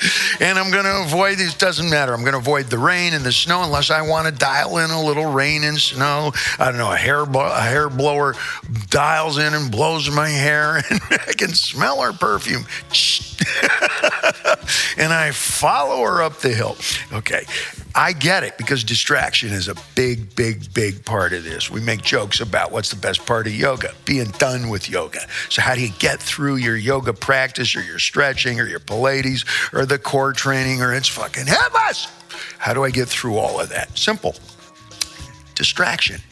and 0.40 0.58
I'm 0.58 0.70
going 0.70 0.84
to 0.84 1.02
avoid 1.02 1.38
this, 1.38 1.54
Doesn't 1.54 1.90
matter. 1.90 2.14
I'm 2.14 2.22
going 2.22 2.32
to 2.32 2.38
avoid 2.38 2.66
the 2.66 2.78
rain 2.78 3.12
and 3.12 3.24
the 3.24 3.32
snow 3.32 3.62
unless 3.62 3.90
I 3.90 4.02
want 4.02 4.26
to 4.26 4.32
dial 4.32 4.78
in 4.78 4.90
a 4.90 5.00
little 5.00 5.30
rain 5.30 5.64
and 5.64 5.78
snow. 5.78 6.32
I 6.58 6.66
don't 6.66 6.78
know. 6.78 6.92
A 6.92 6.96
hair 6.96 7.22
a 7.22 7.60
hair 7.60 7.90
blower 7.90 8.34
dials 8.88 9.38
in 9.38 9.54
and 9.54 9.70
blows 9.70 10.10
my 10.10 10.28
hair, 10.28 10.76
and 10.90 11.00
I 11.10 11.32
can 11.36 11.50
smell 11.50 12.02
her 12.02 12.12
perfume. 12.12 12.62
and 14.96 15.12
I 15.12 15.32
follow 15.32 16.02
her 16.04 16.22
up 16.22 16.40
the 16.40 16.54
hill. 16.54 16.76
Okay. 17.12 17.44
I 17.94 18.12
get 18.12 18.44
it 18.44 18.56
because 18.56 18.84
distraction 18.84 19.50
is 19.50 19.68
a 19.68 19.74
big, 19.94 20.34
big, 20.36 20.72
big 20.72 21.04
part 21.04 21.32
of 21.32 21.44
this. 21.44 21.70
We 21.70 21.80
make 21.80 22.02
jokes 22.02 22.40
about 22.40 22.70
what's 22.70 22.90
the 22.90 22.96
best 22.96 23.26
part 23.26 23.46
of 23.46 23.54
yoga, 23.54 23.92
being 24.04 24.30
done 24.32 24.68
with 24.68 24.88
yoga. 24.88 25.20
So, 25.48 25.62
how 25.62 25.74
do 25.74 25.80
you 25.80 25.92
get 25.98 26.20
through 26.20 26.56
your 26.56 26.76
yoga 26.76 27.12
practice 27.12 27.74
or 27.74 27.82
your 27.82 27.98
stretching 27.98 28.60
or 28.60 28.66
your 28.66 28.80
Pilates 28.80 29.44
or 29.72 29.86
the 29.86 29.98
core 29.98 30.32
training 30.32 30.82
or 30.82 30.94
it's 30.94 31.08
fucking 31.08 31.46
us? 31.48 32.08
How 32.58 32.74
do 32.74 32.84
I 32.84 32.90
get 32.90 33.08
through 33.08 33.38
all 33.38 33.60
of 33.60 33.68
that? 33.70 33.96
Simple 33.98 34.34
distraction, 35.54 36.22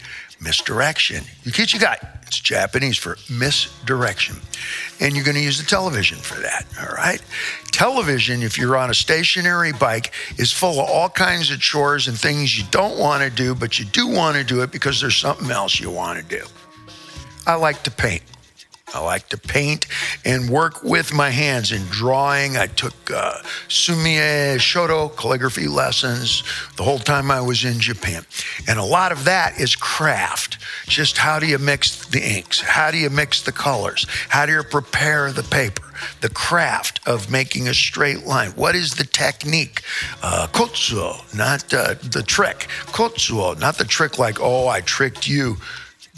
misdirection. 0.40 1.24
Ukichigai. 1.44 1.96
It's 2.26 2.38
Japanese 2.40 2.98
for 2.98 3.16
misdirection. 3.30 4.36
And 5.00 5.14
you're 5.14 5.24
going 5.24 5.36
to 5.36 5.42
use 5.42 5.58
the 5.58 5.66
television 5.66 6.18
for 6.18 6.38
that, 6.40 6.66
all 6.80 6.94
right? 6.94 7.22
Television, 7.72 8.42
if 8.42 8.58
you're 8.58 8.76
on 8.76 8.90
a 8.90 8.94
stationary 8.94 9.72
bike, 9.72 10.12
is 10.36 10.52
full 10.52 10.80
of 10.80 10.88
all 10.90 11.08
kinds 11.08 11.50
of 11.50 11.58
chores 11.60 12.06
and 12.06 12.18
things 12.18 12.58
you 12.58 12.64
don't 12.70 12.98
want 12.98 13.22
to 13.22 13.30
do, 13.30 13.54
but 13.54 13.78
you 13.78 13.86
do 13.86 14.06
want 14.06 14.36
to 14.36 14.44
do 14.44 14.60
it 14.62 14.70
because 14.70 15.00
there's 15.00 15.16
something 15.16 15.50
else 15.50 15.80
you 15.80 15.90
want 15.90 16.18
to 16.18 16.24
do. 16.24 16.44
I 17.46 17.54
like 17.54 17.82
to 17.84 17.90
paint. 17.90 18.22
I 18.94 19.04
like 19.04 19.28
to 19.28 19.38
paint 19.38 19.86
and 20.24 20.48
work 20.48 20.82
with 20.82 21.12
my 21.12 21.30
hands 21.30 21.72
in 21.72 21.84
drawing. 21.86 22.56
I 22.56 22.66
took 22.66 22.94
uh, 23.10 23.34
sumie 23.68 24.56
shodo 24.56 25.14
calligraphy 25.14 25.68
lessons 25.68 26.42
the 26.76 26.82
whole 26.82 26.98
time 26.98 27.30
I 27.30 27.40
was 27.40 27.64
in 27.64 27.80
Japan. 27.80 28.24
And 28.66 28.78
a 28.78 28.84
lot 28.84 29.12
of 29.12 29.24
that 29.24 29.60
is 29.60 29.76
craft. 29.76 30.58
Just 30.86 31.18
how 31.18 31.38
do 31.38 31.46
you 31.46 31.58
mix 31.58 32.06
the 32.06 32.22
inks? 32.22 32.60
How 32.60 32.90
do 32.90 32.96
you 32.96 33.10
mix 33.10 33.42
the 33.42 33.52
colors? 33.52 34.06
How 34.28 34.46
do 34.46 34.52
you 34.52 34.62
prepare 34.62 35.32
the 35.32 35.42
paper? 35.42 35.82
The 36.20 36.30
craft 36.30 37.06
of 37.06 37.30
making 37.30 37.68
a 37.68 37.74
straight 37.74 38.24
line. 38.26 38.50
What 38.52 38.74
is 38.74 38.94
the 38.94 39.04
technique? 39.04 39.82
Uh, 40.22 40.46
kotsuo, 40.52 41.36
not 41.36 41.72
uh, 41.74 41.94
the 42.02 42.22
trick. 42.22 42.68
Kotsuo, 42.86 43.58
not 43.58 43.76
the 43.78 43.84
trick 43.84 44.18
like, 44.18 44.40
oh, 44.40 44.68
I 44.68 44.80
tricked 44.80 45.28
you 45.28 45.56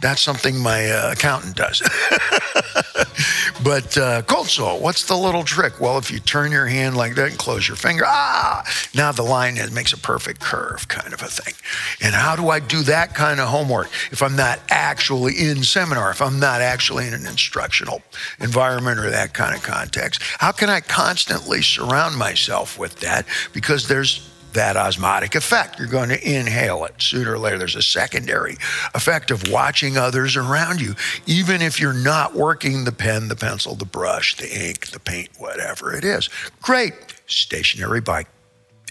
that's 0.00 0.22
something 0.22 0.58
my 0.58 0.90
uh, 0.90 1.12
accountant 1.12 1.56
does. 1.56 1.80
but 3.64 3.96
uh, 3.98 4.22
cold 4.22 4.48
salt, 4.48 4.80
what's 4.80 5.04
the 5.04 5.16
little 5.16 5.44
trick? 5.44 5.80
Well, 5.80 5.98
if 5.98 6.10
you 6.10 6.18
turn 6.18 6.52
your 6.52 6.66
hand 6.66 6.96
like 6.96 7.14
that 7.16 7.30
and 7.30 7.38
close 7.38 7.68
your 7.68 7.76
finger, 7.76 8.04
ah, 8.06 8.64
now 8.94 9.12
the 9.12 9.22
line 9.22 9.58
makes 9.72 9.92
a 9.92 9.98
perfect 9.98 10.40
curve, 10.40 10.88
kind 10.88 11.12
of 11.12 11.22
a 11.22 11.26
thing. 11.26 11.54
And 12.02 12.14
how 12.14 12.36
do 12.36 12.48
I 12.48 12.60
do 12.60 12.82
that 12.84 13.14
kind 13.14 13.40
of 13.40 13.48
homework 13.48 13.88
if 14.10 14.22
I'm 14.22 14.36
not 14.36 14.60
actually 14.70 15.34
in 15.38 15.62
seminar, 15.62 16.10
if 16.10 16.22
I'm 16.22 16.40
not 16.40 16.60
actually 16.60 17.06
in 17.06 17.14
an 17.14 17.26
instructional 17.26 18.02
environment 18.40 18.98
or 19.00 19.10
that 19.10 19.34
kind 19.34 19.54
of 19.54 19.62
context? 19.62 20.22
How 20.38 20.52
can 20.52 20.70
I 20.70 20.80
constantly 20.80 21.62
surround 21.62 22.16
myself 22.16 22.78
with 22.78 23.00
that? 23.00 23.26
Because 23.52 23.88
there's 23.88 24.29
that 24.52 24.76
osmotic 24.76 25.34
effect. 25.34 25.78
You're 25.78 25.88
going 25.88 26.08
to 26.08 26.22
inhale 26.22 26.84
it 26.84 26.94
sooner 26.98 27.34
or 27.34 27.38
later. 27.38 27.58
There's 27.58 27.76
a 27.76 27.82
secondary 27.82 28.56
effect 28.94 29.30
of 29.30 29.50
watching 29.50 29.96
others 29.96 30.36
around 30.36 30.80
you, 30.80 30.94
even 31.26 31.62
if 31.62 31.80
you're 31.80 31.92
not 31.92 32.34
working 32.34 32.84
the 32.84 32.92
pen, 32.92 33.28
the 33.28 33.36
pencil, 33.36 33.74
the 33.74 33.84
brush, 33.84 34.36
the 34.36 34.68
ink, 34.68 34.88
the 34.88 35.00
paint, 35.00 35.30
whatever 35.38 35.94
it 35.94 36.04
is. 36.04 36.28
Great 36.62 36.94
stationary 37.26 38.00
bike. 38.00 38.28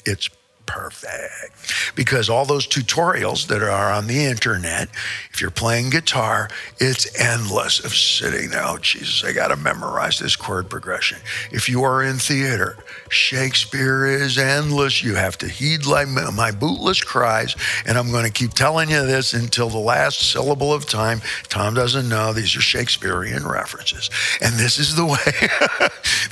It's 0.05 0.29
perfect. 0.69 1.95
Because 1.95 2.29
all 2.29 2.45
those 2.45 2.67
tutorials 2.67 3.47
that 3.47 3.63
are 3.63 3.91
on 3.91 4.05
the 4.05 4.25
internet, 4.25 4.89
if 5.33 5.41
you're 5.41 5.49
playing 5.49 5.89
guitar, 5.89 6.47
it's 6.79 7.19
endless 7.19 7.83
of 7.83 7.93
sitting 7.93 8.51
there. 8.51 8.63
Oh, 8.63 8.77
Jesus, 8.77 9.23
I 9.23 9.33
got 9.33 9.47
to 9.47 9.55
memorize 9.55 10.19
this 10.19 10.35
chord 10.35 10.69
progression. 10.69 11.17
If 11.51 11.67
you 11.69 11.83
are 11.83 12.03
in 12.03 12.17
theater, 12.17 12.77
Shakespeare 13.09 14.05
is 14.05 14.37
endless. 14.37 15.03
You 15.03 15.15
have 15.15 15.39
to 15.39 15.47
heed 15.47 15.87
like 15.87 16.07
my 16.07 16.51
bootless 16.51 17.03
cries. 17.03 17.55
And 17.87 17.97
I'm 17.97 18.11
going 18.11 18.25
to 18.25 18.31
keep 18.31 18.53
telling 18.53 18.91
you 18.91 19.05
this 19.07 19.33
until 19.33 19.69
the 19.69 19.79
last 19.79 20.31
syllable 20.31 20.71
of 20.71 20.85
time. 20.85 21.21
Tom 21.47 21.73
doesn't 21.73 22.07
know 22.07 22.31
these 22.31 22.55
are 22.55 22.61
Shakespearean 22.61 23.47
references. 23.47 24.11
And 24.39 24.53
this 24.53 24.77
is 24.77 24.95
the 24.95 25.05
way 25.05 25.49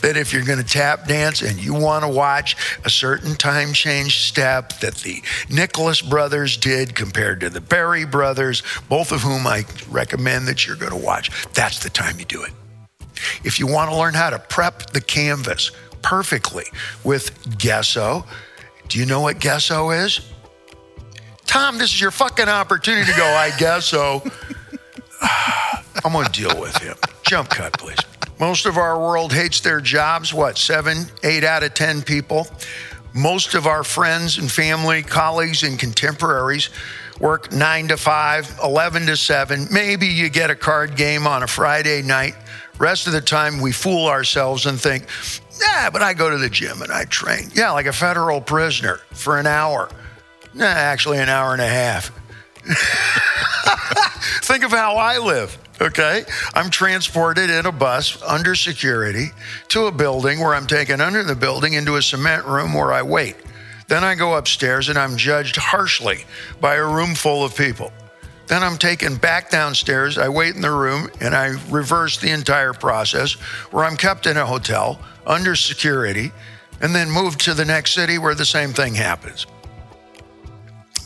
that 0.01 0.15
if 0.15 0.31
you're 0.31 0.45
going 0.45 0.59
to 0.59 0.65
tap 0.65 1.07
dance 1.07 1.41
and 1.41 1.57
you 1.57 1.73
want 1.73 2.03
to 2.03 2.09
watch 2.09 2.55
a 2.85 2.89
certain 2.89 3.35
time 3.35 3.73
change 3.73 4.26
step 4.27 4.73
that 4.79 4.95
the 4.95 5.21
Nicholas 5.49 6.01
brothers 6.01 6.57
did 6.57 6.95
compared 6.95 7.39
to 7.41 7.49
the 7.49 7.61
Berry 7.61 8.05
brothers, 8.05 8.63
both 8.89 9.11
of 9.11 9.21
whom 9.21 9.47
I 9.47 9.65
recommend 9.89 10.47
that 10.47 10.67
you're 10.67 10.75
going 10.75 10.91
to 10.91 11.05
watch, 11.05 11.31
that's 11.53 11.79
the 11.79 11.89
time 11.89 12.19
you 12.19 12.25
do 12.25 12.43
it. 12.43 12.51
If 13.43 13.59
you 13.59 13.67
want 13.67 13.89
to 13.89 13.97
learn 13.97 14.13
how 14.13 14.29
to 14.29 14.39
prep 14.39 14.91
the 14.91 15.01
canvas, 15.01 15.71
perfectly 16.01 16.65
with 17.03 17.57
Gesso. 17.57 18.25
Do 18.87 18.99
you 18.99 19.05
know 19.05 19.21
what 19.21 19.39
Gesso 19.39 19.89
is? 19.91 20.21
Tom, 21.45 21.77
this 21.77 21.93
is 21.93 21.99
your 21.99 22.11
fucking 22.11 22.47
opportunity 22.47 23.11
to 23.11 23.17
go, 23.17 23.25
I 23.25 23.51
guess 23.57 23.85
so. 23.85 24.23
I'm 26.05 26.13
going 26.13 26.25
to 26.25 26.31
deal 26.31 26.59
with 26.59 26.77
him. 26.77 26.95
Jump 27.23 27.49
cut, 27.49 27.77
please. 27.77 27.97
Most 28.39 28.65
of 28.65 28.77
our 28.77 28.99
world 28.99 29.33
hates 29.33 29.61
their 29.61 29.81
jobs. 29.81 30.33
What, 30.33 30.57
seven, 30.57 31.05
eight 31.23 31.43
out 31.43 31.63
of 31.63 31.73
10 31.73 32.03
people? 32.03 32.47
Most 33.17 33.55
of 33.55 33.65
our 33.65 33.83
friends 33.83 34.37
and 34.37 34.51
family, 34.51 35.01
colleagues, 35.01 35.63
and 35.63 35.79
contemporaries 35.79 36.69
work 37.19 37.51
nine 37.51 37.87
to 37.87 37.97
five, 37.97 38.59
11 38.63 39.07
to 39.07 39.17
seven. 39.17 39.65
Maybe 39.71 40.05
you 40.05 40.29
get 40.29 40.51
a 40.51 40.55
card 40.55 40.95
game 40.95 41.25
on 41.25 41.41
a 41.41 41.47
Friday 41.47 42.03
night. 42.03 42.35
Rest 42.77 43.07
of 43.07 43.13
the 43.13 43.21
time, 43.21 43.59
we 43.59 43.71
fool 43.71 44.05
ourselves 44.05 44.67
and 44.67 44.79
think, 44.79 45.07
yeah, 45.59 45.89
but 45.89 46.03
I 46.03 46.13
go 46.13 46.29
to 46.29 46.37
the 46.37 46.47
gym 46.47 46.83
and 46.83 46.91
I 46.91 47.05
train. 47.05 47.49
Yeah, 47.55 47.71
like 47.71 47.87
a 47.87 47.91
federal 47.91 48.39
prisoner 48.39 48.99
for 49.13 49.39
an 49.39 49.47
hour. 49.47 49.89
Nah, 50.53 50.65
actually, 50.65 51.17
an 51.17 51.27
hour 51.27 51.53
and 51.53 51.61
a 51.61 51.67
half. 51.67 52.11
Think 54.43 54.63
of 54.63 54.69
how 54.69 54.95
I 54.97 55.17
live, 55.17 55.57
okay? 55.81 56.23
I'm 56.53 56.69
transported 56.69 57.49
in 57.49 57.65
a 57.65 57.71
bus 57.71 58.21
under 58.23 58.55
security 58.55 59.27
to 59.69 59.85
a 59.85 59.91
building 59.91 60.39
where 60.39 60.53
I'm 60.53 60.67
taken 60.67 61.01
under 61.01 61.23
the 61.23 61.35
building 61.35 61.73
into 61.73 61.95
a 61.95 62.01
cement 62.01 62.45
room 62.45 62.73
where 62.73 62.93
I 62.93 63.01
wait. 63.01 63.35
Then 63.87 64.03
I 64.03 64.15
go 64.15 64.35
upstairs 64.35 64.89
and 64.89 64.97
I'm 64.97 65.17
judged 65.17 65.55
harshly 65.55 66.25
by 66.59 66.75
a 66.75 66.85
room 66.85 67.15
full 67.15 67.43
of 67.43 67.55
people. 67.55 67.91
Then 68.47 68.63
I'm 68.63 68.77
taken 68.77 69.15
back 69.15 69.49
downstairs. 69.49 70.17
I 70.17 70.29
wait 70.29 70.55
in 70.55 70.61
the 70.61 70.71
room 70.71 71.09
and 71.19 71.35
I 71.35 71.55
reverse 71.69 72.17
the 72.17 72.31
entire 72.31 72.73
process 72.73 73.33
where 73.71 73.83
I'm 73.83 73.97
kept 73.97 74.25
in 74.25 74.37
a 74.37 74.45
hotel 74.45 74.99
under 75.25 75.55
security 75.55 76.31
and 76.81 76.95
then 76.95 77.11
moved 77.11 77.41
to 77.41 77.53
the 77.53 77.65
next 77.65 77.93
city 77.93 78.17
where 78.17 78.35
the 78.35 78.45
same 78.45 78.71
thing 78.71 78.95
happens. 78.95 79.45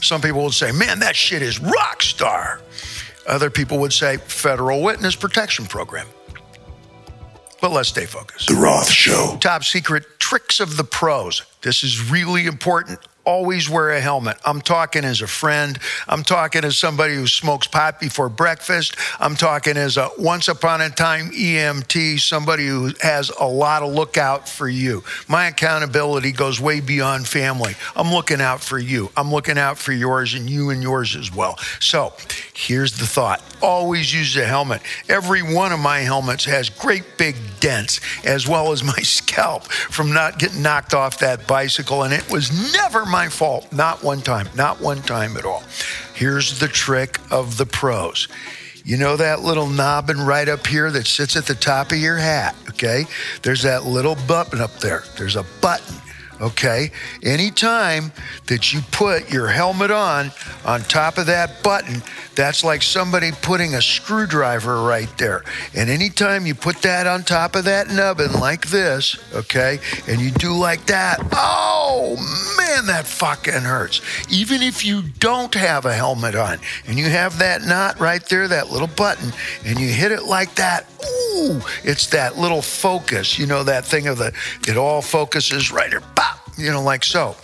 Some 0.02 0.22
people 0.22 0.44
would 0.44 0.54
say, 0.54 0.72
man, 0.72 1.00
that 1.00 1.16
shit 1.16 1.42
is 1.42 1.60
rock 1.60 2.02
star. 2.02 2.62
Other 3.28 3.50
people 3.50 3.80
would 3.80 3.94
say, 3.94 4.18
federal 4.18 4.82
witness 4.82 5.16
protection 5.16 5.66
program. 5.66 6.08
But 7.62 7.72
let's 7.72 7.90
stay 7.90 8.06
focused. 8.06 8.48
The 8.48 8.56
Roth 8.56 8.90
Show. 8.90 9.38
Top 9.40 9.64
secret 9.64 10.20
tricks 10.20 10.60
of 10.60 10.78
the 10.78 10.84
pros. 10.84 11.44
This 11.62 11.84
is 11.84 12.10
really 12.10 12.48
important 12.48 13.00
always 13.26 13.70
wear 13.70 13.92
a 13.92 14.02
helmet. 14.02 14.38
I'm 14.46 14.62
talking 14.62 15.04
as 15.04 15.22
a 15.22 15.28
friend. 15.28 15.78
I'm 16.08 16.24
talking 16.24 16.64
as 16.64 16.78
somebody 16.78 17.16
who 17.16 17.28
smokes 17.28 17.68
pot 17.68 18.00
before 18.00 18.30
breakfast. 18.30 18.96
I'm 19.20 19.36
talking 19.36 19.78
as 19.78 19.98
a 19.98 20.10
once 20.18 20.48
upon 20.48 20.82
a 20.82 20.90
time 20.90 21.32
EMT, 21.32 22.20
somebody 22.20 22.68
who 22.68 22.92
has 23.02 23.30
a 23.30 23.46
lot 23.46 23.84
of 23.84 23.94
lookout 23.94 24.48
for 24.48 24.68
you. 24.68 25.04
My 25.28 25.48
accountability 25.48 26.32
goes 26.32 26.60
way 26.60 26.80
beyond 26.80 27.28
family. 27.28 27.76
I'm 27.96 28.12
looking 28.12 28.42
out 28.42 28.62
for 28.62 28.80
you. 28.80 29.10
I'm 29.16 29.32
looking 29.32 29.58
out 29.58 29.78
for 29.78 29.92
yours 29.92 30.34
and 30.34 30.50
you 30.50 30.70
and 30.70 30.82
yours 30.82 31.16
as 31.16 31.34
well. 31.34 31.58
So 31.80 32.14
here's 32.54 32.98
the 32.98 33.06
thought 33.06 33.42
always 33.62 34.14
use 34.14 34.36
a 34.38 34.46
helmet. 34.46 34.82
Every 35.08 35.42
one 35.42 35.72
of 35.72 35.80
my 35.80 36.00
helmets 36.00 36.46
has 36.46 36.70
great 36.70 37.04
big 37.18 37.36
dents, 37.60 38.02
as 38.26 38.48
well 38.48 38.72
as 38.72 38.84
my 38.84 38.94
scalp 39.02 39.66
from 39.66 40.14
not 40.14 40.40
getting 40.40 40.62
knocked 40.62 40.94
off 40.94 41.20
that 41.20 41.48
bicycle. 41.48 42.04
And 42.04 42.14
it 42.14 42.30
was 42.32 42.74
never 42.74 43.06
my 43.06 43.21
fault. 43.30 43.72
Not 43.72 44.04
one 44.04 44.22
time. 44.22 44.48
Not 44.56 44.82
one 44.82 45.02
time 45.02 45.38
at 45.38 45.46
all. 45.46 45.64
Here's 46.14 46.60
the 46.60 46.68
trick 46.68 47.20
of 47.32 47.58
the 47.58 47.66
pros. 47.66 48.28
You 48.84 48.98
know 48.98 49.16
that 49.16 49.42
little 49.42 49.68
knobbing 49.68 50.20
right 50.20 50.50
up 50.50 50.66
here 50.66 50.90
that 50.92 51.06
sits 51.06 51.36
at 51.36 51.46
the 51.46 51.54
top 51.54 51.92
of 51.92 51.98
your 51.98 52.18
hat, 52.18 52.56
okay? 52.70 53.06
There's 53.44 53.62
that 53.62 53.86
little 53.86 54.16
button 54.28 54.60
up 54.60 54.80
there. 54.80 55.04
There's 55.18 55.36
a 55.36 55.46
button 55.62 55.96
okay? 56.42 56.92
Anytime 57.24 58.12
that 58.48 58.74
you 58.74 58.82
put 58.92 59.32
your 59.32 59.48
helmet 59.48 59.92
on, 59.92 60.32
on 60.66 60.82
top 60.82 61.18
of 61.18 61.28
that 61.28 61.64
button, 61.64 62.02
that's 62.36 62.64
like 62.64 62.82
somebody 62.82 63.32
putting 63.42 63.76
a 63.76 63.82
screwdriver 63.82 64.84
right 64.84 65.10
there. 65.18 65.44
And 65.76 65.90
anytime 65.90 66.46
you 66.46 66.56
put 66.56 66.78
that 66.78 67.08
on 67.08 67.24
top 67.24 67.56
of 67.56 67.66
that 67.66 67.90
nubbin 67.90 68.34
like 68.34 68.68
this, 68.70 69.18
okay, 69.34 69.80
and 70.08 70.20
you 70.20 70.32
do 70.32 70.54
like 70.54 70.86
that, 70.88 71.20
oh 71.34 72.16
man, 72.58 72.86
that 72.88 73.06
fucking 73.06 73.54
hurts. 73.54 74.02
Even 74.30 74.62
if 74.62 74.84
you 74.86 75.04
don't 75.20 75.54
have 75.54 75.86
a 75.86 75.94
helmet 75.94 76.36
on 76.36 76.58
and 76.88 76.98
you 76.98 77.10
have 77.10 77.38
that 77.40 77.64
knot 77.64 78.00
right 78.00 78.24
there, 78.26 78.48
that 78.48 78.72
little 78.72 78.88
button, 78.88 79.32
and 79.66 79.80
you 79.80 79.88
hit 79.88 80.12
it 80.12 80.24
like 80.24 80.56
that, 80.56 80.88
ooh, 81.06 81.62
it's 81.84 82.08
that 82.08 82.38
little 82.38 82.62
focus, 82.62 83.38
you 83.38 83.46
know, 83.46 83.64
that 83.64 83.86
thing 83.86 84.08
of 84.08 84.18
the, 84.18 84.34
it 84.68 84.78
all 84.78 85.02
focuses 85.02 85.72
right 85.72 85.90
here, 85.90 86.02
pop, 86.16 86.40
you 86.58 86.72
know, 86.72 86.82
like 86.82 87.04
so. 87.04 87.36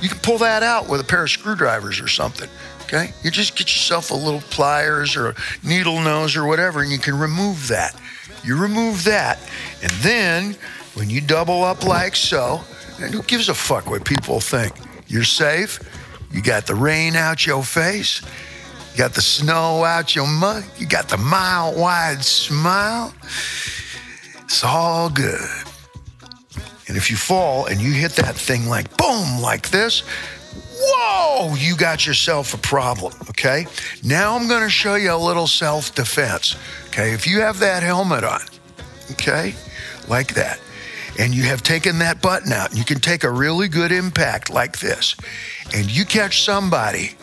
You 0.00 0.08
can 0.08 0.18
pull 0.18 0.38
that 0.38 0.62
out 0.62 0.88
with 0.88 1.00
a 1.00 1.04
pair 1.04 1.22
of 1.22 1.30
screwdrivers 1.30 2.00
or 2.00 2.08
something. 2.08 2.48
Okay? 2.82 3.12
You 3.22 3.30
just 3.30 3.56
get 3.56 3.66
yourself 3.66 4.10
a 4.10 4.14
little 4.14 4.40
pliers 4.42 5.16
or 5.16 5.30
a 5.30 5.34
needle 5.64 6.00
nose 6.00 6.36
or 6.36 6.46
whatever, 6.46 6.82
and 6.82 6.90
you 6.90 6.98
can 6.98 7.18
remove 7.18 7.68
that. 7.68 7.98
You 8.44 8.56
remove 8.56 9.02
that, 9.04 9.40
and 9.82 9.90
then 10.02 10.56
when 10.94 11.10
you 11.10 11.20
double 11.20 11.64
up 11.64 11.84
like 11.84 12.14
so, 12.14 12.60
and 13.00 13.12
who 13.12 13.22
gives 13.22 13.48
a 13.48 13.54
fuck 13.54 13.90
what 13.90 14.04
people 14.04 14.40
think? 14.40 14.72
You're 15.08 15.24
safe. 15.24 15.80
You 16.32 16.42
got 16.42 16.66
the 16.66 16.74
rain 16.74 17.16
out 17.16 17.46
your 17.46 17.62
face. 17.62 18.22
You 18.96 19.02
got 19.02 19.12
the 19.12 19.20
snow 19.20 19.84
out 19.84 20.16
your 20.16 20.26
mug. 20.26 20.64
You 20.78 20.86
got 20.86 21.10
the 21.10 21.18
mile 21.18 21.78
wide 21.78 22.24
smile. 22.24 23.12
It's 24.42 24.64
all 24.64 25.10
good. 25.10 25.46
And 26.88 26.96
if 26.96 27.10
you 27.10 27.16
fall 27.18 27.66
and 27.66 27.78
you 27.78 27.92
hit 27.92 28.12
that 28.12 28.34
thing 28.34 28.70
like 28.70 28.96
boom, 28.96 29.42
like 29.42 29.68
this, 29.68 30.00
whoa, 30.80 31.54
you 31.56 31.76
got 31.76 32.06
yourself 32.06 32.54
a 32.54 32.56
problem. 32.56 33.12
Okay. 33.28 33.66
Now 34.02 34.34
I'm 34.34 34.48
to 34.48 34.70
show 34.70 34.94
you 34.94 35.12
a 35.12 35.18
little 35.18 35.46
self 35.46 35.94
defense. 35.94 36.56
Okay. 36.86 37.12
If 37.12 37.26
you 37.26 37.42
have 37.42 37.58
that 37.58 37.82
helmet 37.82 38.24
on, 38.24 38.40
okay, 39.10 39.54
like 40.08 40.32
that, 40.32 40.58
and 41.18 41.34
you 41.34 41.42
have 41.42 41.62
taken 41.62 41.98
that 41.98 42.22
button 42.22 42.50
out, 42.50 42.74
you 42.74 42.82
can 42.82 43.00
take 43.00 43.24
a 43.24 43.30
really 43.30 43.68
good 43.68 43.92
impact 43.92 44.48
like 44.48 44.78
this, 44.78 45.16
and 45.74 45.94
you 45.94 46.06
catch 46.06 46.44
somebody 46.44 47.14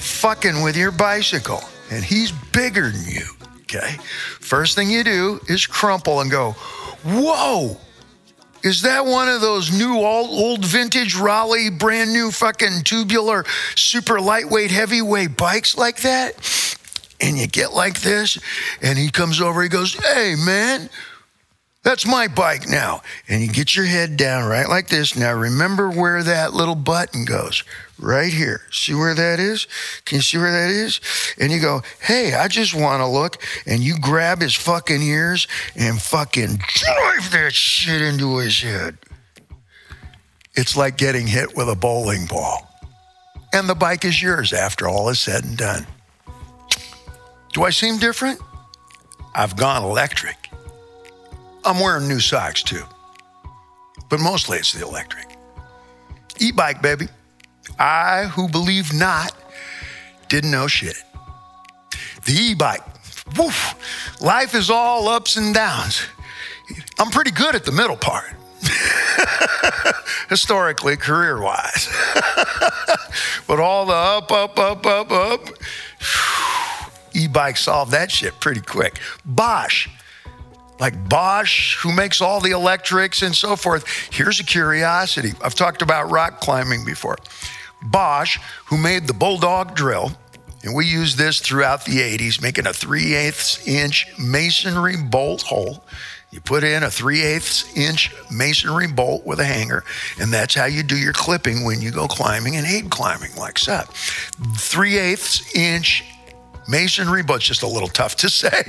fucking 0.00 0.62
with 0.62 0.76
your 0.76 0.90
bicycle, 0.90 1.62
and 1.90 2.04
he's 2.04 2.32
bigger 2.52 2.90
than 2.90 3.06
you. 3.06 3.26
Okay. 3.62 3.96
First 4.40 4.74
thing 4.74 4.90
you 4.90 5.04
do 5.04 5.40
is 5.48 5.66
crumple 5.66 6.20
and 6.20 6.30
go, 6.30 6.52
whoa 7.04 7.76
is 8.62 8.82
that 8.82 9.06
one 9.06 9.28
of 9.28 9.40
those 9.40 9.72
new 9.76 9.96
old, 9.96 10.28
old 10.28 10.64
vintage 10.64 11.16
Raleigh, 11.16 11.70
brand 11.70 12.12
new 12.12 12.30
fucking 12.30 12.82
tubular, 12.84 13.44
super 13.74 14.20
lightweight, 14.20 14.70
heavyweight 14.70 15.36
bikes 15.36 15.78
like 15.78 16.02
that? 16.02 16.34
And 17.20 17.38
you 17.38 17.46
get 17.46 17.72
like 17.72 18.00
this, 18.00 18.38
and 18.82 18.98
he 18.98 19.10
comes 19.10 19.40
over, 19.40 19.62
he 19.62 19.68
goes, 19.68 19.94
Hey, 19.94 20.34
man, 20.36 20.90
that's 21.82 22.06
my 22.06 22.28
bike 22.28 22.68
now. 22.68 23.02
And 23.28 23.42
you 23.42 23.48
get 23.48 23.74
your 23.74 23.86
head 23.86 24.16
down 24.16 24.48
right 24.48 24.68
like 24.68 24.88
this. 24.88 25.16
Now 25.16 25.32
remember 25.32 25.90
where 25.90 26.22
that 26.22 26.52
little 26.52 26.74
button 26.74 27.24
goes. 27.24 27.64
Right 28.00 28.32
here. 28.32 28.62
See 28.72 28.94
where 28.94 29.14
that 29.14 29.38
is? 29.38 29.66
Can 30.06 30.16
you 30.16 30.22
see 30.22 30.38
where 30.38 30.50
that 30.50 30.70
is? 30.70 31.00
And 31.38 31.52
you 31.52 31.60
go, 31.60 31.82
hey, 32.00 32.32
I 32.32 32.48
just 32.48 32.74
want 32.74 33.00
to 33.02 33.06
look. 33.06 33.42
And 33.66 33.82
you 33.82 33.98
grab 33.98 34.40
his 34.40 34.54
fucking 34.54 35.02
ears 35.02 35.46
and 35.76 36.00
fucking 36.00 36.56
drive 36.56 37.30
that 37.32 37.52
shit 37.52 38.00
into 38.00 38.38
his 38.38 38.62
head. 38.62 38.96
It's 40.54 40.78
like 40.78 40.96
getting 40.96 41.26
hit 41.26 41.54
with 41.54 41.68
a 41.68 41.76
bowling 41.76 42.26
ball. 42.26 42.66
And 43.52 43.68
the 43.68 43.74
bike 43.74 44.06
is 44.06 44.22
yours 44.22 44.54
after 44.54 44.88
all 44.88 45.10
is 45.10 45.20
said 45.20 45.44
and 45.44 45.56
done. 45.56 45.86
Do 47.52 47.64
I 47.64 47.70
seem 47.70 47.98
different? 47.98 48.40
I've 49.34 49.56
gone 49.56 49.82
electric. 49.84 50.36
I'm 51.64 51.80
wearing 51.80 52.08
new 52.08 52.20
socks 52.20 52.62
too. 52.62 52.84
But 54.08 54.20
mostly 54.20 54.58
it's 54.58 54.72
the 54.72 54.86
electric. 54.86 55.26
E 56.38 56.50
bike, 56.50 56.80
baby. 56.80 57.08
I, 57.80 58.26
who 58.26 58.46
believe 58.46 58.92
not, 58.92 59.32
didn't 60.28 60.50
know 60.50 60.66
shit. 60.66 61.02
The 62.26 62.32
e 62.32 62.54
bike, 62.54 62.82
woof, 63.38 64.20
life 64.20 64.54
is 64.54 64.68
all 64.68 65.08
ups 65.08 65.38
and 65.38 65.54
downs. 65.54 66.02
I'm 66.98 67.10
pretty 67.10 67.30
good 67.30 67.54
at 67.54 67.64
the 67.64 67.72
middle 67.72 67.96
part. 67.96 68.34
Historically, 70.28 70.98
career 70.98 71.40
wise. 71.40 71.88
but 73.48 73.58
all 73.58 73.86
the 73.86 73.94
up, 73.94 74.30
up, 74.30 74.58
up, 74.58 74.84
up, 74.84 75.10
up, 75.10 75.48
e 77.14 77.26
bike 77.26 77.56
solved 77.56 77.92
that 77.92 78.10
shit 78.10 78.38
pretty 78.40 78.60
quick. 78.60 79.00
Bosch, 79.24 79.88
like 80.78 81.08
Bosch, 81.08 81.78
who 81.78 81.94
makes 81.94 82.20
all 82.20 82.40
the 82.40 82.50
electrics 82.50 83.22
and 83.22 83.34
so 83.34 83.56
forth. 83.56 83.86
Here's 84.12 84.38
a 84.38 84.44
curiosity 84.44 85.32
I've 85.42 85.54
talked 85.54 85.80
about 85.80 86.10
rock 86.10 86.40
climbing 86.40 86.84
before. 86.84 87.16
Bosch, 87.82 88.38
who 88.66 88.76
made 88.76 89.06
the 89.06 89.14
Bulldog 89.14 89.74
drill, 89.74 90.12
and 90.62 90.74
we 90.74 90.86
used 90.86 91.16
this 91.16 91.40
throughout 91.40 91.84
the 91.84 91.98
80s, 91.98 92.42
making 92.42 92.66
a 92.66 92.72
3 92.72 93.14
8 93.14 93.62
inch 93.66 94.06
masonry 94.18 94.96
bolt 94.96 95.42
hole. 95.42 95.82
You 96.30 96.40
put 96.40 96.62
in 96.62 96.82
a 96.82 96.90
3 96.90 97.22
8 97.22 97.72
inch 97.76 98.14
masonry 98.30 98.86
bolt 98.86 99.24
with 99.24 99.40
a 99.40 99.44
hanger, 99.44 99.84
and 100.20 100.32
that's 100.32 100.54
how 100.54 100.66
you 100.66 100.82
do 100.82 100.96
your 100.96 101.12
clipping 101.12 101.64
when 101.64 101.80
you 101.80 101.90
go 101.90 102.06
climbing 102.06 102.56
and 102.56 102.66
aid 102.66 102.90
climbing, 102.90 103.34
like 103.36 103.58
so. 103.58 103.82
3 104.56 104.98
8 104.98 105.42
inch 105.54 106.04
masonry, 106.68 107.22
but 107.22 107.36
it's 107.36 107.46
just 107.46 107.62
a 107.62 107.68
little 107.68 107.88
tough 107.88 108.16
to 108.16 108.28
say 108.30 108.64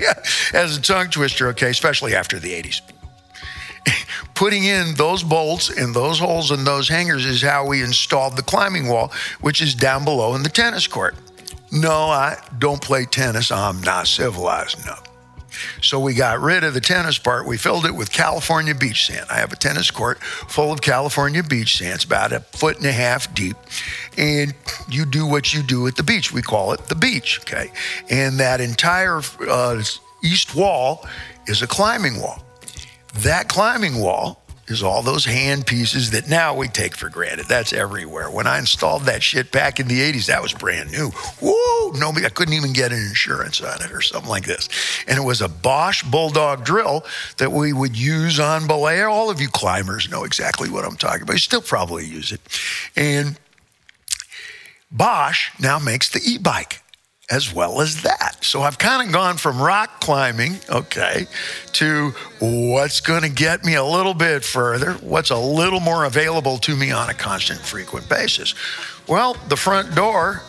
as 0.54 0.78
a 0.78 0.82
tongue 0.82 1.10
twister, 1.10 1.50
okay, 1.50 1.70
especially 1.70 2.16
after 2.16 2.40
the 2.40 2.54
80s. 2.54 2.82
Putting 4.36 4.64
in 4.64 4.96
those 4.96 5.24
bolts 5.24 5.70
and 5.70 5.94
those 5.94 6.20
holes 6.20 6.52
and 6.52 6.66
those 6.66 6.88
hangers 6.88 7.26
is 7.26 7.42
how 7.42 7.68
we 7.68 7.82
installed 7.82 8.36
the 8.36 8.42
climbing 8.42 8.88
wall, 8.88 9.12
which 9.42 9.62
is 9.62 9.76
down 9.76 10.06
below 10.06 10.36
in 10.36 10.44
the 10.44 10.50
tennis 10.50 10.88
court. 10.88 11.16
No, 11.72 11.92
I 12.10 12.38
don't 12.60 12.82
play 12.82 13.06
tennis. 13.06 13.52
I'm 13.52 13.82
not 13.82 14.08
civilized 14.08 14.82
enough. 14.84 15.08
So 15.82 16.00
we 16.00 16.14
got 16.14 16.40
rid 16.40 16.64
of 16.64 16.74
the 16.74 16.82
tennis 16.82 17.18
part. 17.18 17.46
We 17.46 17.58
filled 17.58 17.86
it 17.86 17.94
with 17.94 18.12
California 18.12 18.74
beach 18.74 19.08
sand. 19.08 19.26
I 19.30 19.36
have 19.36 19.52
a 19.52 19.56
tennis 19.56 19.92
court 19.92 20.22
full 20.24 20.72
of 20.72 20.82
California 20.82 21.44
beach 21.44 21.78
sand. 21.78 21.96
It's 21.96 22.04
about 22.04 22.32
a 22.32 22.40
foot 22.40 22.78
and 22.78 22.86
a 22.86 22.92
half 22.92 23.34
deep. 23.34 23.58
And 24.18 24.54
you 24.90 25.06
do 25.06 25.26
what 25.26 25.54
you 25.54 25.64
do 25.64 25.88
at 25.88 25.96
the 25.96 26.04
beach. 26.04 26.32
We 26.32 26.42
call 26.42 26.74
it 26.74 26.88
the 26.88 26.96
beach, 26.96 27.40
okay? 27.42 27.72
And 28.10 28.40
that 28.40 28.62
entire 28.62 29.22
uh, 29.48 29.84
east 30.24 30.56
wall 30.56 31.06
is 31.48 31.62
a 31.62 31.68
climbing 31.68 32.22
wall. 32.22 32.44
That 33.14 33.48
climbing 33.48 34.00
wall 34.00 34.42
is 34.68 34.82
all 34.82 35.02
those 35.02 35.26
hand 35.26 35.68
pieces 35.68 36.12
that 36.12 36.30
now 36.30 36.56
we 36.56 36.68
take 36.68 36.96
for 36.96 37.10
granted. 37.10 37.46
That's 37.48 37.74
everywhere. 37.74 38.32
When 38.32 38.48
I 38.48 38.58
installed 38.58 39.04
that 39.04 39.22
shit 39.22 39.52
back 39.52 39.80
in 39.80 39.88
the 39.88 40.00
80s, 40.00 40.28
that 40.28 40.42
was 40.42 40.54
brand 40.54 40.92
new. 40.92 41.10
Whoa, 41.42 41.92
nobody, 41.98 42.26
I 42.26 42.30
couldn't 42.30 42.54
even 42.54 42.72
get 42.72 42.92
an 42.92 43.00
insurance 43.00 43.62
on 43.62 43.82
it 43.82 43.92
or 43.92 44.02
something 44.02 44.30
like 44.30 44.46
this. 44.46 44.70
And 45.08 45.18
it 45.18 45.24
was 45.24 45.42
a 45.42 45.50
Bosch 45.50 46.04
Bulldog 46.04 46.64
drill 46.64 47.06
that 47.38 47.52
we 47.52 47.74
would 47.74 47.98
use 47.98 48.40
on 48.40 48.66
belay. 48.66 49.02
All 49.02 49.30
of 49.30 49.42
you 49.42 49.50
climbers 49.50 50.10
know 50.10 50.24
exactly 50.24 50.70
what 50.70 50.86
I'm 50.86 50.96
talking 50.96 51.24
about. 51.24 51.34
You 51.34 51.40
still 51.40 51.62
probably 51.62 52.06
use 52.06 52.32
it. 52.32 52.42
And 52.96 53.38
Bosch 54.90 55.52
now 55.60 55.80
makes 55.80 56.10
the 56.10 56.22
e 56.24 56.38
bike 56.38 56.82
as 57.32 57.54
well 57.54 57.80
as 57.80 58.02
that. 58.02 58.38
So 58.42 58.62
I've 58.62 58.78
kind 58.78 59.08
of 59.08 59.14
gone 59.14 59.38
from 59.38 59.62
rock 59.62 60.02
climbing, 60.02 60.58
okay, 60.70 61.28
to 61.74 62.10
what's 62.40 63.00
going 63.00 63.22
to 63.22 63.30
get 63.30 63.64
me 63.64 63.76
a 63.76 63.84
little 63.84 64.14
bit 64.14 64.44
further, 64.44 64.94
what's 64.96 65.30
a 65.30 65.38
little 65.38 65.80
more 65.80 66.04
available 66.04 66.58
to 66.60 66.76
me 66.76 66.92
on 66.92 67.10
a 67.10 67.14
constant, 67.14 67.62
frequent 67.62 68.10
basis. 68.10 68.54
Well, 69.08 69.38
the 69.48 69.56
front 69.56 69.96
door, 69.96 70.42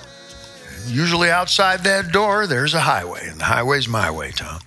usually 0.86 1.30
outside 1.30 1.84
that 1.84 2.10
door, 2.10 2.48
there's 2.48 2.74
a 2.74 2.80
highway, 2.80 3.28
and 3.28 3.38
the 3.38 3.44
highway's 3.44 3.86
my 3.88 4.10
way, 4.10 4.32
Tom. 4.32 4.60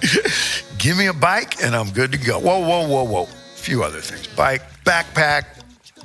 Give 0.78 0.96
me 0.96 1.06
a 1.06 1.12
bike, 1.12 1.62
and 1.62 1.76
I'm 1.76 1.90
good 1.90 2.10
to 2.12 2.18
go. 2.18 2.38
Whoa, 2.38 2.60
whoa, 2.60 2.88
whoa, 2.88 3.04
whoa. 3.04 3.24
A 3.24 3.58
few 3.58 3.82
other 3.82 4.00
things 4.00 4.26
bike, 4.28 4.62
backpack, 4.84 5.44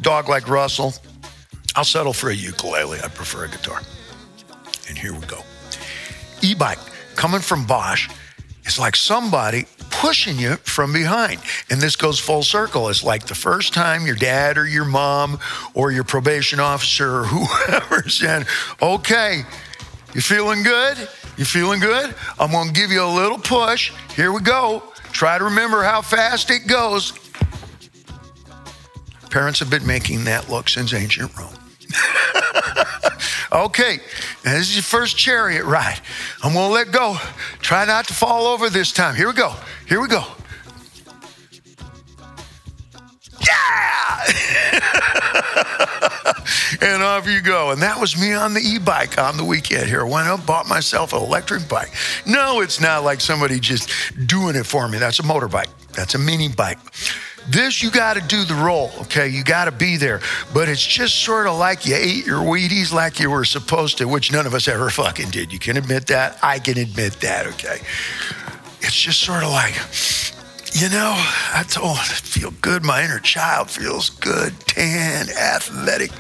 dog 0.01 0.27
like 0.27 0.49
Russell. 0.49 0.93
I'll 1.75 1.85
settle 1.85 2.11
for 2.11 2.29
a 2.29 2.35
ukulele. 2.35 2.99
I 2.99 3.07
prefer 3.07 3.45
a 3.45 3.47
guitar. 3.47 3.81
And 4.91 4.99
here 4.99 5.13
we 5.13 5.25
go. 5.25 5.39
E 6.41 6.53
bike 6.53 6.79
coming 7.15 7.39
from 7.39 7.65
Bosch 7.65 8.09
it's 8.63 8.79
like 8.79 8.95
somebody 8.95 9.65
pushing 9.89 10.37
you 10.37 10.55
from 10.57 10.93
behind. 10.93 11.41
And 11.69 11.81
this 11.81 11.95
goes 11.95 12.19
full 12.19 12.43
circle. 12.43 12.89
It's 12.89 13.03
like 13.03 13.25
the 13.25 13.35
first 13.35 13.73
time 13.73 14.05
your 14.05 14.15
dad 14.15 14.57
or 14.57 14.67
your 14.67 14.85
mom 14.85 15.39
or 15.73 15.91
your 15.91 16.03
probation 16.03 16.59
officer 16.59 17.19
or 17.19 17.23
whoever 17.25 18.07
said, 18.07 18.47
okay, 18.81 19.41
you 20.13 20.21
feeling 20.21 20.63
good? 20.63 20.97
You 21.37 21.45
feeling 21.45 21.79
good? 21.79 22.13
I'm 22.39 22.51
to 22.51 22.71
give 22.73 22.91
you 22.91 23.03
a 23.03 23.13
little 23.13 23.39
push. 23.39 23.91
Here 24.15 24.31
we 24.31 24.41
go. 24.41 24.83
Try 25.11 25.37
to 25.37 25.43
remember 25.43 25.83
how 25.83 26.01
fast 26.01 26.51
it 26.51 26.67
goes. 26.67 27.13
Parents 29.29 29.59
have 29.59 29.69
been 29.69 29.85
making 29.85 30.25
that 30.25 30.49
look 30.49 30.69
since 30.69 30.93
ancient 30.93 31.35
Rome. 31.37 31.61
okay, 33.51 33.99
this 34.43 34.61
is 34.61 34.75
your 34.75 34.83
first 34.83 35.17
chariot 35.17 35.65
ride. 35.65 35.99
I'm 36.43 36.53
gonna 36.53 36.73
let 36.73 36.91
go. 36.91 37.17
Try 37.59 37.85
not 37.85 38.07
to 38.07 38.13
fall 38.13 38.47
over 38.47 38.69
this 38.69 38.91
time. 38.91 39.15
Here 39.15 39.27
we 39.27 39.33
go. 39.33 39.55
Here 39.87 40.01
we 40.01 40.07
go. 40.07 40.23
Yeah! 43.41 45.11
and 46.81 47.03
off 47.03 47.27
you 47.27 47.41
go. 47.41 47.71
And 47.71 47.81
that 47.81 47.99
was 47.99 48.19
me 48.19 48.33
on 48.33 48.53
the 48.53 48.61
e 48.61 48.79
bike 48.79 49.17
on 49.17 49.37
the 49.37 49.43
weekend 49.43 49.87
here. 49.87 50.05
Went 50.05 50.27
up, 50.27 50.45
bought 50.45 50.67
myself 50.67 51.13
an 51.13 51.21
electric 51.21 51.67
bike. 51.67 51.91
No, 52.25 52.61
it's 52.61 52.79
not 52.79 53.03
like 53.03 53.21
somebody 53.21 53.59
just 53.59 53.89
doing 54.27 54.55
it 54.55 54.65
for 54.65 54.87
me. 54.87 54.97
That's 54.97 55.19
a 55.19 55.23
motorbike, 55.23 55.69
that's 55.93 56.15
a 56.15 56.19
mini 56.19 56.49
bike. 56.49 56.79
This, 57.51 57.83
you 57.83 57.91
got 57.91 58.13
to 58.13 58.21
do 58.21 58.45
the 58.45 58.55
role, 58.55 58.91
okay? 59.01 59.27
You 59.27 59.43
got 59.43 59.65
to 59.65 59.73
be 59.73 59.97
there. 59.97 60.21
But 60.53 60.69
it's 60.69 60.85
just 60.85 61.15
sort 61.15 61.47
of 61.47 61.57
like 61.57 61.85
you 61.85 61.95
ate 61.95 62.25
your 62.25 62.39
Wheaties 62.39 62.93
like 62.93 63.19
you 63.19 63.29
were 63.29 63.43
supposed 63.43 63.97
to, 63.97 64.05
which 64.05 64.31
none 64.31 64.47
of 64.47 64.53
us 64.53 64.69
ever 64.69 64.89
fucking 64.89 65.31
did. 65.31 65.51
You 65.51 65.59
can 65.59 65.75
admit 65.75 66.07
that. 66.07 66.39
I 66.41 66.59
can 66.59 66.77
admit 66.77 67.19
that, 67.19 67.47
okay? 67.47 67.79
It's 68.79 68.95
just 68.95 69.19
sort 69.19 69.43
of 69.43 69.49
like, 69.49 69.75
you 70.71 70.87
know, 70.87 71.13
I 71.53 71.65
told 71.67 71.97
I 71.97 72.03
feel 72.03 72.51
good. 72.61 72.85
My 72.85 73.03
inner 73.03 73.19
child 73.19 73.69
feels 73.69 74.09
good, 74.09 74.57
tan, 74.61 75.27
athletic. 75.29 76.11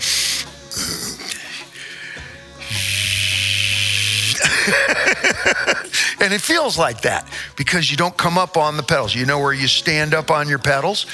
and 6.21 6.33
it 6.33 6.41
feels 6.41 6.77
like 6.77 7.01
that 7.01 7.27
because 7.55 7.89
you 7.89 7.97
don't 7.97 8.15
come 8.15 8.37
up 8.37 8.55
on 8.55 8.77
the 8.77 8.83
pedals. 8.83 9.15
You 9.15 9.25
know 9.25 9.39
where 9.39 9.53
you 9.53 9.67
stand 9.67 10.13
up 10.13 10.29
on 10.29 10.47
your 10.47 10.59
pedals? 10.59 11.07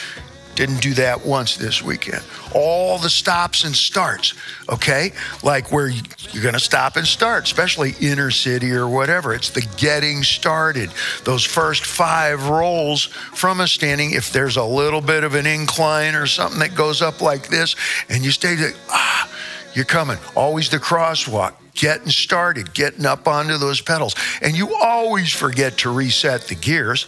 Didn't 0.56 0.82
do 0.82 0.96
that 0.96 1.24
once 1.24 1.56
this 1.56 1.84
weekend. 1.84 2.24
All 2.56 2.98
the 2.98 3.12
stops 3.12 3.64
and 3.64 3.76
starts, 3.76 4.34
okay? 4.68 5.12
Like 5.44 5.72
where 5.72 5.88
you're 5.88 6.44
gonna 6.44 6.60
stop 6.60 6.98
and 6.98 7.06
start, 7.06 7.44
especially 7.44 7.94
inner 8.02 8.32
city 8.32 8.72
or 8.72 8.88
whatever. 8.90 9.36
It's 9.36 9.52
the 9.52 9.62
getting 9.78 10.24
started. 10.24 10.90
Those 11.26 11.46
first 11.46 11.86
five 11.86 12.50
rolls 12.50 13.06
from 13.06 13.62
a 13.62 13.68
standing, 13.68 14.14
if 14.14 14.34
there's 14.34 14.58
a 14.58 14.64
little 14.64 15.02
bit 15.02 15.24
of 15.24 15.36
an 15.36 15.46
incline 15.46 16.16
or 16.16 16.26
something 16.26 16.60
that 16.60 16.74
goes 16.74 17.04
up 17.04 17.22
like 17.22 17.50
this, 17.50 17.76
and 18.10 18.26
you 18.26 18.32
stay 18.32 18.56
there, 18.56 18.74
ah, 18.90 19.32
you're 19.74 19.86
coming. 19.86 20.18
Always 20.36 20.70
the 20.70 20.78
crosswalk 20.78 21.54
getting 21.78 22.10
started, 22.10 22.74
getting 22.74 23.06
up 23.06 23.28
onto 23.28 23.58
those 23.58 23.82
pedals. 23.82 24.16
And 24.42 24.58
you 24.58 24.76
always 24.76 25.32
forget 25.32 25.78
to 25.80 25.92
reset 25.92 26.42
the 26.42 26.56
gears. 26.56 27.08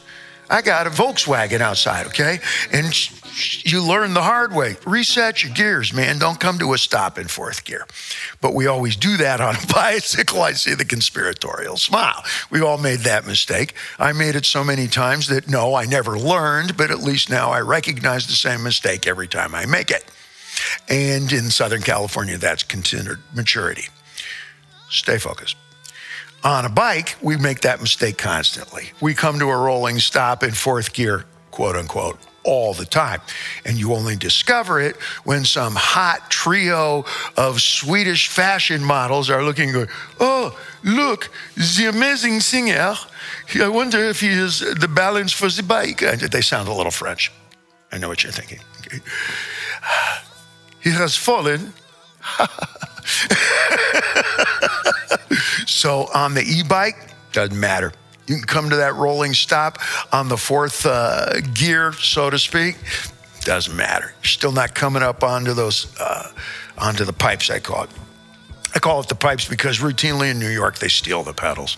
I 0.50 0.62
got 0.62 0.88
a 0.88 0.90
Volkswagen 0.90 1.62
outside, 1.62 2.08
okay? 2.08 2.40
And 2.72 2.94
you 3.64 3.84
learn 3.84 4.14
the 4.14 4.22
hard 4.22 4.54
way. 4.54 4.78
Reset 4.86 5.44
your 5.44 5.54
gears, 5.54 5.94
man. 5.94 6.18
Don't 6.18 6.40
come 6.40 6.58
to 6.60 6.74
a 6.74 6.78
stop 6.78 7.20
in 7.20 7.28
fourth 7.28 7.66
gear. 7.66 7.86
But 8.42 8.56
we 8.56 8.66
always 8.66 8.96
do 8.96 9.18
that 9.18 9.42
on 9.42 9.56
a 9.56 9.68
bicycle. 9.74 10.42
I 10.42 10.54
see 10.54 10.74
the 10.74 10.86
conspiratorial 10.86 11.78
smile. 11.78 12.24
We 12.50 12.62
all 12.62 12.80
made 12.80 13.00
that 13.02 13.28
mistake. 13.28 13.74
I 14.00 14.12
made 14.14 14.36
it 14.36 14.46
so 14.46 14.64
many 14.64 14.88
times 14.88 15.28
that 15.28 15.48
no, 15.48 15.76
I 15.76 15.86
never 15.86 16.18
learned, 16.18 16.78
but 16.78 16.90
at 16.90 17.00
least 17.00 17.30
now 17.30 17.52
I 17.52 17.62
recognize 17.62 18.26
the 18.26 18.34
same 18.34 18.64
mistake 18.64 19.08
every 19.08 19.28
time 19.28 19.54
I 19.54 19.66
make 19.66 19.92
it. 19.92 20.04
And 20.88 21.32
in 21.32 21.50
Southern 21.50 21.82
California, 21.82 22.38
that's 22.38 22.64
considered 22.64 23.20
maturity. 23.34 23.88
Stay 24.90 25.18
focused. 25.18 25.56
On 26.44 26.66
a 26.66 26.70
bike, 26.70 27.18
we 27.22 27.38
make 27.38 27.62
that 27.62 27.82
mistake 27.82 28.18
constantly. 28.18 28.92
We 29.02 29.14
come 29.14 29.40
to 29.40 29.50
a 29.50 29.58
rolling 29.58 30.00
stop 30.00 30.42
in 30.44 30.52
fourth 30.52 30.94
gear, 30.94 31.26
quote 31.52 31.76
unquote, 31.76 32.18
all 32.46 32.74
the 32.74 32.86
time. 32.86 33.20
And 33.66 33.78
you 33.78 33.94
only 33.94 34.16
discover 34.16 34.80
it 34.80 34.96
when 35.26 35.44
some 35.44 35.76
hot 35.76 36.32
trio 36.32 37.04
of 37.36 37.62
Swedish 37.62 38.30
fashion 38.30 38.84
models 38.84 39.30
are 39.30 39.44
looking, 39.44 39.74
going, 39.74 39.90
oh, 40.22 40.58
look, 40.84 41.30
the 41.56 41.88
amazing 41.90 42.40
singer. 42.40 42.96
I 43.62 43.68
wonder 43.68 44.00
if 44.00 44.22
he 44.22 44.28
has 44.28 44.62
the 44.62 44.88
balance 44.88 45.34
for 45.34 45.50
the 45.50 45.64
bike. 45.64 46.00
They 46.00 46.42
sound 46.42 46.70
a 46.70 46.74
little 46.74 46.92
French. 46.92 47.32
I 47.92 47.98
know 47.98 48.08
what 48.08 48.24
you're 48.24 48.32
thinking. 48.32 48.60
Okay. 48.88 49.00
He 50.82 50.92
has 50.92 51.16
fallen 51.16 51.74
so 55.66 56.08
on 56.14 56.34
the 56.34 56.44
e-bike, 56.44 56.96
doesn't 57.32 57.60
matter. 57.60 57.92
You 58.28 58.36
can 58.36 58.46
come 58.46 58.70
to 58.70 58.76
that 58.78 58.96
rolling 58.96 59.34
stop 59.34 59.80
on 60.14 60.30
the 60.30 60.38
fourth 60.38 60.86
uh, 60.86 61.42
gear, 61.54 61.94
so 61.94 62.30
to 62.30 62.38
speak. 62.38 62.78
Doesn't 63.42 63.76
matter. 63.76 64.14
You're 64.22 64.30
still 64.30 64.52
not 64.52 64.76
coming 64.76 65.02
up 65.02 65.24
onto 65.24 65.54
those, 65.54 65.98
uh, 66.00 66.32
onto 66.78 67.06
the 67.06 67.14
pipes. 67.14 67.50
I 67.50 67.60
call 67.60 67.86
it. 67.86 67.90
I 68.76 68.80
call 68.80 69.00
it 69.00 69.08
the 69.08 69.16
pipes 69.16 69.48
because 69.48 69.80
routinely 69.80 70.30
in 70.30 70.38
New 70.38 70.50
York 70.50 70.78
they 70.78 70.90
steal 70.90 71.24
the 71.24 71.34
pedals. 71.34 71.78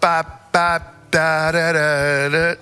Bop 0.00 0.52
bop 0.52 1.10
da 1.10 1.50
da 1.50 1.72
da 1.72 2.28
da. 2.28 2.54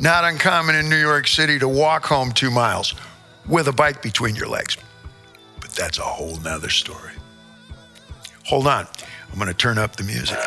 Not 0.00 0.24
uncommon 0.24 0.76
in 0.76 0.88
New 0.88 0.96
York 0.96 1.26
City 1.26 1.58
to 1.58 1.68
walk 1.68 2.06
home 2.06 2.32
two 2.32 2.50
miles 2.50 2.94
with 3.46 3.68
a 3.68 3.72
bike 3.72 4.00
between 4.00 4.34
your 4.34 4.48
legs. 4.48 4.78
But 5.60 5.72
that's 5.72 5.98
a 5.98 6.02
whole 6.02 6.36
nother 6.36 6.70
story. 6.70 7.12
Hold 8.46 8.66
on. 8.66 8.86
I'm 9.30 9.38
going 9.38 9.48
to 9.48 9.54
turn 9.54 9.76
up 9.76 9.96
the 9.96 10.04
music. 10.04 10.38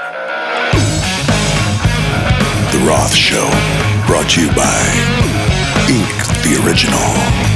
The 2.72 2.80
Roth 2.88 3.14
Show, 3.14 3.47
brought 4.08 4.32
to 4.32 4.41
you 4.41 4.47
by 4.56 4.89
Ink 5.88 6.10
the 6.41 6.60
Original. 6.66 7.54